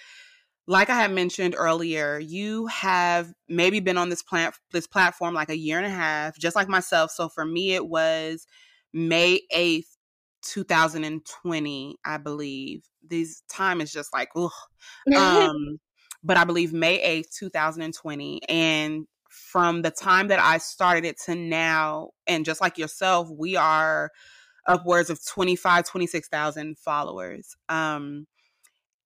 like 0.67 0.89
I 0.89 0.96
had 0.96 1.12
mentioned 1.12 1.56
earlier, 1.58 2.19
you 2.19 2.67
have 2.67 3.34
maybe 3.50 3.80
been 3.80 3.98
on 3.98 4.10
this 4.10 4.24
plant 4.24 4.56
this 4.72 4.88
platform 4.88 5.34
like 5.34 5.50
a 5.50 5.58
year 5.58 5.78
and 5.78 5.86
a 5.86 5.89
half, 5.89 6.38
just 6.38 6.56
like 6.56 6.69
myself. 6.69 7.12
So 7.12 7.28
for 7.30 7.46
me, 7.46 7.74
it 7.74 7.86
was 7.86 8.48
May 8.93 9.41
eighth, 9.52 9.98
two 10.41 10.63
thousand 10.63 11.04
and 11.04 11.26
twenty, 11.26 11.98
I 12.06 12.17
believe. 12.17 12.86
This 13.06 13.41
time 13.50 13.82
is 13.82 13.91
just 13.91 14.13
like, 14.13 14.30
ugh. 14.36 14.52
um, 15.17 15.80
but 16.24 16.38
I 16.38 16.46
believe 16.46 16.72
May 16.72 17.02
eighth, 17.02 17.36
two 17.38 17.50
thousand 17.50 17.82
and 17.84 17.93
twenty, 17.93 18.41
and 18.48 19.06
from 19.34 19.82
the 19.82 19.91
time 19.91 20.28
that 20.28 20.39
I 20.39 20.58
started 20.60 21.06
it 21.06 21.19
to 21.26 21.36
now, 21.36 22.12
and 22.28 22.46
just 22.46 22.62
like 22.62 22.78
yourself, 22.78 23.30
we 23.30 23.56
are 23.56 24.12
upwards 24.67 25.10
of 25.10 25.19
25, 25.26 25.86
26,000 25.86 26.78
followers. 26.78 27.56
Um, 27.69 28.28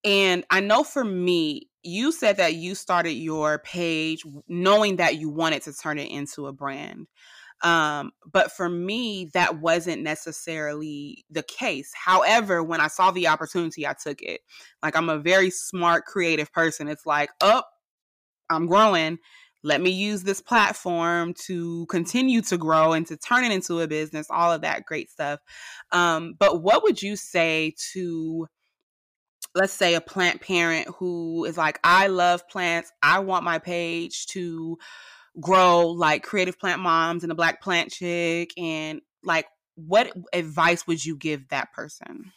and 0.04 0.46
I 0.50 0.60
know 0.60 0.84
for 0.84 1.04
me, 1.04 1.70
you 1.84 2.12
said 2.12 2.38
that 2.38 2.56
you 2.56 2.76
started 2.76 3.14
your 3.14 3.60
page 3.60 4.24
knowing 4.48 4.98
that 4.98 5.16
you 5.16 5.30
wanted 5.30 5.64
to 5.64 5.74
turn 5.74 5.98
it 5.98 6.12
into 6.12 6.48
a 6.48 6.54
brand. 6.54 7.08
Um, 7.64 8.12
but 8.32 8.52
for 8.52 8.70
me, 8.70 9.30
that 9.34 9.60
wasn't 9.60 10.04
necessarily 10.04 11.26
the 11.30 11.44
case. 11.44 11.92
However, 11.96 12.62
when 12.62 12.82
I 12.82 12.88
saw 12.88 13.10
the 13.10 13.28
opportunity, 13.28 13.88
I 13.88 13.96
took 14.02 14.22
it. 14.22 14.42
Like 14.84 14.96
I'm 14.96 15.10
a 15.10 15.18
very 15.18 15.50
smart, 15.50 16.06
creative 16.06 16.52
person. 16.54 16.88
It's 16.88 17.06
like, 17.06 17.30
oh, 17.42 17.64
I'm 18.50 18.68
growing 18.68 19.18
let 19.68 19.82
me 19.82 19.90
use 19.90 20.24
this 20.24 20.42
platform 20.42 21.34
to 21.46 21.86
continue 21.88 22.42
to 22.42 22.58
grow 22.58 22.94
and 22.94 23.06
to 23.08 23.18
turn 23.18 23.44
it 23.44 23.52
into 23.52 23.82
a 23.82 23.88
business, 23.88 24.28
all 24.30 24.52
of 24.52 24.62
that 24.62 24.86
great 24.86 25.10
stuff. 25.10 25.42
Um, 25.92 26.36
but 26.40 26.64
what 26.64 26.84
would 26.84 27.02
you 27.02 27.18
say 27.18 27.76
to, 27.92 28.48
let's 29.54 29.74
say, 29.74 29.96
a 29.96 30.02
plant 30.02 30.40
parent 30.40 30.88
who 30.98 31.44
is 31.44 31.58
like, 31.58 31.80
I 31.84 32.08
love 32.08 32.48
plants, 32.48 32.94
I 33.04 33.20
want 33.20 33.44
my 33.44 33.60
page 33.60 34.28
to 34.28 34.78
grow 35.40 35.90
like 35.90 36.24
creative 36.24 36.58
plant 36.58 36.82
moms 36.82 37.24
and 37.24 37.32
a 37.32 37.36
black 37.36 37.62
plant 37.62 37.92
chick 37.92 38.52
and 38.58 39.02
like 39.22 39.46
what 39.76 40.12
advice 40.34 40.88
would 40.88 41.06
you 41.06 41.16
give 41.16 41.50
that 41.50 41.72
person 41.74 42.32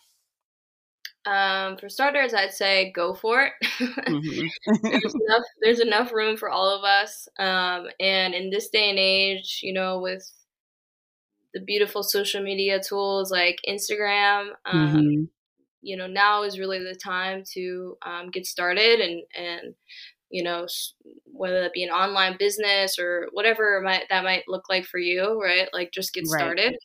um, 1.27 1.77
for 1.77 1.89
starters, 1.89 2.33
I'd 2.33 2.53
say 2.53 2.93
go 2.93 3.15
for 3.15 3.43
it. 3.43 3.53
mm-hmm. 3.79 4.47
there's 4.83 5.15
enough. 5.29 5.45
There's 5.61 5.81
enough 5.81 6.13
room 6.13 6.37
for 6.37 6.49
all 6.49 6.69
of 6.69 6.85
us. 6.85 7.29
Um, 7.39 7.89
and 7.99 8.35
in 8.35 8.51
this 8.51 8.69
day 8.71 8.91
and 8.91 8.99
age, 8.99 9.61
you 9.63 9.73
know, 9.73 10.01
with 10.01 10.31
the 11.53 11.61
beautiful 11.61 12.03
social 12.03 12.43
media 12.43 12.81
tools 12.81 13.31
like 13.31 13.59
Instagram, 13.69 14.51
um, 14.65 14.97
mm-hmm. 14.97 15.25
you 15.83 15.97
know, 15.97 16.07
now 16.07 16.43
is 16.45 16.59
really 16.59 16.79
the 16.79 16.95
time 16.95 17.43
to 17.53 17.97
um, 18.05 18.31
get 18.31 18.47
started 18.47 19.01
and 19.01 19.23
and 19.37 19.75
you 20.31 20.45
know, 20.45 20.67
whether 21.25 21.61
that 21.61 21.73
be 21.73 21.83
an 21.83 21.91
online 21.91 22.37
business 22.39 23.01
or 23.01 23.29
whatever 23.33 23.81
might, 23.85 24.05
that 24.11 24.23
might 24.23 24.45
look 24.47 24.69
like 24.71 24.85
for 24.85 24.99
you, 24.99 25.41
right? 25.43 25.69
Like 25.73 25.91
just 25.93 26.15
get 26.15 26.25
started. 26.27 26.77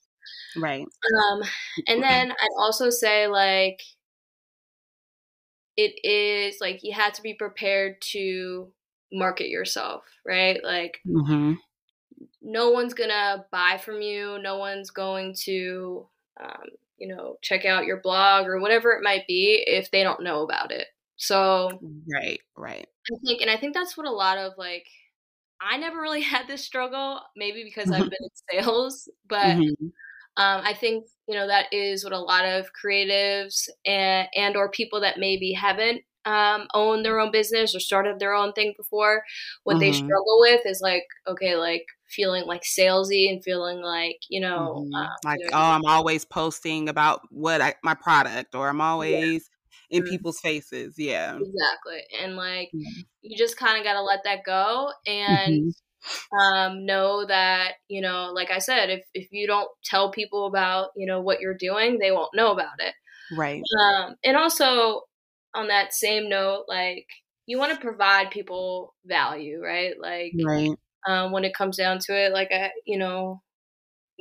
Right. 0.58 0.82
Um, 0.82 1.42
and 1.88 2.02
then 2.02 2.32
I'd 2.32 2.58
also 2.58 2.90
say 2.90 3.28
like 3.28 3.82
it 5.78 6.00
is 6.04 6.62
like 6.62 6.84
you 6.84 6.94
have 6.94 7.14
to 7.14 7.22
be 7.22 7.34
prepared 7.34 8.02
to 8.02 8.72
market 9.12 9.50
yourself, 9.50 10.04
right? 10.26 10.64
Like 10.64 11.00
mm-hmm. 11.08 11.54
no 12.42 12.72
one's 12.72 12.94
gonna 12.94 13.46
buy 13.52 13.80
from 13.84 14.02
you. 14.02 14.40
No 14.42 14.58
one's 14.58 14.92
going 14.92 15.36
to, 15.44 16.08
um, 16.42 16.64
you 16.98 17.08
know, 17.08 17.38
check 17.42 17.66
out 17.66 17.86
your 17.86 18.02
blog 18.02 18.48
or 18.48 18.60
whatever 18.60 18.92
it 18.92 19.04
might 19.04 19.28
be 19.28 19.64
if 19.66 19.92
they 19.92 20.04
don't 20.04 20.24
know 20.24 20.44
about 20.44 20.72
it. 20.72 20.88
So 21.18 21.80
right, 22.12 22.40
right. 22.58 22.88
I 23.12 23.16
think, 23.26 23.42
and 23.42 23.50
I 23.50 23.58
think 23.58 23.74
that's 23.74 23.98
what 23.98 24.08
a 24.08 24.12
lot 24.12 24.38
of 24.38 24.54
like. 24.58 24.88
I 25.62 25.78
never 25.78 26.02
really 26.02 26.22
had 26.22 26.48
this 26.48 26.64
struggle, 26.64 27.22
maybe 27.36 27.64
because 27.64 27.92
I've 27.92 28.10
been 28.10 28.14
in 28.20 28.64
sales, 28.64 29.10
but 29.28 29.58
mm-hmm. 29.58 29.88
Um, 30.38 30.62
I 30.64 30.74
think 30.74 31.06
you 31.28 31.36
know 31.36 31.48
that 31.48 31.68
is 31.72 32.04
what 32.04 32.14
a 32.14 32.20
lot 32.20 32.46
of 32.46 32.68
creatives 32.74 33.68
and 33.86 34.28
and 34.36 34.56
or 34.56 34.70
people 34.70 35.02
that 35.02 35.18
maybe 35.18 35.54
haven't 35.54 36.02
um, 36.26 36.68
owned 36.74 37.06
their 37.06 37.20
own 37.20 37.32
business 37.32 37.76
or 37.76 37.80
started 37.80 38.20
their 38.20 38.34
own 38.34 38.52
thing 38.54 38.74
before, 38.76 39.24
what 39.64 39.74
mm-hmm. 39.74 39.80
they 39.82 39.92
struggle 39.92 40.40
with 40.40 40.62
is 40.66 40.82
like 40.82 41.04
okay, 41.28 41.56
like 41.56 41.86
feeling 42.10 42.46
like 42.46 42.64
salesy 42.64 43.30
and 43.30 43.44
feeling 43.44 43.82
like 43.82 44.18
you 44.30 44.40
know 44.40 44.86
mm-hmm. 44.86 44.96
um, 44.96 45.10
like 45.26 45.40
you 45.40 45.46
know, 45.46 45.58
oh 45.58 45.72
i'm 45.72 45.86
always 45.86 46.24
posting 46.24 46.88
about 46.88 47.20
what 47.32 47.62
I, 47.62 47.74
my 47.84 47.96
product 47.96 48.54
or 48.54 48.70
i'm 48.70 48.80
always 48.80 49.50
in 49.90 50.02
mm-hmm. 50.02 50.10
people's 50.10 50.40
faces. 50.40 50.96
Yeah. 50.98 51.36
Exactly. 51.36 52.02
And 52.22 52.36
like 52.36 52.70
mm-hmm. 52.76 53.02
you 53.22 53.38
just 53.38 53.58
kind 53.58 53.78
of 53.78 53.84
got 53.84 53.94
to 53.94 54.02
let 54.02 54.24
that 54.24 54.40
go 54.46 54.92
and 55.06 55.54
mm-hmm. 55.54 55.70
Um, 56.40 56.86
know 56.86 57.26
that, 57.26 57.74
you 57.88 58.02
know, 58.02 58.32
like 58.34 58.52
I 58.52 58.60
said, 58.60 58.90
if, 58.90 59.06
if 59.14 59.28
you 59.32 59.48
don't 59.48 59.70
tell 59.84 60.12
people 60.12 60.48
about, 60.48 60.90
you 60.96 61.06
know, 61.06 61.22
what 61.22 61.40
you're 61.40 61.58
doing, 61.58 61.98
they 62.00 62.12
won't 62.12 62.36
know 62.36 62.52
about 62.52 62.80
it. 62.80 62.94
Right. 63.36 63.62
Um, 63.80 64.16
and 64.24 64.38
also 64.38 65.02
on 65.54 65.68
that 65.70 65.94
same 65.94 66.30
note, 66.30 66.66
like 66.68 67.08
you 67.46 67.58
want 67.58 67.74
to 67.74 67.80
provide 67.80 68.32
people 68.32 68.94
value, 69.06 69.62
right? 69.62 69.94
Like, 70.00 70.34
right. 70.44 70.72
Um, 71.08 71.32
when 71.32 71.44
it 71.44 71.54
comes 71.54 71.78
down 71.78 72.00
to 72.00 72.14
it, 72.14 72.34
like, 72.34 72.50
I, 72.52 72.72
you 72.86 72.98
know, 72.98 73.42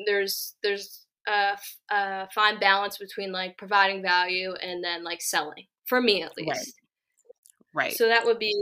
there's, 0.06 0.54
there's, 0.62 1.04
a, 1.26 1.56
a 1.90 2.28
fine 2.34 2.58
balance 2.58 2.98
between 2.98 3.32
like 3.32 3.56
providing 3.56 4.02
value 4.02 4.52
and 4.54 4.84
then 4.84 5.02
like 5.04 5.22
selling 5.22 5.64
for 5.86 6.00
me 6.00 6.22
at 6.22 6.36
least 6.36 6.74
right. 7.74 7.86
right 7.86 7.92
so 7.94 8.08
that 8.08 8.24
would 8.26 8.38
be 8.38 8.54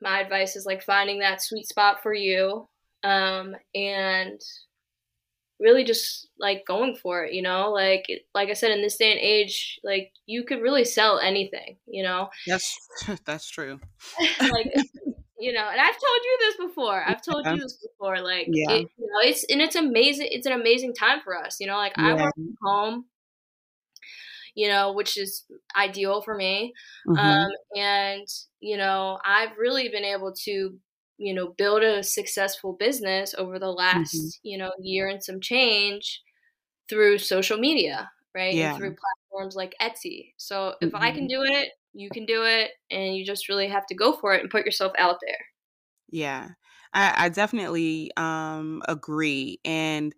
my 0.00 0.20
advice 0.20 0.56
is 0.56 0.66
like 0.66 0.82
finding 0.82 1.20
that 1.20 1.42
sweet 1.42 1.66
spot 1.66 2.02
for 2.02 2.14
you 2.14 2.68
um 3.04 3.54
and 3.74 4.40
really 5.60 5.84
just 5.84 6.28
like 6.38 6.64
going 6.66 6.94
for 6.94 7.24
it 7.24 7.32
you 7.32 7.42
know 7.42 7.70
like 7.70 8.04
like 8.34 8.48
i 8.48 8.52
said 8.52 8.70
in 8.70 8.82
this 8.82 8.96
day 8.96 9.10
and 9.10 9.20
age 9.20 9.80
like 9.82 10.12
you 10.26 10.44
could 10.44 10.60
really 10.60 10.84
sell 10.84 11.18
anything 11.18 11.76
you 11.86 12.02
know 12.02 12.28
yes 12.46 12.76
that's 13.24 13.50
true 13.50 13.78
like 14.40 14.72
you 15.38 15.52
know 15.52 15.68
and 15.68 15.80
i've 15.80 15.94
told 15.94 16.20
you 16.24 16.38
this 16.40 16.56
before 16.68 17.02
i've 17.06 17.22
told 17.22 17.44
yeah. 17.44 17.54
you 17.54 17.60
this 17.60 17.76
before 17.76 18.20
like 18.20 18.46
yeah. 18.48 18.70
It, 18.70 18.88
you 18.98 19.06
know 19.06 19.28
it's 19.28 19.44
and 19.48 19.60
it's 19.60 19.76
amazing 19.76 20.28
it's 20.30 20.46
an 20.46 20.52
amazing 20.52 20.94
time 20.94 21.20
for 21.22 21.36
us 21.36 21.56
you 21.60 21.66
know 21.66 21.76
like 21.76 21.96
yeah. 21.96 22.06
i 22.06 22.14
work 22.14 22.34
from 22.34 22.54
home 22.62 23.04
you 24.58 24.68
know 24.68 24.92
which 24.92 25.16
is 25.16 25.44
ideal 25.76 26.20
for 26.20 26.34
me 26.34 26.74
mm-hmm. 27.08 27.16
um 27.16 27.50
and 27.76 28.26
you 28.58 28.76
know 28.76 29.16
i've 29.24 29.56
really 29.56 29.88
been 29.88 30.04
able 30.04 30.32
to 30.32 30.76
you 31.16 31.32
know 31.32 31.54
build 31.56 31.84
a 31.84 32.02
successful 32.02 32.76
business 32.78 33.36
over 33.38 33.60
the 33.60 33.70
last 33.70 34.14
mm-hmm. 34.14 34.28
you 34.42 34.58
know 34.58 34.72
year 34.80 35.06
and 35.06 35.22
some 35.22 35.40
change 35.40 36.20
through 36.88 37.18
social 37.18 37.56
media 37.56 38.10
right 38.34 38.54
yeah. 38.54 38.70
and 38.70 38.78
through 38.78 38.96
platforms 38.96 39.54
like 39.54 39.76
etsy 39.80 40.32
so 40.36 40.74
if 40.80 40.88
mm-hmm. 40.88 41.04
i 41.04 41.12
can 41.12 41.28
mm-hmm. 41.28 41.42
do 41.42 41.42
it 41.44 41.68
you 41.92 42.10
can 42.10 42.26
do 42.26 42.42
it 42.44 42.72
and 42.90 43.16
you 43.16 43.24
just 43.24 43.48
really 43.48 43.68
have 43.68 43.86
to 43.86 43.94
go 43.94 44.12
for 44.12 44.34
it 44.34 44.40
and 44.40 44.50
put 44.50 44.64
yourself 44.64 44.92
out 44.98 45.18
there 45.24 45.46
yeah 46.10 46.48
i, 46.92 47.26
I 47.26 47.28
definitely 47.28 48.10
um, 48.16 48.82
agree 48.88 49.60
and 49.64 50.12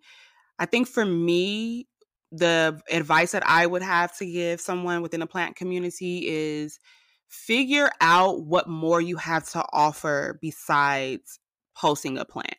i 0.57 0.65
think 0.65 0.87
for 0.87 1.05
me 1.05 1.87
the 2.31 2.79
advice 2.89 3.31
that 3.31 3.45
i 3.45 3.65
would 3.65 3.81
have 3.81 4.15
to 4.15 4.25
give 4.25 4.61
someone 4.61 5.01
within 5.01 5.21
a 5.21 5.27
plant 5.27 5.55
community 5.55 6.27
is 6.27 6.79
figure 7.27 7.89
out 8.01 8.41
what 8.43 8.67
more 8.67 9.01
you 9.01 9.17
have 9.17 9.47
to 9.49 9.63
offer 9.71 10.37
besides 10.41 11.39
posting 11.75 12.17
a 12.17 12.25
plant 12.25 12.55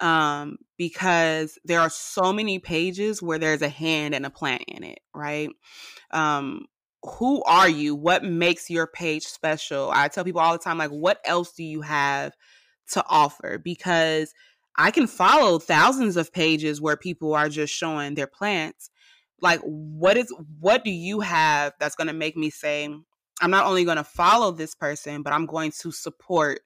um, 0.00 0.58
because 0.78 1.58
there 1.64 1.80
are 1.80 1.90
so 1.90 2.32
many 2.32 2.58
pages 2.58 3.22
where 3.22 3.38
there's 3.38 3.62
a 3.62 3.68
hand 3.68 4.14
and 4.14 4.24
a 4.24 4.30
plant 4.30 4.64
in 4.66 4.82
it, 4.82 5.00
right? 5.14 5.50
Um, 6.10 6.66
who 7.02 7.42
are 7.44 7.68
you? 7.68 7.94
What 7.94 8.24
makes 8.24 8.70
your 8.70 8.86
page 8.86 9.24
special? 9.24 9.90
I 9.92 10.08
tell 10.08 10.24
people 10.24 10.40
all 10.40 10.52
the 10.52 10.58
time, 10.58 10.78
like, 10.78 10.90
what 10.90 11.18
else 11.24 11.52
do 11.52 11.64
you 11.64 11.82
have 11.82 12.34
to 12.92 13.04
offer? 13.08 13.58
Because 13.58 14.34
I 14.76 14.90
can 14.90 15.06
follow 15.06 15.58
thousands 15.58 16.16
of 16.16 16.32
pages 16.32 16.80
where 16.80 16.96
people 16.96 17.34
are 17.34 17.48
just 17.48 17.74
showing 17.74 18.14
their 18.14 18.26
plants. 18.26 18.90
Like, 19.40 19.60
what 19.60 20.16
is 20.16 20.34
what 20.58 20.84
do 20.84 20.90
you 20.90 21.20
have 21.20 21.72
that's 21.80 21.96
gonna 21.96 22.12
make 22.12 22.36
me 22.36 22.50
say, 22.50 22.84
I'm 23.40 23.50
not 23.50 23.66
only 23.66 23.84
gonna 23.84 24.04
follow 24.04 24.52
this 24.52 24.74
person, 24.74 25.22
but 25.22 25.32
I'm 25.32 25.46
going 25.46 25.72
to 25.80 25.92
support 25.92 26.60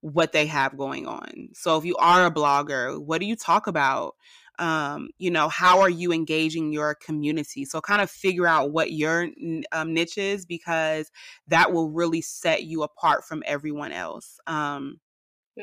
what 0.00 0.32
they 0.32 0.46
have 0.46 0.76
going 0.78 1.06
on. 1.06 1.50
So 1.54 1.76
if 1.76 1.84
you 1.84 1.96
are 1.96 2.26
a 2.26 2.30
blogger, 2.30 2.98
what 2.98 3.20
do 3.20 3.26
you 3.26 3.36
talk 3.36 3.66
about? 3.66 4.14
um, 4.58 5.08
you 5.16 5.30
know, 5.30 5.48
how 5.48 5.80
are 5.80 5.88
you 5.88 6.12
engaging 6.12 6.70
your 6.70 6.94
community? 6.94 7.64
So 7.64 7.80
kind 7.80 8.02
of 8.02 8.10
figure 8.10 8.46
out 8.46 8.72
what 8.72 8.92
your 8.92 9.28
um, 9.72 9.94
niche 9.94 10.18
is 10.18 10.44
because 10.44 11.10
that 11.48 11.72
will 11.72 11.90
really 11.90 12.20
set 12.20 12.64
you 12.64 12.82
apart 12.82 13.24
from 13.24 13.42
everyone 13.46 13.92
else. 13.92 14.38
Um. 14.46 15.00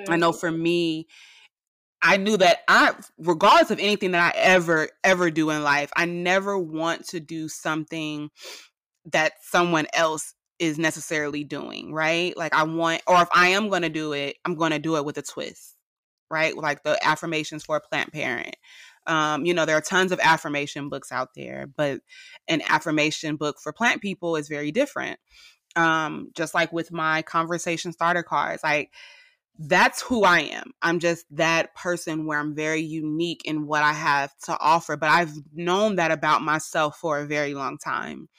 I 0.09 0.17
know 0.17 0.31
for 0.31 0.51
me, 0.51 1.07
I 2.01 2.17
knew 2.17 2.37
that 2.37 2.59
I, 2.67 2.93
regardless 3.17 3.71
of 3.71 3.79
anything 3.79 4.11
that 4.11 4.35
I 4.35 4.37
ever, 4.37 4.89
ever 5.03 5.31
do 5.31 5.49
in 5.49 5.63
life, 5.63 5.91
I 5.95 6.05
never 6.05 6.57
want 6.57 7.07
to 7.09 7.19
do 7.19 7.47
something 7.47 8.29
that 9.11 9.33
someone 9.41 9.87
else 9.93 10.33
is 10.59 10.77
necessarily 10.77 11.43
doing, 11.43 11.93
right? 11.93 12.35
Like 12.35 12.53
I 12.53 12.63
want, 12.63 13.01
or 13.07 13.21
if 13.21 13.29
I 13.33 13.49
am 13.49 13.69
going 13.69 13.83
to 13.83 13.89
do 13.89 14.13
it, 14.13 14.37
I'm 14.45 14.55
going 14.55 14.71
to 14.71 14.79
do 14.79 14.97
it 14.97 15.05
with 15.05 15.17
a 15.17 15.21
twist, 15.21 15.75
right? 16.29 16.55
Like 16.55 16.83
the 16.83 16.97
affirmations 17.05 17.63
for 17.63 17.77
a 17.77 17.81
plant 17.81 18.11
parent. 18.11 18.55
Um, 19.05 19.45
you 19.45 19.53
know, 19.53 19.65
there 19.65 19.77
are 19.77 19.81
tons 19.81 20.11
of 20.11 20.19
affirmation 20.21 20.89
books 20.89 21.11
out 21.11 21.29
there, 21.35 21.67
but 21.75 22.01
an 22.47 22.61
affirmation 22.67 23.37
book 23.37 23.57
for 23.61 23.71
plant 23.71 24.01
people 24.01 24.35
is 24.35 24.49
very 24.49 24.71
different. 24.71 25.19
Um, 25.75 26.29
just 26.35 26.53
like 26.53 26.73
with 26.73 26.91
my 26.91 27.21
conversation 27.21 27.93
starter 27.93 28.23
cards, 28.23 28.63
like 28.63 28.91
that's 29.59 30.01
who 30.01 30.23
I 30.23 30.41
am. 30.41 30.71
I'm 30.81 30.99
just 30.99 31.25
that 31.31 31.73
person 31.75 32.25
where 32.25 32.39
I'm 32.39 32.55
very 32.55 32.81
unique 32.81 33.41
in 33.45 33.65
what 33.65 33.83
I 33.83 33.93
have 33.93 34.31
to 34.45 34.57
offer, 34.59 34.97
but 34.97 35.09
I've 35.09 35.33
known 35.53 35.95
that 35.95 36.11
about 36.11 36.41
myself 36.41 36.97
for 36.97 37.19
a 37.19 37.27
very 37.27 37.53
long 37.53 37.77
time. 37.77 38.29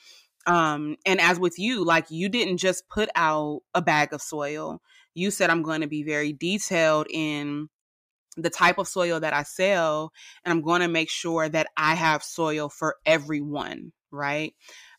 Um, 0.46 0.96
and 1.04 1.20
as 1.20 1.38
with 1.38 1.58
you, 1.58 1.84
like 1.84 2.06
you 2.10 2.28
didn't 2.28 2.58
just 2.58 2.88
put 2.88 3.08
out 3.14 3.60
a 3.74 3.82
bag 3.82 4.12
of 4.12 4.22
soil. 4.22 4.80
You 5.14 5.30
said 5.30 5.50
I'm 5.50 5.62
going 5.62 5.80
to 5.80 5.88
be 5.88 6.04
very 6.04 6.32
detailed 6.32 7.06
in 7.10 7.68
the 8.36 8.50
type 8.50 8.78
of 8.78 8.88
soil 8.88 9.20
that 9.20 9.34
I 9.34 9.42
sell, 9.42 10.12
and 10.44 10.52
I'm 10.52 10.62
going 10.62 10.80
to 10.80 10.88
make 10.88 11.10
sure 11.10 11.48
that 11.48 11.66
I 11.76 11.94
have 11.94 12.22
soil 12.22 12.68
for 12.68 12.96
everyone, 13.04 13.92
right? 14.10 14.54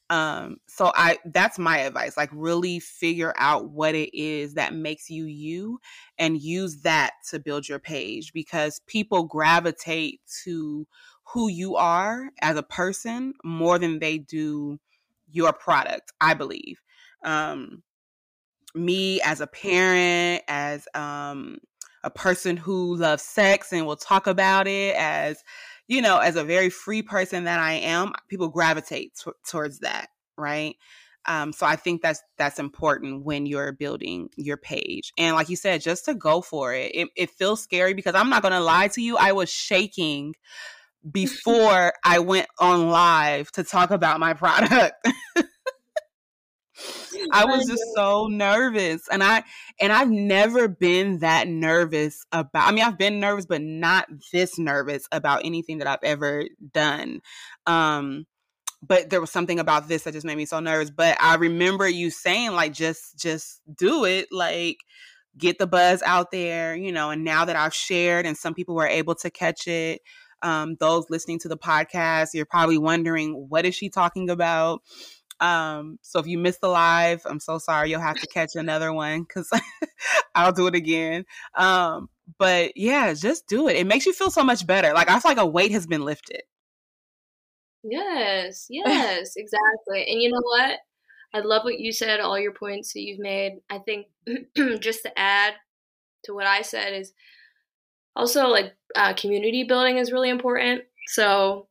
Um, 0.10 0.57
so 0.68 0.91
I 0.95 1.20
that's 1.26 1.60
my 1.60 1.80
advice. 1.80 2.18
Like 2.18 2.32
really 2.34 2.80
figure 2.80 3.34
out 3.38 3.70
what 3.70 3.93
it 3.93 4.16
is 4.18 4.55
that 4.55 4.74
makes 4.74 5.10
you 5.10 5.26
you 5.26 5.80
and 6.18 6.41
use 6.41 6.82
that 6.82 7.12
to 7.30 7.39
build 7.39 7.68
your 7.70 7.80
page 7.80 8.34
because 8.34 8.82
people 8.88 9.24
gravitate 9.24 10.22
to 10.43 10.88
who 11.24 11.47
you 11.47 11.76
are 11.76 12.30
as 12.41 12.57
a 12.57 12.64
person 12.64 13.34
more 13.43 13.78
than 13.78 13.99
they 13.99 14.18
do 14.18 14.80
your 15.32 15.53
product, 15.53 16.12
I 16.20 16.34
believe. 16.34 16.82
Um 17.24 17.84
me 18.76 19.22
as 19.22 19.41
a 19.41 19.47
parent, 19.47 20.43
as 20.47 20.88
um 20.95 21.60
a 22.03 22.10
person 22.10 22.55
who 22.57 22.95
loves 22.95 23.24
sex 23.24 23.74
and 23.74 23.86
will 23.86 23.95
talk 23.95 24.26
about 24.26 24.68
it 24.68 24.95
as 24.95 25.43
you 25.89 26.01
know 26.01 26.19
as 26.19 26.37
a 26.37 26.43
very 26.45 26.69
free 26.69 27.01
person 27.01 27.43
that 27.43 27.59
i 27.59 27.73
am 27.73 28.13
people 28.29 28.47
gravitate 28.47 29.11
t- 29.21 29.31
towards 29.45 29.79
that 29.79 30.07
right? 30.39 30.75
Um, 31.25 31.51
so 31.51 31.65
i 31.65 31.75
think 31.75 32.01
that's 32.01 32.23
that's 32.37 32.59
important 32.59 33.25
when 33.25 33.45
you're 33.45 33.73
building 33.73 34.29
your 34.37 34.55
page. 34.55 35.11
And 35.17 35.35
like 35.35 35.49
you 35.49 35.57
said 35.57 35.81
just 35.81 36.05
to 36.05 36.15
go 36.15 36.41
for 36.41 36.73
it 36.73 36.91
it, 36.95 37.09
it 37.15 37.29
feels 37.31 37.61
scary 37.61 37.93
because 37.93 38.15
i'm 38.15 38.29
not 38.29 38.41
going 38.41 38.53
to 38.53 38.61
lie 38.61 38.87
to 38.89 39.01
you 39.01 39.17
i 39.17 39.33
was 39.33 39.49
shaking 39.49 40.33
before 41.11 41.93
i 42.03 42.19
went 42.19 42.47
on 42.59 42.89
live 42.89 43.51
to 43.51 43.63
talk 43.63 43.91
about 43.91 44.19
my 44.19 44.33
product 44.33 44.95
I 47.32 47.45
was 47.45 47.67
just 47.67 47.84
so 47.95 48.28
nervous. 48.28 49.07
And 49.09 49.24
I 49.24 49.43
and 49.80 49.91
I've 49.91 50.09
never 50.09 50.67
been 50.67 51.20
that 51.20 51.47
nervous 51.47 52.26
about 52.32 52.67
I 52.67 52.72
mean 52.72 52.84
I've 52.84 52.97
been 52.97 53.20
nervous 53.20 53.45
but 53.45 53.61
not 53.61 54.07
this 54.32 54.57
nervous 54.57 55.07
about 55.11 55.41
anything 55.45 55.80
that 55.80 55.88
I've 55.88 56.03
ever 56.03 56.45
done. 56.74 57.22
Um 57.65 58.26
but 58.82 59.09
there 59.09 59.20
was 59.20 59.32
something 59.32 59.59
about 59.59 59.88
this 59.89 60.03
that 60.03 60.13
just 60.13 60.26
made 60.26 60.38
me 60.38 60.45
so 60.45 60.59
nervous. 60.59 60.89
But 60.89 61.17
I 61.22 61.36
remember 61.36 61.88
you 61.88 62.09
saying 62.09 62.51
like 62.51 62.74
just 62.74 63.17
just 63.17 63.61
do 63.78 64.05
it 64.05 64.28
like 64.32 64.78
get 65.38 65.57
the 65.57 65.67
buzz 65.67 66.01
out 66.03 66.32
there, 66.32 66.76
you 66.76 66.91
know, 66.91 67.09
and 67.11 67.24
now 67.24 67.45
that 67.45 67.55
I've 67.55 67.74
shared 67.74 68.26
and 68.26 68.38
some 68.38 68.53
people 68.53 68.76
were 68.76 68.88
able 68.88 69.15
to 69.15 69.30
catch 69.30 69.67
it, 69.67 70.01
um, 70.41 70.76
those 70.80 71.09
listening 71.09 71.39
to 71.39 71.47
the 71.47 71.57
podcast, 71.57 72.30
you're 72.34 72.45
probably 72.45 72.78
wondering 72.78 73.47
what 73.49 73.65
is 73.65 73.76
she 73.76 73.89
talking 73.89 74.30
about? 74.30 74.82
Um, 75.39 75.99
so 76.01 76.19
if 76.19 76.27
you 76.27 76.37
missed 76.37 76.61
the 76.61 76.67
live, 76.67 77.21
I'm 77.25 77.39
so 77.39 77.57
sorry. 77.57 77.89
You'll 77.89 78.01
have 78.01 78.19
to 78.19 78.27
catch 78.27 78.55
another 78.55 78.91
one 78.91 79.23
because 79.23 79.49
I'll 80.35 80.51
do 80.51 80.67
it 80.67 80.75
again. 80.75 81.25
Um, 81.55 82.09
but 82.37 82.75
yeah, 82.75 83.13
just 83.13 83.47
do 83.47 83.67
it. 83.67 83.77
It 83.77 83.87
makes 83.87 84.05
you 84.05 84.13
feel 84.13 84.31
so 84.31 84.43
much 84.43 84.67
better. 84.67 84.93
Like 84.93 85.09
I 85.09 85.19
feel 85.19 85.31
like 85.31 85.37
a 85.37 85.45
weight 85.45 85.71
has 85.71 85.87
been 85.87 86.03
lifted. 86.03 86.41
Yes, 87.83 88.67
yes, 88.69 89.33
exactly. 89.35 90.05
And 90.07 90.21
you 90.21 90.31
know 90.31 90.41
what? 90.41 90.79
I 91.33 91.39
love 91.41 91.63
what 91.63 91.79
you 91.79 91.91
said, 91.91 92.19
all 92.19 92.39
your 92.39 92.53
points 92.53 92.93
that 92.93 93.01
you've 93.01 93.19
made. 93.19 93.59
I 93.69 93.79
think 93.79 94.07
just 94.79 95.03
to 95.03 95.19
add 95.19 95.53
to 96.23 96.33
what 96.33 96.47
I 96.47 96.63
said 96.63 96.93
is 96.93 97.13
also 98.15 98.47
like 98.47 98.75
uh, 98.95 99.13
community 99.13 99.63
building 99.63 99.97
is 99.97 100.11
really 100.11 100.29
important. 100.29 100.83
So, 101.07 101.67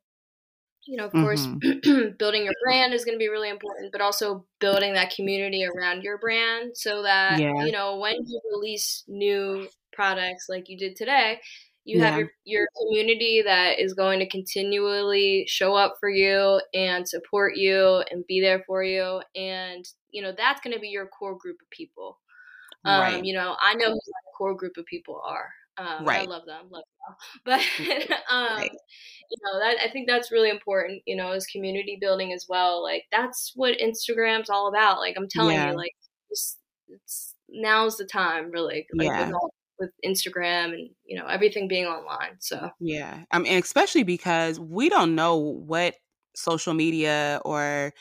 you 0.88 0.96
know, 0.96 1.04
of 1.04 1.12
mm-hmm. 1.12 1.22
course, 1.22 1.46
building 2.18 2.44
your 2.44 2.54
brand 2.64 2.94
is 2.94 3.04
going 3.04 3.14
to 3.14 3.18
be 3.18 3.28
really 3.28 3.50
important, 3.50 3.92
but 3.92 4.00
also 4.00 4.46
building 4.58 4.94
that 4.94 5.12
community 5.14 5.66
around 5.66 6.02
your 6.02 6.16
brand 6.16 6.70
so 6.74 7.02
that, 7.02 7.38
yeah. 7.38 7.64
you 7.64 7.70
know, 7.70 7.98
when 7.98 8.16
you 8.26 8.40
release 8.50 9.04
new 9.06 9.68
products 9.92 10.46
like 10.48 10.68
you 10.70 10.78
did 10.78 10.96
today, 10.96 11.40
you 11.84 11.98
yeah. 11.98 12.10
have 12.10 12.18
your, 12.18 12.30
your 12.44 12.68
community 12.80 13.42
that 13.44 13.78
is 13.78 13.92
going 13.92 14.18
to 14.20 14.28
continually 14.28 15.44
show 15.46 15.74
up 15.74 15.96
for 16.00 16.08
you 16.08 16.60
and 16.72 17.06
support 17.06 17.56
you 17.56 18.02
and 18.10 18.26
be 18.26 18.40
there 18.40 18.62
for 18.66 18.82
you 18.82 19.22
and 19.34 19.86
you 20.10 20.20
know 20.20 20.32
that's 20.36 20.60
going 20.60 20.74
to 20.74 20.80
be 20.80 20.88
your 20.88 21.06
core 21.06 21.36
group 21.38 21.56
of 21.62 21.70
people 21.70 22.18
um, 22.84 23.00
right. 23.00 23.24
you 23.24 23.32
know 23.32 23.56
i 23.62 23.72
know 23.74 23.88
who 23.88 23.94
that 23.94 24.36
core 24.36 24.54
group 24.54 24.76
of 24.76 24.84
people 24.84 25.20
are 25.24 25.48
um, 25.78 26.04
right. 26.04 26.26
i 26.26 26.30
love 26.30 26.44
them 26.46 26.66
love 26.70 26.84
them 26.84 27.16
but 27.44 27.60
um, 28.30 28.58
right. 28.58 28.70
you 28.72 29.36
know 29.44 29.58
that 29.60 29.76
i 29.82 29.90
think 29.90 30.08
that's 30.08 30.32
really 30.32 30.50
important 30.50 31.02
you 31.06 31.16
know 31.16 31.32
as 31.32 31.46
community 31.46 31.98
building 32.00 32.32
as 32.32 32.46
well 32.48 32.82
like 32.82 33.04
that's 33.12 33.52
what 33.54 33.78
instagram's 33.78 34.50
all 34.50 34.68
about 34.68 34.98
like 34.98 35.14
i'm 35.16 35.28
telling 35.28 35.54
yeah. 35.54 35.70
you 35.70 35.76
like 35.76 35.94
just, 36.28 36.58
it's 36.88 37.34
now's 37.48 37.96
the 37.96 38.04
time 38.04 38.50
really 38.50 38.86
like 38.94 39.06
yeah. 39.06 39.30
all, 39.32 39.52
with 39.78 39.90
Instagram 40.04 40.74
and 40.74 40.90
you 41.04 41.18
know 41.18 41.26
everything 41.26 41.68
being 41.68 41.86
online. 41.86 42.36
So 42.40 42.70
yeah, 42.80 43.22
I 43.30 43.38
mean, 43.38 43.58
especially 43.58 44.02
because 44.02 44.58
we 44.58 44.88
don't 44.88 45.14
know 45.14 45.36
what 45.36 45.94
social 46.34 46.74
media 46.74 47.40
or 47.44 47.92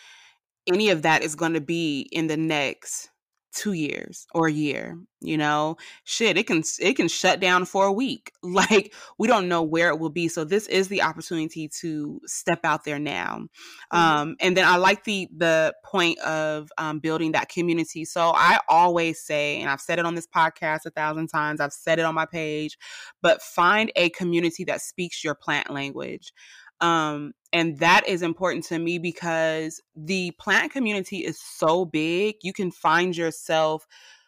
any 0.67 0.89
of 0.89 1.03
that 1.03 1.23
is 1.23 1.35
going 1.35 1.53
to 1.53 1.61
be 1.61 2.01
in 2.11 2.27
the 2.27 2.37
next 2.37 3.09
two 3.57 3.73
years 3.73 4.27
or 4.33 4.47
a 4.47 4.51
year 4.51 4.97
you 5.21 5.37
know? 5.37 5.77
Shit 6.03 6.37
it 6.37 6.47
can 6.47 6.63
it 6.79 6.95
can 6.95 7.07
shut 7.07 7.39
down 7.39 7.65
for 7.65 7.85
a 7.85 7.91
week. 7.91 8.31
Like 8.57 8.93
we 9.19 9.27
don't 9.27 9.49
know 9.49 9.61
where 9.61 9.89
it 9.89 9.99
will 9.99 10.09
be 10.09 10.29
so 10.29 10.43
this 10.43 10.67
is 10.67 10.87
the 10.87 11.03
opportunity 11.03 11.69
to 11.81 12.19
step 12.25 12.61
out 12.63 12.85
there 12.85 12.97
now. 12.97 13.41
Mm-hmm. 13.93 13.97
um 13.97 14.35
and 14.39 14.55
then 14.55 14.65
i 14.65 14.77
like 14.77 15.03
the 15.03 15.27
the 15.35 15.75
point 15.85 16.17
of 16.19 16.69
um, 16.77 16.99
building 16.99 17.33
that 17.33 17.49
community. 17.49 18.05
So 18.05 18.31
i 18.33 18.59
always 18.67 19.19
say 19.19 19.59
and 19.61 19.69
i've 19.69 19.81
said 19.81 19.99
it 19.99 20.05
on 20.05 20.15
this 20.15 20.27
podcast 20.27 20.85
a 20.85 20.91
thousand 20.91 21.27
times 21.27 21.59
i've 21.59 21.73
said 21.73 21.99
it 21.99 22.05
on 22.05 22.15
my 22.15 22.25
page 22.25 22.77
but 23.21 23.41
find 23.41 23.91
a 23.95 24.09
community 24.11 24.63
that 24.63 24.81
speaks 24.81 25.23
your 25.23 25.35
plant 25.35 25.69
language 25.69 26.31
um, 26.81 27.33
and 27.53 27.79
that 27.79 28.07
is 28.07 28.21
important 28.21 28.65
to 28.65 28.77
me 28.77 28.99
because 28.99 29.81
the 29.95 30.31
plant 30.39 30.71
community 30.71 31.25
is 31.25 31.39
so 31.41 31.85
big, 31.85 32.35
you 32.41 32.53
can 32.53 32.71
find 32.71 33.15
yourself 33.15 33.85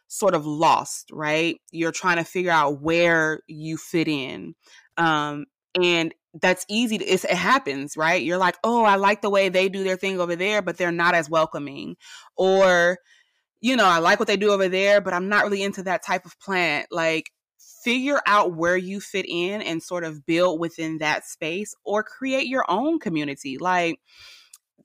sort 0.08 0.34
of 0.34 0.46
lost, 0.46 1.10
right? 1.12 1.58
You're 1.72 1.92
trying 1.92 2.18
to 2.18 2.24
figure 2.24 2.52
out 2.52 2.82
where 2.82 3.42
you 3.48 3.78
fit 3.78 4.08
in. 4.08 4.56
Um, 4.98 5.46
and 5.80 6.14
that's 6.42 6.66
easy 6.70 6.98
to, 6.98 7.06
it 7.06 7.24
happens 7.26 7.98
right 7.98 8.22
you're 8.22 8.38
like 8.38 8.56
oh 8.64 8.84
i 8.84 8.96
like 8.96 9.22
the 9.22 9.30
way 9.30 9.50
they 9.50 9.68
do 9.68 9.84
their 9.84 9.98
thing 9.98 10.20
over 10.20 10.36
there 10.36 10.62
but 10.62 10.78
they're 10.78 10.92
not 10.92 11.16
as 11.16 11.30
welcoming 11.30 11.96
or 12.38 12.98
you 13.62 13.76
know 13.76 13.86
i 13.86 13.98
like 13.98 14.20
what 14.20 14.28
they 14.28 14.38
do 14.38 14.52
over 14.52 14.70
there 14.70 15.02
but 15.02 15.14
i'm 15.14 15.28
not 15.28 15.44
really 15.44 15.64
into 15.64 15.82
that 15.82 16.06
type 16.06 16.26
of 16.26 16.40
plant 16.40 16.88
like 16.92 17.32
figure 17.84 18.22
out 18.26 18.54
where 18.54 18.78
you 18.78 19.00
fit 19.00 19.26
in 19.28 19.62
and 19.62 19.82
sort 19.82 20.04
of 20.04 20.26
build 20.26 20.60
within 20.60 20.98
that 21.00 21.26
space 21.26 21.76
or 21.84 22.04
create 22.04 22.48
your 22.48 22.66
own 22.70 23.00
community. 23.00 23.58
Like, 23.58 24.00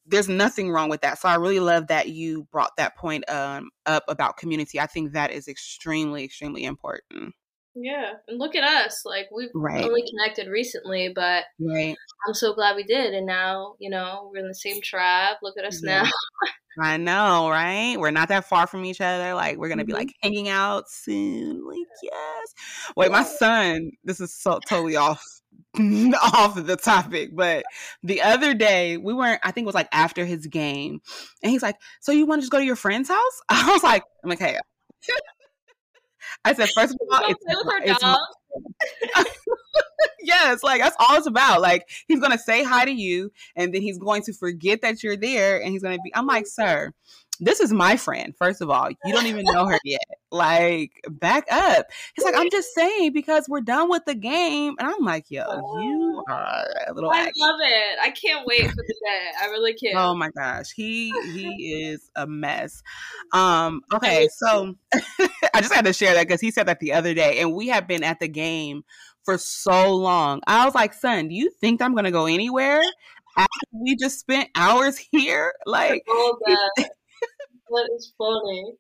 there's 0.07 0.29
nothing 0.29 0.71
wrong 0.71 0.89
with 0.91 1.01
that. 1.01 1.19
So 1.19 1.29
I 1.29 1.37
really 1.37 1.61
love 1.61 1.87
that 1.87 2.09
you 2.09 2.47
brought 2.53 2.77
that 2.77 2.97
point 2.97 3.29
um, 3.31 3.71
up 3.87 4.05
about 4.09 4.37
community. 4.37 4.79
I 4.79 4.87
think 4.87 5.13
that 5.13 5.31
is 5.33 5.49
extremely, 5.49 6.25
extremely 6.25 6.65
important. 6.65 7.35
Yeah, 7.77 8.13
and 8.29 8.39
look 8.39 8.55
at 8.55 8.63
us. 8.63 9.03
Like 9.05 9.27
we've 9.35 9.51
right. 9.55 9.85
only 9.85 10.05
connected 10.09 10.49
recently, 10.49 11.13
but 11.15 11.45
right. 11.59 11.97
I'm 12.27 12.35
so 12.35 12.55
glad 12.55 12.77
we 12.77 12.85
did. 12.85 13.15
And 13.15 13.27
now, 13.27 13.75
you 13.81 13.91
know, 13.91 14.31
we're 14.33 14.41
in 14.41 14.49
the 14.49 14.55
same 14.55 14.81
tribe. 14.81 15.37
Look 15.43 15.59
at 15.59 15.65
us 15.65 15.83
yeah. 15.83 16.03
now. 16.03 16.11
I 16.81 16.97
know, 16.97 17.49
right? 17.51 17.97
We're 17.99 18.11
not 18.11 18.29
that 18.29 18.47
far 18.47 18.67
from 18.67 18.85
each 18.85 19.01
other. 19.01 19.35
Like 19.35 19.59
we're 19.59 19.69
gonna 19.69 19.85
be 19.85 19.93
like 19.93 20.09
mm-hmm. 20.09 20.29
hanging 20.29 20.49
out 20.49 20.89
soon. 20.89 21.67
Like 21.67 21.79
yes. 22.03 22.55
Wait, 22.97 23.11
my 23.11 23.25
son. 23.25 23.91
This 24.05 24.21
is 24.21 24.35
so 24.35 24.61
totally 24.69 24.97
off 24.97 25.23
off 26.23 26.57
of 26.57 26.67
the 26.67 26.77
topic, 26.77 27.31
but 27.35 27.65
the 28.03 28.23
other 28.23 28.55
day 28.55 28.97
we 28.97 29.13
weren't. 29.13 29.41
I 29.43 29.51
think 29.51 29.65
it 29.65 29.67
was 29.67 29.75
like 29.75 29.89
after 29.93 30.25
his 30.25 30.47
game, 30.47 31.01
and 31.43 31.51
he's 31.51 31.63
like, 31.63 31.77
"So 32.01 32.13
you 32.13 32.27
want 32.27 32.41
to 32.41 32.43
just 32.43 32.53
go 32.53 32.59
to 32.59 32.65
your 32.65 32.77
friend's 32.77 33.09
house?" 33.09 33.41
I 33.49 33.71
was 33.73 33.83
like, 33.83 34.05
"I'm 34.23 34.31
like, 34.31 34.39
hey." 34.39 34.59
I 36.45 36.55
said, 36.55 36.69
first 36.75 36.95
of 36.95 37.01
all, 37.11 37.31
it's, 37.31 37.45
it's 37.47 38.05
yes, 40.23 40.63
like 40.63 40.81
that's 40.81 40.97
all 40.99 41.17
it's 41.17 41.27
about. 41.27 41.61
Like 41.61 41.89
he's 42.09 42.21
gonna 42.21 42.39
say 42.39 42.63
hi 42.63 42.85
to 42.85 42.91
you, 42.91 43.33
and 43.57 43.75
then 43.75 43.83
he's 43.83 43.99
going 43.99 44.23
to 44.23 44.33
forget 44.33 44.83
that 44.83 45.03
you're 45.03 45.17
there, 45.17 45.61
and 45.61 45.73
he's 45.73 45.83
gonna 45.83 45.99
be. 46.03 46.15
I'm 46.15 46.27
like, 46.27 46.47
sir, 46.47 46.93
this 47.41 47.61
is 47.61 47.73
my 47.73 47.97
friend. 47.97 48.35
First 48.37 48.61
of 48.61 48.71
all, 48.71 48.89
you 49.05 49.13
don't 49.13 49.27
even 49.27 49.45
know 49.45 49.67
her 49.67 49.79
yet. 49.85 50.05
Like, 50.31 50.93
back 51.09 51.47
up. 51.51 51.87
He's 52.15 52.25
like, 52.25 52.35
I'm 52.37 52.51
just 52.51 52.75
saying 52.75 53.13
because 53.13 53.49
we're 53.49 53.61
done 53.61 53.89
with 53.89 54.05
the 54.05 54.15
game, 54.15 54.75
and 54.79 54.89
I'm 54.89 55.05
like, 55.05 55.31
yo, 55.31 55.45
you 55.81 56.25
are 56.29 56.65
a 56.87 56.93
little. 56.93 57.11
I 57.11 57.31
love 57.37 57.61
it. 57.61 57.99
I 58.03 58.11
can't 58.11 58.47
wait 58.47 58.69
for 58.69 58.77
the 58.77 58.95
day. 59.07 59.31
I 59.43 59.47
really 59.47 59.75
can't. 59.75 59.97
Oh 59.97 60.15
my 60.15 60.31
gosh, 60.31 60.73
he 60.75 61.13
he 61.33 61.85
is 61.91 62.11
a 62.17 62.27
mess. 62.27 62.83
Um. 63.33 63.83
Okay, 63.93 64.29
so 64.33 64.75
I 65.55 65.61
just 65.61 65.73
had 65.73 65.85
to 65.85 65.93
share 65.93 66.15
that 66.15 66.27
because 66.27 66.41
he 66.41 66.51
said 66.51 66.67
that 66.67 66.81
the 66.81 66.93
other 66.93 67.15
day, 67.15 67.39
and 67.41 67.55
we 67.55 67.69
have 67.69 67.87
been 67.87 68.03
at 68.03 68.19
the 68.19 68.29
game 68.29 68.85
for 69.25 69.39
so 69.39 69.95
long. 69.95 70.41
I 70.47 70.65
was 70.65 70.75
like, 70.75 70.93
son, 70.93 71.29
do 71.29 71.35
you 71.35 71.51
think 71.61 71.81
I'm 71.81 71.95
gonna 71.95 72.11
go 72.11 72.27
anywhere? 72.27 72.83
After 73.37 73.67
we 73.73 73.97
just 73.97 74.19
spent 74.21 74.51
hours 74.55 74.97
here, 75.11 75.55
like 75.67 76.05
that. 76.07 76.71
that 76.77 77.91
is 77.97 78.13
funny. 78.19 78.73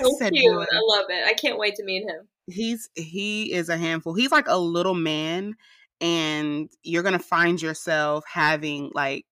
So 0.00 0.10
said, 0.18 0.32
cute. 0.32 0.54
Boy. 0.54 0.62
I 0.62 0.80
love 0.82 1.06
it. 1.08 1.24
I 1.26 1.34
can't 1.34 1.58
wait 1.58 1.76
to 1.76 1.84
meet 1.84 2.02
him. 2.02 2.28
He's 2.46 2.88
he 2.94 3.52
is 3.52 3.68
a 3.68 3.76
handful. 3.76 4.14
He's 4.14 4.32
like 4.32 4.48
a 4.48 4.58
little 4.58 4.94
man, 4.94 5.54
and 6.00 6.70
you're 6.82 7.02
gonna 7.02 7.18
find 7.18 7.60
yourself 7.60 8.24
having 8.26 8.90
like 8.94 9.26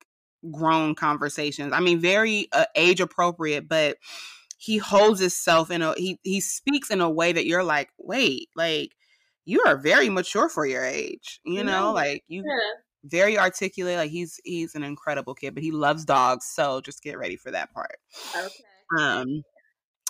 grown 0.50 0.94
conversations. 0.94 1.72
I 1.72 1.80
mean, 1.80 1.98
very 1.98 2.48
uh, 2.52 2.66
age 2.74 3.00
appropriate, 3.00 3.68
but 3.68 3.96
he 4.58 4.76
holds 4.76 5.20
himself 5.20 5.70
in 5.70 5.82
a 5.82 5.94
he 5.94 6.18
he 6.22 6.40
speaks 6.40 6.90
in 6.90 7.00
a 7.00 7.08
way 7.08 7.32
that 7.32 7.46
you're 7.46 7.64
like, 7.64 7.90
wait, 7.96 8.48
like 8.56 8.92
you 9.44 9.62
are 9.64 9.76
very 9.76 10.10
mature 10.10 10.48
for 10.48 10.66
your 10.66 10.84
age. 10.84 11.40
You 11.44 11.64
know, 11.64 11.92
like 11.92 12.24
you 12.26 12.42
yeah. 12.44 12.80
very 13.04 13.38
articulate. 13.38 13.96
Like 13.96 14.10
he's 14.10 14.40
he's 14.44 14.74
an 14.74 14.82
incredible 14.82 15.34
kid, 15.34 15.54
but 15.54 15.62
he 15.62 15.70
loves 15.70 16.04
dogs. 16.04 16.44
So 16.44 16.80
just 16.80 17.02
get 17.02 17.18
ready 17.18 17.36
for 17.36 17.52
that 17.52 17.72
part. 17.72 17.98
Okay. 18.36 18.64
Um 18.98 19.42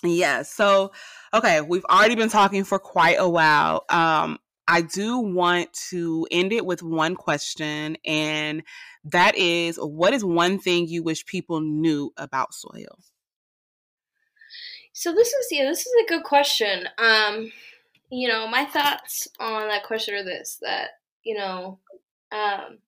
yeah, 0.03 0.43
so 0.43 0.93
okay, 1.35 1.61
we've 1.61 1.85
already 1.85 2.15
been 2.15 2.31
talking 2.31 2.65
for 2.65 2.79
quite 2.79 3.17
a 3.19 3.29
while. 3.29 3.85
Um 3.91 4.39
I 4.67 4.81
do 4.83 5.19
want 5.19 5.73
to 5.91 6.27
end 6.31 6.53
it 6.53 6.65
with 6.65 6.83
one 6.83 7.17
question, 7.17 7.97
and 8.07 8.63
that 9.05 9.37
is 9.37 9.77
what 9.77 10.15
is 10.15 10.25
one 10.25 10.59
thing 10.59 10.89
you 10.89 11.03
wish 11.03 11.27
people 11.27 11.61
knew 11.61 12.13
about 12.17 12.55
soil? 12.55 12.99
So 14.99 15.15
this 15.15 15.29
is 15.29 15.47
yeah, 15.53 15.65
this 15.65 15.87
is 15.87 15.93
a 16.05 16.09
good 16.09 16.25
question. 16.25 16.89
Um 16.99 17.53
you 18.11 18.27
know, 18.27 18.49
my 18.49 18.65
thoughts 18.65 19.29
on 19.39 19.69
that 19.69 19.85
question 19.85 20.15
are 20.15 20.25
this 20.25 20.59
that, 20.63 20.89
you 21.23 21.37
know, 21.37 21.79
um, 22.33 22.79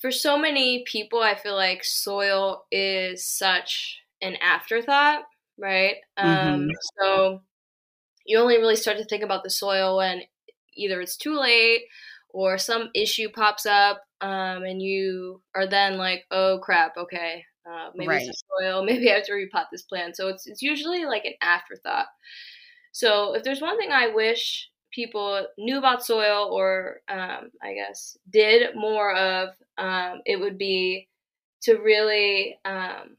for 0.00 0.10
so 0.10 0.36
many 0.36 0.82
people, 0.84 1.20
I 1.20 1.36
feel 1.36 1.54
like 1.54 1.84
soil 1.84 2.64
is 2.72 3.24
such 3.24 4.00
an 4.20 4.34
afterthought. 4.42 5.22
right? 5.56 5.96
Um, 6.16 6.62
mm-hmm. 6.62 6.70
So 7.00 7.42
you 8.26 8.38
only 8.38 8.58
really 8.58 8.74
start 8.76 8.96
to 8.98 9.04
think 9.04 9.22
about 9.22 9.44
the 9.44 9.50
soil 9.50 9.98
when 9.98 10.22
either 10.74 11.00
it's 11.00 11.16
too 11.16 11.38
late 11.38 11.82
or 12.30 12.58
some 12.58 12.90
issue 12.96 13.28
pops 13.28 13.64
up 13.64 14.02
um, 14.20 14.64
and 14.64 14.82
you 14.82 15.40
are 15.54 15.68
then 15.68 15.98
like, 15.98 16.24
oh 16.32 16.58
crap, 16.60 16.96
okay, 16.96 17.44
uh, 17.66 17.90
maybe 17.94 18.08
right. 18.08 18.26
it's 18.26 18.42
soil, 18.60 18.84
maybe 18.84 19.10
I 19.10 19.14
have 19.14 19.26
to 19.26 19.32
repot 19.32 19.66
this 19.70 19.82
plant. 19.82 20.16
So 20.16 20.28
it's 20.28 20.46
it's 20.46 20.62
usually 20.62 21.04
like 21.04 21.24
an 21.24 21.34
afterthought. 21.40 22.06
So 22.92 23.34
if 23.34 23.42
there's 23.42 23.60
one 23.60 23.78
thing 23.78 23.90
I 23.90 24.08
wish 24.08 24.68
people 24.92 25.46
knew 25.58 25.78
about 25.78 26.04
soil 26.04 26.50
or 26.52 27.00
um, 27.08 27.50
I 27.62 27.74
guess 27.74 28.16
did 28.30 28.76
more 28.76 29.14
of, 29.14 29.48
um, 29.78 30.20
it 30.26 30.38
would 30.38 30.58
be 30.58 31.08
to 31.62 31.76
really 31.76 32.58
um, 32.64 33.16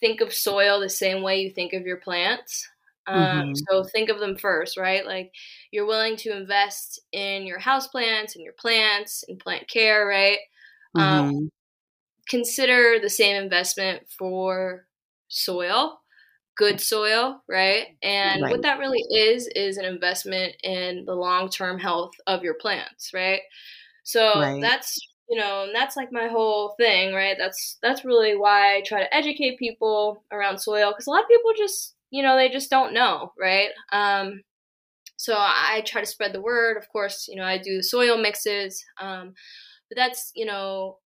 think 0.00 0.20
of 0.20 0.32
soil 0.32 0.80
the 0.80 0.88
same 0.88 1.22
way 1.22 1.40
you 1.40 1.50
think 1.50 1.72
of 1.72 1.86
your 1.86 1.98
plants. 1.98 2.66
Um, 3.06 3.18
mm-hmm. 3.18 3.52
So 3.68 3.84
think 3.84 4.10
of 4.10 4.20
them 4.20 4.36
first, 4.36 4.76
right? 4.76 5.04
Like 5.04 5.32
you're 5.70 5.86
willing 5.86 6.16
to 6.16 6.36
invest 6.36 7.00
in 7.12 7.46
your 7.46 7.58
house 7.58 7.88
plants 7.88 8.34
and 8.34 8.44
your 8.44 8.54
plants 8.54 9.24
and 9.28 9.38
plant 9.38 9.68
care, 9.68 10.06
right? 10.06 10.38
Um, 10.94 11.02
mm-hmm. 11.02 11.46
Consider 12.28 12.98
the 13.00 13.10
same 13.10 13.36
investment 13.36 14.02
for 14.18 14.86
soil, 15.28 16.00
good 16.56 16.80
soil, 16.80 17.42
right? 17.48 17.86
And 18.02 18.42
right. 18.42 18.50
what 18.50 18.62
that 18.62 18.78
really 18.78 19.04
is 19.10 19.48
is 19.54 19.76
an 19.76 19.84
investment 19.84 20.54
in 20.62 21.04
the 21.06 21.14
long 21.14 21.48
term 21.48 21.78
health 21.78 22.12
of 22.26 22.42
your 22.42 22.54
plants, 22.54 23.10
right? 23.14 23.40
So 24.04 24.40
right. 24.40 24.60
that's 24.60 24.98
you 25.28 25.38
know, 25.38 25.64
and 25.64 25.74
that's 25.74 25.96
like 25.96 26.10
my 26.10 26.26
whole 26.28 26.74
thing, 26.78 27.12
right? 27.12 27.36
That's 27.38 27.78
that's 27.82 28.04
really 28.04 28.36
why 28.36 28.76
I 28.76 28.82
try 28.82 29.00
to 29.00 29.14
educate 29.14 29.58
people 29.58 30.24
around 30.32 30.58
soil 30.58 30.90
because 30.90 31.06
a 31.06 31.10
lot 31.10 31.22
of 31.22 31.28
people 31.28 31.52
just, 31.56 31.94
you 32.10 32.22
know, 32.22 32.34
they 32.34 32.48
just 32.48 32.70
don't 32.70 32.94
know, 32.94 33.32
right? 33.38 33.68
Um, 33.92 34.42
so 35.16 35.34
I 35.36 35.82
try 35.84 36.00
to 36.00 36.06
spread 36.06 36.32
the 36.32 36.40
word. 36.40 36.78
Of 36.78 36.88
course, 36.88 37.28
you 37.28 37.36
know, 37.36 37.44
I 37.44 37.58
do 37.58 37.82
soil 37.82 38.16
mixes, 38.16 38.82
um, 38.98 39.34
but 39.90 39.96
that's 39.96 40.32
you 40.34 40.46
know, 40.46 40.98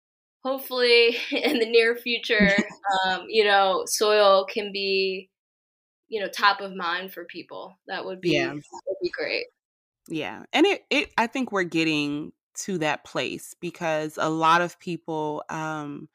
hopefully 0.43 1.17
in 1.31 1.59
the 1.59 1.69
near 1.69 1.95
future, 1.95 2.55
um, 3.05 3.25
you 3.27 3.43
know, 3.43 3.83
soil 3.85 4.45
can 4.45 4.71
be, 4.71 5.29
you 6.07 6.21
know, 6.21 6.27
top 6.27 6.61
of 6.61 6.75
mind 6.75 7.13
for 7.13 7.25
people. 7.25 7.77
That 7.87 8.05
would 8.05 8.21
be 8.21 8.31
yeah. 8.31 8.53
would 8.53 8.97
be 9.01 9.09
great. 9.09 9.45
Yeah, 10.07 10.43
and 10.51 10.65
it 10.65 10.83
it 10.89 11.11
I 11.17 11.27
think 11.27 11.51
we're 11.51 11.63
getting 11.63 12.33
to 12.63 12.77
that 12.79 13.05
place 13.05 13.55
because 13.59 14.17
a 14.19 14.29
lot 14.29 14.61
of 14.61 14.79
people 14.79 15.43
um, 15.49 16.09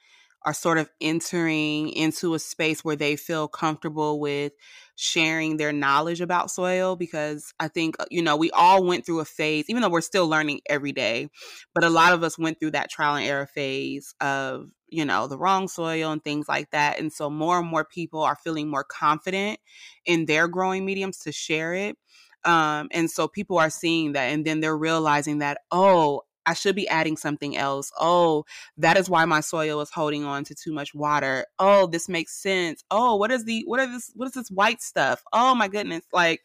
are 0.47 0.55
sort 0.55 0.79
of 0.79 0.89
entering 1.01 1.89
into 1.89 2.33
a 2.35 2.39
space 2.39 2.85
where 2.85 2.95
they 2.95 3.17
feel 3.17 3.49
comfortable 3.49 4.21
with 4.21 4.53
sharing 4.95 5.57
their 5.57 5.73
knowledge 5.73 6.21
about 6.21 6.53
soil 6.53 6.95
because 6.95 7.53
I 7.59 7.67
think, 7.67 7.97
uh, 7.99 8.07
you 8.13 8.23
know, 8.23 8.37
we 8.37 8.53
all 8.53 8.85
went 8.85 9.05
through 9.05 9.19
a 9.19 9.25
phase, 9.25 9.65
even 9.69 9.83
though 9.83 9.91
we're 9.91 10.01
still 10.01 10.29
learning 10.29 10.61
every 10.71 10.93
day, 10.93 11.29
but 11.75 11.83
a 11.83 11.91
lot 11.91 12.13
of 12.13 12.23
us 12.23 12.39
went 12.39 12.61
through 12.61 12.71
that 12.71 12.91
trial 12.91 13.17
and 13.17 13.27
error 13.27 13.47
phase 13.47 14.15
of, 14.21 14.71
you 14.89 15.05
know, 15.05 15.27
the 15.27 15.37
wrong 15.37 15.67
soil 15.67 16.13
and 16.13 16.23
things 16.23 16.49
like 16.49 16.71
that. 16.71 17.01
And 17.01 17.13
so 17.13 17.29
more 17.29 17.59
and 17.59 17.69
more 17.69 17.85
people 17.85 18.23
are 18.23 18.37
feeling 18.37 18.69
more 18.69 18.85
confident 18.85 19.59
in 20.05 20.27
their 20.27 20.47
growing 20.47 20.87
mediums 20.87 21.19
to 21.19 21.33
share 21.33 21.75
it. 21.75 21.97
Um, 22.45 22.87
and 22.93 23.11
so 23.11 23.27
people 23.27 23.59
are 23.59 23.71
seeing 23.71 24.13
that 24.13 24.27
and 24.27 24.45
then 24.45 24.61
they're 24.61 24.79
realizing 24.79 25.39
that, 25.39 25.59
oh, 25.73 26.23
I 26.47 26.55
should 26.55 26.77
be 26.77 26.89
adding 26.89 27.17
something 27.17 27.57
else. 27.57 27.91
Oh, 27.99 28.45
that 28.79 28.97
is 28.97 29.11
why 29.11 29.25
my 29.25 29.41
soil 29.41 29.81
is 29.81 29.91
holding 29.91 30.25
on 30.25 30.45
to 30.45 30.55
too 30.55 30.73
much 30.73 30.95
water. 30.95 31.47
Oh, 31.59 31.87
this 31.87 32.09
makes 32.09 32.33
sense. 32.33 32.85
Oh, 32.91 33.17
what 33.17 33.31
is 33.31 33.45
the 33.45 33.65
what 33.67 33.81
is 33.81 33.91
this 33.91 34.13
what 34.15 34.27
is 34.27 34.33
this 34.33 34.51
white 34.51 34.81
stuff? 34.81 35.23
Oh 35.33 35.55
my 35.55 35.69
goodness. 35.69 36.05
Like, 36.13 36.43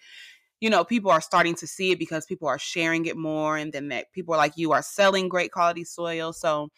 you 0.60 0.70
know, 0.70 0.84
people 0.84 1.12
are 1.12 1.22
starting 1.22 1.56
to 1.56 1.68
see 1.68 1.91
it 1.91 1.99
because 1.99 2.26
people 2.26 2.47
are 2.47 2.60
sharing 2.60 3.06
it 3.06 3.18
more 3.18 3.58
and 3.58 3.72
then 3.74 3.89
that 3.89 4.12
people 4.12 4.34
are 4.34 4.38
like 4.38 4.58
you 4.58 4.72
are 4.72 4.82
selling 4.82 5.30
great 5.30 5.52
quality 5.52 5.84
soil. 5.84 6.34
So 6.34 6.70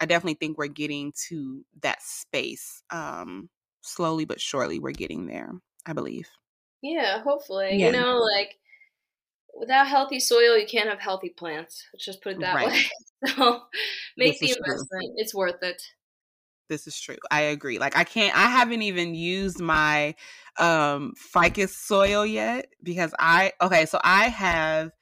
I 0.00 0.06
definitely 0.06 0.34
think 0.34 0.58
we're 0.58 0.68
getting 0.68 1.12
to 1.28 1.64
that 1.82 2.02
space. 2.02 2.82
Um 2.90 3.50
slowly 3.80 4.24
but 4.24 4.40
surely 4.40 4.78
we're 4.78 4.92
getting 4.92 5.26
there, 5.26 5.52
I 5.86 5.92
believe. 5.92 6.28
Yeah, 6.82 7.22
hopefully. 7.22 7.76
Yeah. 7.76 7.86
You 7.86 7.92
know, 7.92 8.16
like 8.18 8.58
without 9.58 9.86
healthy 9.86 10.20
soil, 10.20 10.56
you 10.56 10.66
can't 10.66 10.88
have 10.88 11.00
healthy 11.00 11.30
plants. 11.30 11.84
Let's 11.92 12.04
just 12.04 12.22
put 12.22 12.32
it 12.32 12.40
that 12.40 12.54
right. 12.54 12.68
way. 12.68 12.82
So 13.26 13.62
make 14.16 14.38
this 14.38 14.50
the 14.52 14.56
investment. 14.56 15.02
True. 15.02 15.14
It's 15.16 15.34
worth 15.34 15.60
it. 15.62 15.82
This 16.68 16.86
is 16.86 17.00
true. 17.00 17.16
I 17.32 17.40
agree. 17.40 17.80
Like 17.80 17.96
I 17.96 18.04
can't 18.04 18.36
I 18.36 18.46
haven't 18.46 18.82
even 18.82 19.16
used 19.16 19.60
my 19.60 20.14
um 20.56 21.14
ficus 21.16 21.76
soil 21.76 22.24
yet 22.24 22.68
because 22.80 23.12
I 23.18 23.54
okay, 23.60 23.86
so 23.86 23.98
I 24.04 24.28
have 24.28 24.92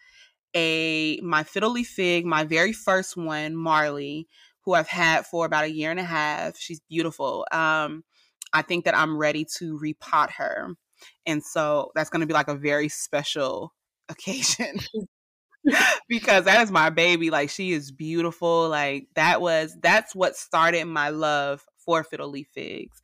a 0.55 1.21
my 1.21 1.43
fiddle 1.43 1.73
leaf 1.73 1.89
fig, 1.89 2.25
my 2.25 2.45
very 2.45 2.73
first 2.73 3.19
one, 3.19 3.55
Marley, 3.55 4.29
who 4.63 4.73
I've 4.73 4.89
had 4.89 5.27
for 5.27 5.45
about 5.45 5.65
a 5.65 5.71
year 5.71 5.91
and 5.91 6.01
a 6.01 6.05
half. 6.05 6.57
She's 6.57 6.81
beautiful. 6.89 7.47
Um 7.53 8.03
I 8.55 8.63
think 8.63 8.87
that 8.87 8.97
I'm 8.97 9.19
ready 9.19 9.45
to 9.59 9.79
repot 9.79 10.31
her. 10.39 10.75
And 11.27 11.43
so 11.45 11.91
that's 11.95 12.09
going 12.09 12.21
to 12.21 12.27
be 12.27 12.33
like 12.33 12.49
a 12.49 12.55
very 12.55 12.89
special 12.89 13.75
occasion 14.09 14.79
because 16.09 16.45
that 16.45 16.63
is 16.63 16.71
my 16.71 16.91
baby. 16.91 17.31
Like 17.31 17.51
she 17.51 17.73
is 17.73 17.91
beautiful. 17.91 18.69
Like 18.69 19.09
that 19.15 19.41
was 19.41 19.77
that's 19.83 20.15
what 20.15 20.37
started 20.37 20.85
my 20.87 21.11
love 21.11 21.65
for 21.79 22.05
fiddle 22.05 22.31
leaf 22.31 22.49
figs. 22.55 23.01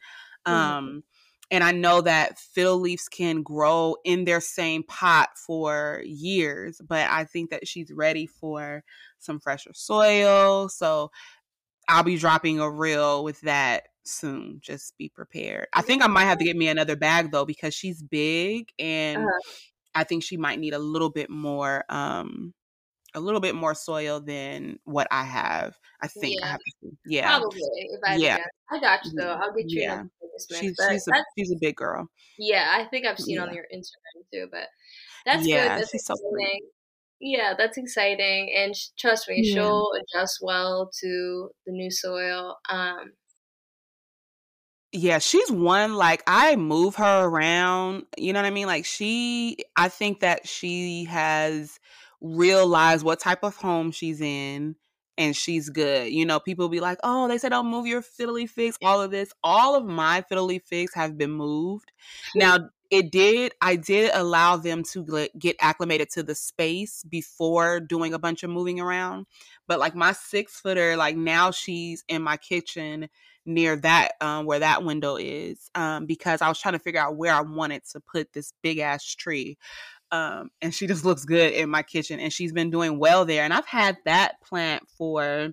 Mm-hmm. 0.47 0.55
Um 0.55 1.03
and 1.51 1.63
I 1.63 1.73
know 1.73 2.01
that 2.01 2.39
fiddle 2.39 2.81
leaves 2.81 3.09
can 3.09 3.43
grow 3.43 3.97
in 4.05 4.25
their 4.25 4.41
same 4.41 4.85
pot 4.85 5.29
for 5.37 6.03
years, 6.03 6.81
but 6.83 7.11
I 7.11 7.25
think 7.25 7.51
that 7.51 7.69
she's 7.69 7.93
ready 7.93 8.27
for 8.27 8.83
some 9.19 9.39
fresher 9.39 9.73
soil. 9.75 10.71
So 10.71 11.11
I'll 11.89 12.05
be 12.05 12.17
dropping 12.17 12.59
a 12.59 12.71
reel 12.71 13.23
with 13.23 13.39
that 13.43 13.89
soon. 14.05 14.61
Just 14.63 14.97
be 14.97 15.11
prepared. 15.11 15.67
I 15.75 15.83
think 15.83 16.03
I 16.03 16.07
might 16.07 16.25
have 16.25 16.39
to 16.39 16.45
get 16.45 16.57
me 16.57 16.69
another 16.69 16.97
bag 16.97 17.31
though 17.31 17.45
because 17.45 17.75
she's 17.75 18.03
big 18.03 18.71
and 18.79 19.19
uh-huh. 19.19 19.39
I 19.95 20.05
think 20.05 20.22
she 20.22 20.36
might 20.36 20.59
need 20.59 20.74
a 20.74 20.78
little 20.78 21.11
bit 21.11 21.30
more 21.30 21.84
um 21.88 22.55
a 23.14 23.20
little 23.20 23.40
bit 23.40 23.55
more 23.55 23.74
soil 23.74 24.20
than 24.20 24.78
what 24.84 25.07
I 25.11 25.24
have. 25.24 25.78
I 26.01 26.09
think 26.09 26.40
yeah. 26.40 26.47
I 26.47 26.49
have 26.49 26.59
to, 26.59 26.90
yeah. 27.05 27.38
Probably. 27.38 27.61
If 27.61 28.01
I 28.05 28.16
yeah. 28.16 28.38
I 28.70 28.80
got 28.80 29.05
you 29.05 29.12
though. 29.16 29.34
I'll 29.34 29.53
get 29.53 29.68
you 29.68 29.82
yeah. 29.82 30.05
She's 30.51 30.74
she's 30.88 31.09
a, 31.09 31.24
she's 31.38 31.53
a 31.53 31.57
big 31.61 31.76
girl. 31.76 32.09
Yeah, 32.38 32.74
I 32.74 32.84
think 32.86 33.07
I've 33.07 33.18
seen 33.18 33.36
yeah. 33.36 33.43
on 33.43 33.55
your 33.55 33.66
Instagram 33.74 34.24
too, 34.32 34.49
but 34.51 34.66
that's 35.26 35.47
yeah, 35.47 35.62
good. 35.62 35.82
That's 35.82 35.90
she's 35.90 36.01
exciting. 36.01 36.61
So 36.62 36.68
yeah, 37.20 37.55
that's 37.57 37.76
exciting. 37.76 38.53
And 38.57 38.74
trust 38.99 39.28
me, 39.28 39.43
yeah. 39.43 39.55
she'll 39.55 39.90
adjust 40.01 40.38
well 40.40 40.90
to 41.01 41.51
the 41.66 41.72
new 41.72 41.90
soil. 41.90 42.57
Um, 42.68 43.12
yeah, 44.93 45.18
she's 45.18 45.51
one 45.51 45.95
like 45.95 46.22
I 46.26 46.57
move 46.57 46.97
her 46.97 47.24
around, 47.24 48.05
you 48.18 48.32
know 48.32 48.40
what 48.40 48.47
I 48.47 48.51
mean? 48.51 48.66
Like 48.66 48.84
she 48.84 49.59
I 49.76 49.88
think 49.88 50.20
that 50.20 50.47
she 50.47 51.05
has 51.05 51.80
realized 52.20 53.05
what 53.05 53.18
type 53.20 53.43
of 53.43 53.57
home 53.57 53.90
she's 53.90 54.20
in 54.20 54.76
and 55.18 55.34
she's 55.36 55.70
good. 55.70 56.12
You 56.12 56.26
know, 56.26 56.40
people 56.40 56.68
be 56.68 56.80
like, 56.80 56.99
"Oh, 57.03 57.26
they 57.28 57.38
said 57.38 57.51
don't 57.51 57.68
move 57.70 57.86
your 57.86 58.03
fiddly 58.03 58.49
figs." 58.49 58.76
All 58.82 59.01
of 59.01 59.11
this, 59.11 59.32
all 59.43 59.74
of 59.76 59.84
my 59.84 60.22
fiddly 60.30 60.62
figs 60.62 60.95
have 60.95 61.16
been 61.18 61.32
moved. 61.32 61.90
Now, 62.34 62.70
it 62.90 63.11
did 63.11 63.53
I 63.62 63.76
did 63.76 64.11
allow 64.12 64.57
them 64.57 64.82
to 64.93 65.28
get 65.38 65.57
acclimated 65.61 66.11
to 66.11 66.22
the 66.22 66.34
space 66.34 67.03
before 67.05 67.80
doing 67.80 68.12
a 68.12 68.18
bunch 68.18 68.43
of 68.43 68.51
moving 68.51 68.78
around. 68.80 69.26
But 69.66 69.78
like 69.78 69.95
my 69.95 70.12
6 70.12 70.61
footer, 70.61 70.97
like 70.97 71.16
now 71.16 71.51
she's 71.51 72.05
in 72.09 72.22
my 72.22 72.36
kitchen 72.36 73.09
near 73.45 73.76
that 73.76 74.12
um, 74.20 74.47
where 74.47 74.61
that 74.61 74.84
window 74.84 75.16
is 75.16 75.70
um, 75.74 76.07
because 76.07 76.43
I 76.43 76.49
was 76.49 76.61
trying 76.61 76.74
to 76.74 76.78
figure 76.78 77.01
out 77.01 77.16
where 77.16 77.34
I 77.34 77.40
wanted 77.40 77.82
to 77.93 78.01
put 78.01 78.32
this 78.32 78.53
big 78.62 78.78
ass 78.78 79.05
tree. 79.05 79.59
Um, 80.11 80.51
and 80.61 80.74
she 80.74 80.86
just 80.88 81.05
looks 81.05 81.24
good 81.24 81.53
in 81.53 81.70
my 81.70 81.82
kitchen 81.82 82.20
and 82.20 82.32
she's 82.32 82.53
been 82.53 82.70
doing 82.70 82.99
well 82.99 83.24
there. 83.24 83.45
And 83.45 83.53
I've 83.53 83.66
had 83.66 83.97
that 84.05 84.40
plant 84.43 84.84
for 84.97 85.53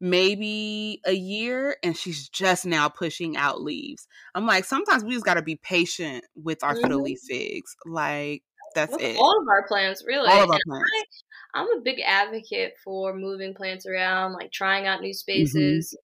maybe 0.00 1.00
a 1.06 1.12
year 1.12 1.76
and 1.82 1.96
she's 1.96 2.28
just 2.28 2.66
now 2.66 2.88
pushing 2.88 3.36
out 3.36 3.62
leaves. 3.62 4.06
I'm 4.34 4.46
like, 4.46 4.64
sometimes 4.64 5.04
we 5.04 5.12
just 5.12 5.24
got 5.24 5.34
to 5.34 5.42
be 5.42 5.56
patient 5.56 6.24
with 6.34 6.62
our 6.62 6.74
mm-hmm. 6.74 6.82
fiddle 6.82 7.02
leaf 7.02 7.20
figs. 7.26 7.76
Like, 7.86 8.42
that's 8.74 8.92
with 8.92 9.02
it. 9.02 9.16
All 9.16 9.40
of 9.40 9.48
our 9.48 9.66
plants, 9.66 10.04
really. 10.06 10.28
All 10.28 10.42
of 10.42 10.50
our 10.50 10.58
plants. 10.66 11.24
I, 11.54 11.62
am 11.62 11.78
a 11.78 11.80
big 11.82 12.00
advocate 12.04 12.74
for 12.82 13.14
moving 13.14 13.54
plants 13.54 13.86
around, 13.86 14.32
like 14.32 14.52
trying 14.52 14.86
out 14.86 15.00
new 15.00 15.08
mm-hmm. 15.08 15.14
spaces. 15.14 15.96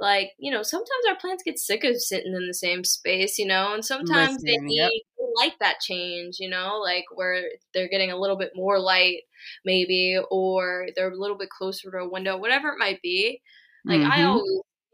Like 0.00 0.30
you 0.38 0.52
know 0.52 0.62
sometimes 0.62 1.04
our 1.08 1.16
plants 1.16 1.42
get 1.44 1.58
sick 1.58 1.84
of 1.84 2.00
sitting 2.00 2.34
in 2.34 2.46
the 2.46 2.54
same 2.54 2.84
space 2.84 3.36
you 3.36 3.46
know 3.46 3.74
and 3.74 3.84
sometimes 3.84 4.34
Listen, 4.34 4.46
they 4.46 4.56
need 4.58 4.76
yep. 4.76 4.90
like 5.36 5.54
that 5.58 5.80
change 5.80 6.36
you 6.38 6.48
know 6.48 6.80
like 6.80 7.04
where 7.14 7.42
they're 7.74 7.88
getting 7.88 8.12
a 8.12 8.16
little 8.16 8.38
bit 8.38 8.52
more 8.54 8.78
light 8.78 9.22
maybe 9.64 10.16
or 10.30 10.86
they're 10.94 11.10
a 11.10 11.18
little 11.18 11.36
bit 11.36 11.50
closer 11.50 11.90
to 11.90 11.96
a 11.98 12.08
window 12.08 12.36
whatever 12.36 12.68
it 12.68 12.78
might 12.78 13.02
be 13.02 13.42
like 13.84 13.98
mm-hmm. 13.98 14.12
i 14.12 14.22
always 14.22 14.44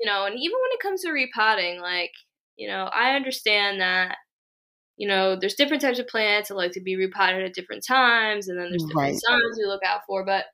you 0.01 0.07
know 0.07 0.25
and 0.25 0.37
even 0.39 0.57
when 0.63 0.73
it 0.73 0.81
comes 0.81 1.03
to 1.03 1.11
repotting 1.11 1.83
like 1.83 2.13
you 2.57 2.67
know 2.67 2.89
i 2.91 3.15
understand 3.15 3.83
that 3.83 4.17
you 4.97 5.09
know, 5.09 5.37
there's 5.37 5.55
different 5.55 5.83
types 5.83 5.99
of 5.99 6.07
plants 6.07 6.49
that 6.49 6.55
like 6.55 6.73
to 6.73 6.81
be 6.81 6.97
repotted 6.97 7.43
at 7.43 7.55
different 7.55 7.85
times, 7.85 8.49
and 8.49 8.59
then 8.59 8.71
there's 8.71 8.85
different 8.85 9.15
right. 9.15 9.21
signs 9.21 9.59
we 9.59 9.65
look 9.65 9.83
out 9.85 10.03
for. 10.07 10.25
But 10.25 10.45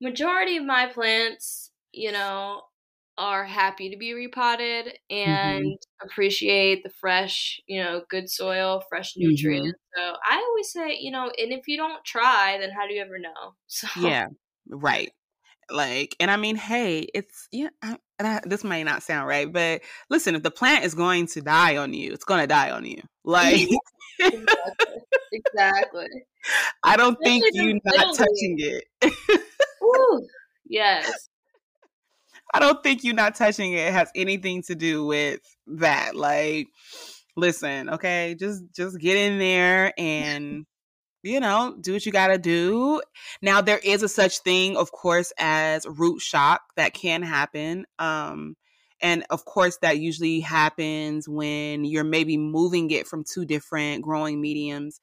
majority 0.00 0.56
of 0.56 0.64
my 0.64 0.86
plants, 0.86 1.70
you 1.92 2.12
know, 2.12 2.62
are 3.18 3.44
happy 3.44 3.90
to 3.90 3.96
be 3.96 4.14
repotted 4.14 4.96
and 5.10 5.64
mm-hmm. 5.64 6.06
appreciate 6.06 6.84
the 6.84 6.90
fresh, 7.00 7.60
you 7.66 7.82
know, 7.82 8.02
good 8.08 8.30
soil, 8.30 8.82
fresh 8.88 9.12
mm-hmm. 9.12 9.28
nutrients. 9.28 9.78
Mm-hmm. 9.98 10.00
So 10.00 10.16
I 10.24 10.36
always 10.36 10.72
say, 10.72 10.98
you 11.00 11.10
know, 11.10 11.24
and 11.24 11.52
if 11.52 11.66
you 11.66 11.76
don't 11.76 12.02
try, 12.04 12.56
then 12.60 12.70
how 12.70 12.86
do 12.86 12.94
you 12.94 13.02
ever 13.02 13.18
know? 13.18 13.28
So 13.66 13.88
yeah, 14.00 14.28
right. 14.68 15.10
Like, 15.70 16.16
and 16.18 16.30
I 16.30 16.36
mean, 16.36 16.56
hey, 16.56 17.06
it's 17.12 17.48
yeah. 17.52 17.68
I, 17.82 17.98
I, 18.20 18.40
this 18.44 18.64
might 18.64 18.84
not 18.84 19.02
sound 19.02 19.28
right, 19.28 19.52
but 19.52 19.82
listen, 20.08 20.34
if 20.34 20.42
the 20.42 20.50
plant 20.50 20.84
is 20.84 20.94
going 20.94 21.26
to 21.28 21.42
die 21.42 21.76
on 21.76 21.92
you, 21.92 22.12
it's 22.12 22.24
going 22.24 22.40
to 22.40 22.46
die 22.46 22.70
on 22.70 22.84
you. 22.84 23.02
Like, 23.28 23.68
exactly. 24.18 24.86
exactly. 25.32 26.06
I 26.82 26.96
don't 26.96 27.18
Especially 27.22 27.40
think 27.42 27.54
you 27.54 27.80
not 27.84 28.16
touching 28.16 28.56
it. 28.56 28.84
Ooh, 29.84 30.26
yes. 30.66 31.28
I 32.52 32.60
don't 32.60 32.82
think 32.82 33.04
you 33.04 33.12
not 33.12 33.34
touching 33.34 33.72
it 33.72 33.92
has 33.92 34.10
anything 34.14 34.62
to 34.62 34.74
do 34.74 35.04
with 35.04 35.40
that. 35.66 36.16
Like, 36.16 36.68
listen, 37.36 37.90
okay, 37.90 38.36
just 38.38 38.62
just 38.74 38.98
get 38.98 39.16
in 39.16 39.38
there 39.38 39.92
and 39.98 40.66
you 41.24 41.40
know, 41.40 41.76
do 41.80 41.94
what 41.94 42.06
you 42.06 42.12
got 42.12 42.28
to 42.28 42.38
do. 42.38 43.02
Now 43.42 43.60
there 43.60 43.80
is 43.82 44.02
a 44.02 44.08
such 44.08 44.38
thing, 44.38 44.76
of 44.76 44.92
course, 44.92 45.32
as 45.38 45.84
root 45.86 46.20
shock 46.20 46.62
that 46.76 46.94
can 46.94 47.22
happen. 47.22 47.86
Um 47.98 48.56
and 49.00 49.24
of 49.30 49.44
course 49.44 49.78
that 49.82 49.98
usually 49.98 50.40
happens 50.40 51.28
when 51.28 51.84
you're 51.84 52.04
maybe 52.04 52.36
moving 52.36 52.90
it 52.90 53.06
from 53.06 53.24
two 53.24 53.44
different 53.44 54.02
growing 54.02 54.40
mediums 54.40 55.00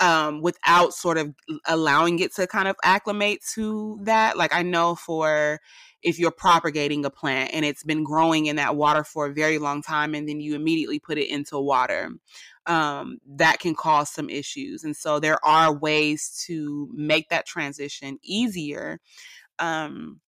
um, 0.00 0.40
without 0.42 0.92
sort 0.92 1.18
of 1.18 1.34
allowing 1.66 2.18
it 2.18 2.34
to 2.34 2.46
kind 2.46 2.68
of 2.68 2.76
acclimate 2.82 3.40
to 3.54 3.98
that. 4.02 4.36
Like 4.36 4.54
I 4.54 4.62
know 4.62 4.94
for 4.94 5.60
if 6.02 6.18
you're 6.18 6.30
propagating 6.30 7.04
a 7.04 7.10
plant 7.10 7.50
and 7.52 7.64
it's 7.64 7.84
been 7.84 8.04
growing 8.04 8.46
in 8.46 8.56
that 8.56 8.76
water 8.76 9.04
for 9.04 9.26
a 9.26 9.32
very 9.32 9.58
long 9.58 9.82
time 9.82 10.14
and 10.14 10.28
then 10.28 10.40
you 10.40 10.54
immediately 10.54 10.98
put 10.98 11.18
it 11.18 11.28
into 11.28 11.58
water 11.58 12.10
um, 12.66 13.18
that 13.26 13.58
can 13.58 13.74
cause 13.74 14.10
some 14.10 14.30
issues 14.30 14.84
and 14.84 14.96
so 14.96 15.18
there 15.18 15.44
are 15.44 15.72
ways 15.72 16.42
to 16.46 16.88
make 16.94 17.28
that 17.28 17.46
transition 17.46 18.18
easier 18.22 18.98
um, 19.58 20.20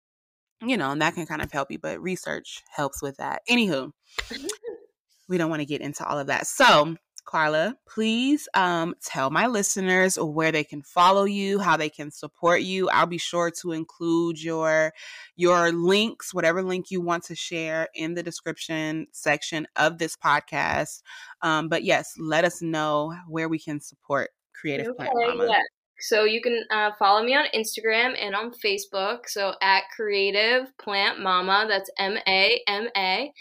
you 0.61 0.77
know 0.77 0.91
and 0.91 1.01
that 1.01 1.15
can 1.15 1.27
kind 1.27 1.43
of 1.43 1.51
help 1.51 1.71
you 1.71 1.79
but 1.79 2.01
research 2.03 2.63
helps 2.75 3.03
with 3.03 3.17
that 3.17 3.43
anywho 3.49 3.91
we 5.29 5.39
don't 5.39 5.51
want 5.51 5.61
to 5.61 5.67
get 5.67 5.81
into 5.81 6.05
all 6.05 6.19
of 6.19 6.27
that 6.27 6.47
so 6.47 6.97
Carla, 7.25 7.77
please 7.89 8.49
um, 8.55 8.95
tell 9.03 9.31
my 9.31 9.47
listeners 9.47 10.17
where 10.17 10.53
they 10.53 10.65
can 10.65 10.83
follow 10.83 11.25
you, 11.25 11.59
how 11.59 11.77
they 11.77 11.89
can 11.89 12.11
support 12.11 12.63
you. 12.63 12.89
I'll 12.91 13.07
be 13.07 13.19
sure 13.19 13.51
to 13.63 13.73
include 13.73 14.43
your 14.43 14.93
your 15.37 15.73
links, 15.73 16.35
whatever 16.35 16.63
link 16.63 16.91
you 16.91 17.01
want 17.01 17.25
to 17.25 17.35
share, 17.35 17.89
in 17.95 18.15
the 18.15 18.23
description 18.23 19.07
section 19.13 19.67
of 19.77 19.99
this 19.99 20.17
podcast. 20.17 21.03
Um, 21.41 21.69
but 21.69 21.85
yes, 21.85 22.15
let 22.19 22.45
us 22.45 22.61
know 22.61 23.15
where 23.29 23.49
we 23.49 23.59
can 23.59 23.81
support 23.81 24.31
Creative 24.61 24.89
okay, 24.89 25.09
Plant 25.11 25.39
Mama. 25.39 25.47
Yeah. 25.51 25.63
So 26.01 26.25
you 26.25 26.43
can 26.43 26.65
uh, 26.71 26.91
follow 26.99 27.23
me 27.23 27.35
on 27.35 27.45
Instagram 27.55 28.17
and 28.21 28.35
on 28.35 28.51
Facebook. 28.53 29.29
So 29.29 29.55
at 29.63 29.85
Creative 29.95 30.67
Plant 30.77 31.21
Mama, 31.21 31.67
that's 31.69 31.91
M 31.97 32.19
A 32.27 32.61
M 32.67 32.89
A. 32.97 33.33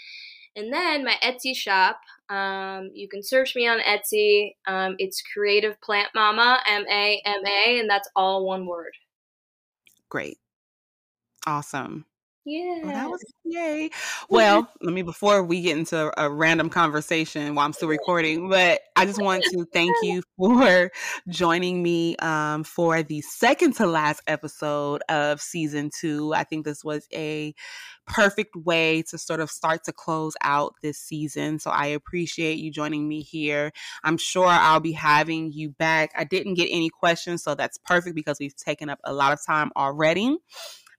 And 0.55 0.71
then 0.71 1.05
my 1.05 1.15
Etsy 1.23 1.55
shop, 1.55 2.01
um, 2.32 2.91
you 2.93 3.09
can 3.09 3.21
search 3.21 3.55
me 3.55 3.67
on 3.67 3.79
Etsy. 3.79 4.55
Um, 4.65 4.95
it's 4.97 5.21
Creative 5.21 5.79
Plant 5.82 6.09
Mama, 6.15 6.59
M 6.67 6.86
A 6.89 7.21
M 7.25 7.45
A, 7.45 7.79
and 7.79 7.89
that's 7.89 8.09
all 8.15 8.45
one 8.45 8.65
word. 8.65 8.93
Great. 10.09 10.39
Awesome. 11.45 12.05
Yeah. 12.43 12.79
Well, 12.81 12.93
that 12.93 13.09
was 13.09 13.23
yay. 13.43 13.91
Well, 14.27 14.67
let 14.81 14.93
me 14.93 15.03
before 15.03 15.43
we 15.43 15.61
get 15.61 15.77
into 15.77 16.11
a 16.19 16.27
random 16.27 16.69
conversation 16.71 17.53
while 17.53 17.65
I'm 17.65 17.73
still 17.73 17.87
recording, 17.87 18.49
but 18.49 18.81
I 18.95 19.05
just 19.05 19.21
want 19.21 19.43
to 19.43 19.65
thank 19.71 19.95
you 20.01 20.23
for 20.37 20.89
joining 21.29 21.83
me 21.83 22.15
um, 22.17 22.63
for 22.63 23.03
the 23.03 23.21
second 23.21 23.75
to 23.75 23.85
last 23.85 24.23
episode 24.25 25.03
of 25.07 25.39
season 25.39 25.91
two. 25.95 26.33
I 26.33 26.43
think 26.43 26.65
this 26.65 26.83
was 26.83 27.07
a 27.13 27.53
perfect 28.07 28.55
way 28.55 29.03
to 29.03 29.19
sort 29.19 29.39
of 29.39 29.51
start 29.51 29.83
to 29.83 29.93
close 29.93 30.33
out 30.41 30.73
this 30.81 30.97
season. 30.97 31.59
So 31.59 31.69
I 31.69 31.87
appreciate 31.87 32.57
you 32.57 32.71
joining 32.71 33.07
me 33.07 33.21
here. 33.21 33.71
I'm 34.03 34.17
sure 34.17 34.47
I'll 34.47 34.79
be 34.79 34.93
having 34.93 35.51
you 35.51 35.69
back. 35.69 36.11
I 36.17 36.23
didn't 36.23 36.55
get 36.55 36.69
any 36.71 36.89
questions, 36.89 37.43
so 37.43 37.53
that's 37.53 37.77
perfect 37.77 38.15
because 38.15 38.37
we've 38.39 38.55
taken 38.55 38.89
up 38.89 38.99
a 39.03 39.13
lot 39.13 39.31
of 39.31 39.39
time 39.45 39.71
already. 39.77 40.37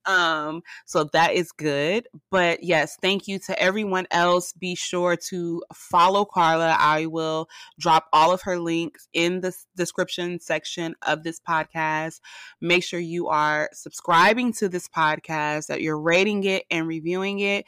Um, 0.07 0.63
so 0.87 1.05
that 1.13 1.33
is 1.33 1.53
good. 1.53 2.09
But 2.31 2.63
yes, 2.63 2.97
thank 3.01 3.29
you 3.29 3.39
to 3.47 3.61
everyone 3.61 4.07
else. 4.11 4.53
Be 4.53 4.75
sure 4.75 5.17
to 5.29 5.63
follow 5.75 6.25
Carla. 6.25 6.77
I 6.79 7.07
will 7.07 7.49
drop 7.79 8.07
all 8.13 8.33
of 8.33 8.43
her 8.43 8.59
links 8.59 9.09
in 9.13 9.41
the 9.41 9.55
description 9.77 10.41
section 10.41 10.95
of 11.03 11.23
this 11.23 11.41
podcast. 11.41 12.21
Make 12.61 12.85
sure 12.85 13.01
you 13.01 13.29
are 13.29 13.69
subscribing 13.73 14.53
to 14.55 14.69
this 14.69 14.89
podcast, 14.89 15.67
that 15.67 15.83
you're 15.83 16.01
rating 16.01 16.45
it 16.45 16.65
and 16.71 16.87
reviewing 16.87 17.41
it 17.41 17.65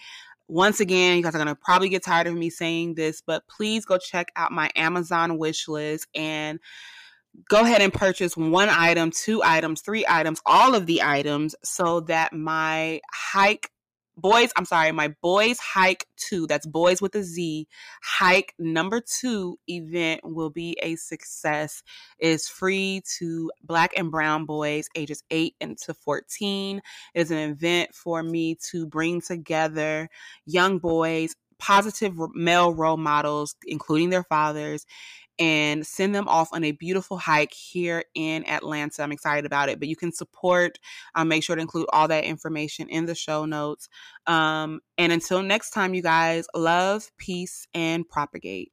once 0.46 0.80
again, 0.80 1.16
you 1.16 1.22
guys 1.22 1.34
are 1.34 1.38
going 1.38 1.48
to 1.48 1.54
probably 1.54 1.88
get 1.88 2.04
tired 2.04 2.26
of 2.26 2.34
me 2.34 2.50
saying 2.50 2.94
this, 2.94 3.22
but 3.26 3.42
please 3.48 3.86
go 3.86 3.96
check 3.96 4.28
out 4.36 4.52
my 4.52 4.70
Amazon 4.76 5.38
wish 5.38 5.68
list 5.68 6.06
and 6.14 6.60
go 7.48 7.62
ahead 7.62 7.82
and 7.82 7.92
purchase 7.92 8.36
one 8.36 8.68
item, 8.68 9.10
two 9.10 9.42
items, 9.42 9.80
three 9.80 10.04
items, 10.08 10.40
all 10.46 10.74
of 10.74 10.86
the 10.86 11.02
items 11.02 11.54
so 11.62 12.00
that 12.00 12.32
my 12.32 13.00
hike 13.12 13.70
boys, 14.16 14.50
I'm 14.56 14.64
sorry, 14.64 14.92
my 14.92 15.14
Boyz 15.22 15.58
Hike 15.58 16.06
two, 16.16 16.46
that's 16.46 16.66
boys 16.66 17.02
with 17.02 17.14
a 17.14 17.22
Z, 17.22 17.66
hike 18.02 18.54
number 18.58 19.00
two 19.00 19.58
event 19.68 20.20
will 20.24 20.50
be 20.50 20.76
a 20.82 20.96
success. 20.96 21.82
It 22.18 22.28
is 22.28 22.48
free 22.48 23.02
to 23.18 23.50
black 23.62 23.92
and 23.96 24.10
brown 24.10 24.44
boys 24.44 24.88
ages 24.94 25.22
8 25.30 25.54
and 25.60 25.78
to 25.78 25.94
14. 25.94 26.80
It 27.14 27.20
is 27.20 27.30
an 27.30 27.38
event 27.38 27.94
for 27.94 28.22
me 28.22 28.56
to 28.70 28.86
bring 28.86 29.20
together 29.20 30.08
young 30.46 30.78
boys, 30.78 31.34
positive 31.58 32.14
male 32.34 32.72
role 32.72 32.96
models, 32.96 33.56
including 33.66 34.10
their 34.10 34.24
fathers, 34.24 34.86
and 35.38 35.86
send 35.86 36.14
them 36.14 36.28
off 36.28 36.48
on 36.52 36.64
a 36.64 36.72
beautiful 36.72 37.18
hike 37.18 37.52
here 37.52 38.04
in 38.14 38.46
Atlanta. 38.48 39.02
I'm 39.02 39.12
excited 39.12 39.46
about 39.46 39.68
it, 39.68 39.78
but 39.78 39.88
you 39.88 39.96
can 39.96 40.12
support. 40.12 40.78
Um, 41.14 41.28
make 41.28 41.42
sure 41.42 41.56
to 41.56 41.62
include 41.62 41.86
all 41.92 42.08
that 42.08 42.24
information 42.24 42.88
in 42.88 43.06
the 43.06 43.14
show 43.14 43.44
notes. 43.44 43.88
Um, 44.26 44.80
and 44.98 45.12
until 45.12 45.42
next 45.42 45.70
time, 45.70 45.94
you 45.94 46.02
guys, 46.02 46.46
love, 46.54 47.10
peace, 47.18 47.66
and 47.74 48.08
propagate. 48.08 48.72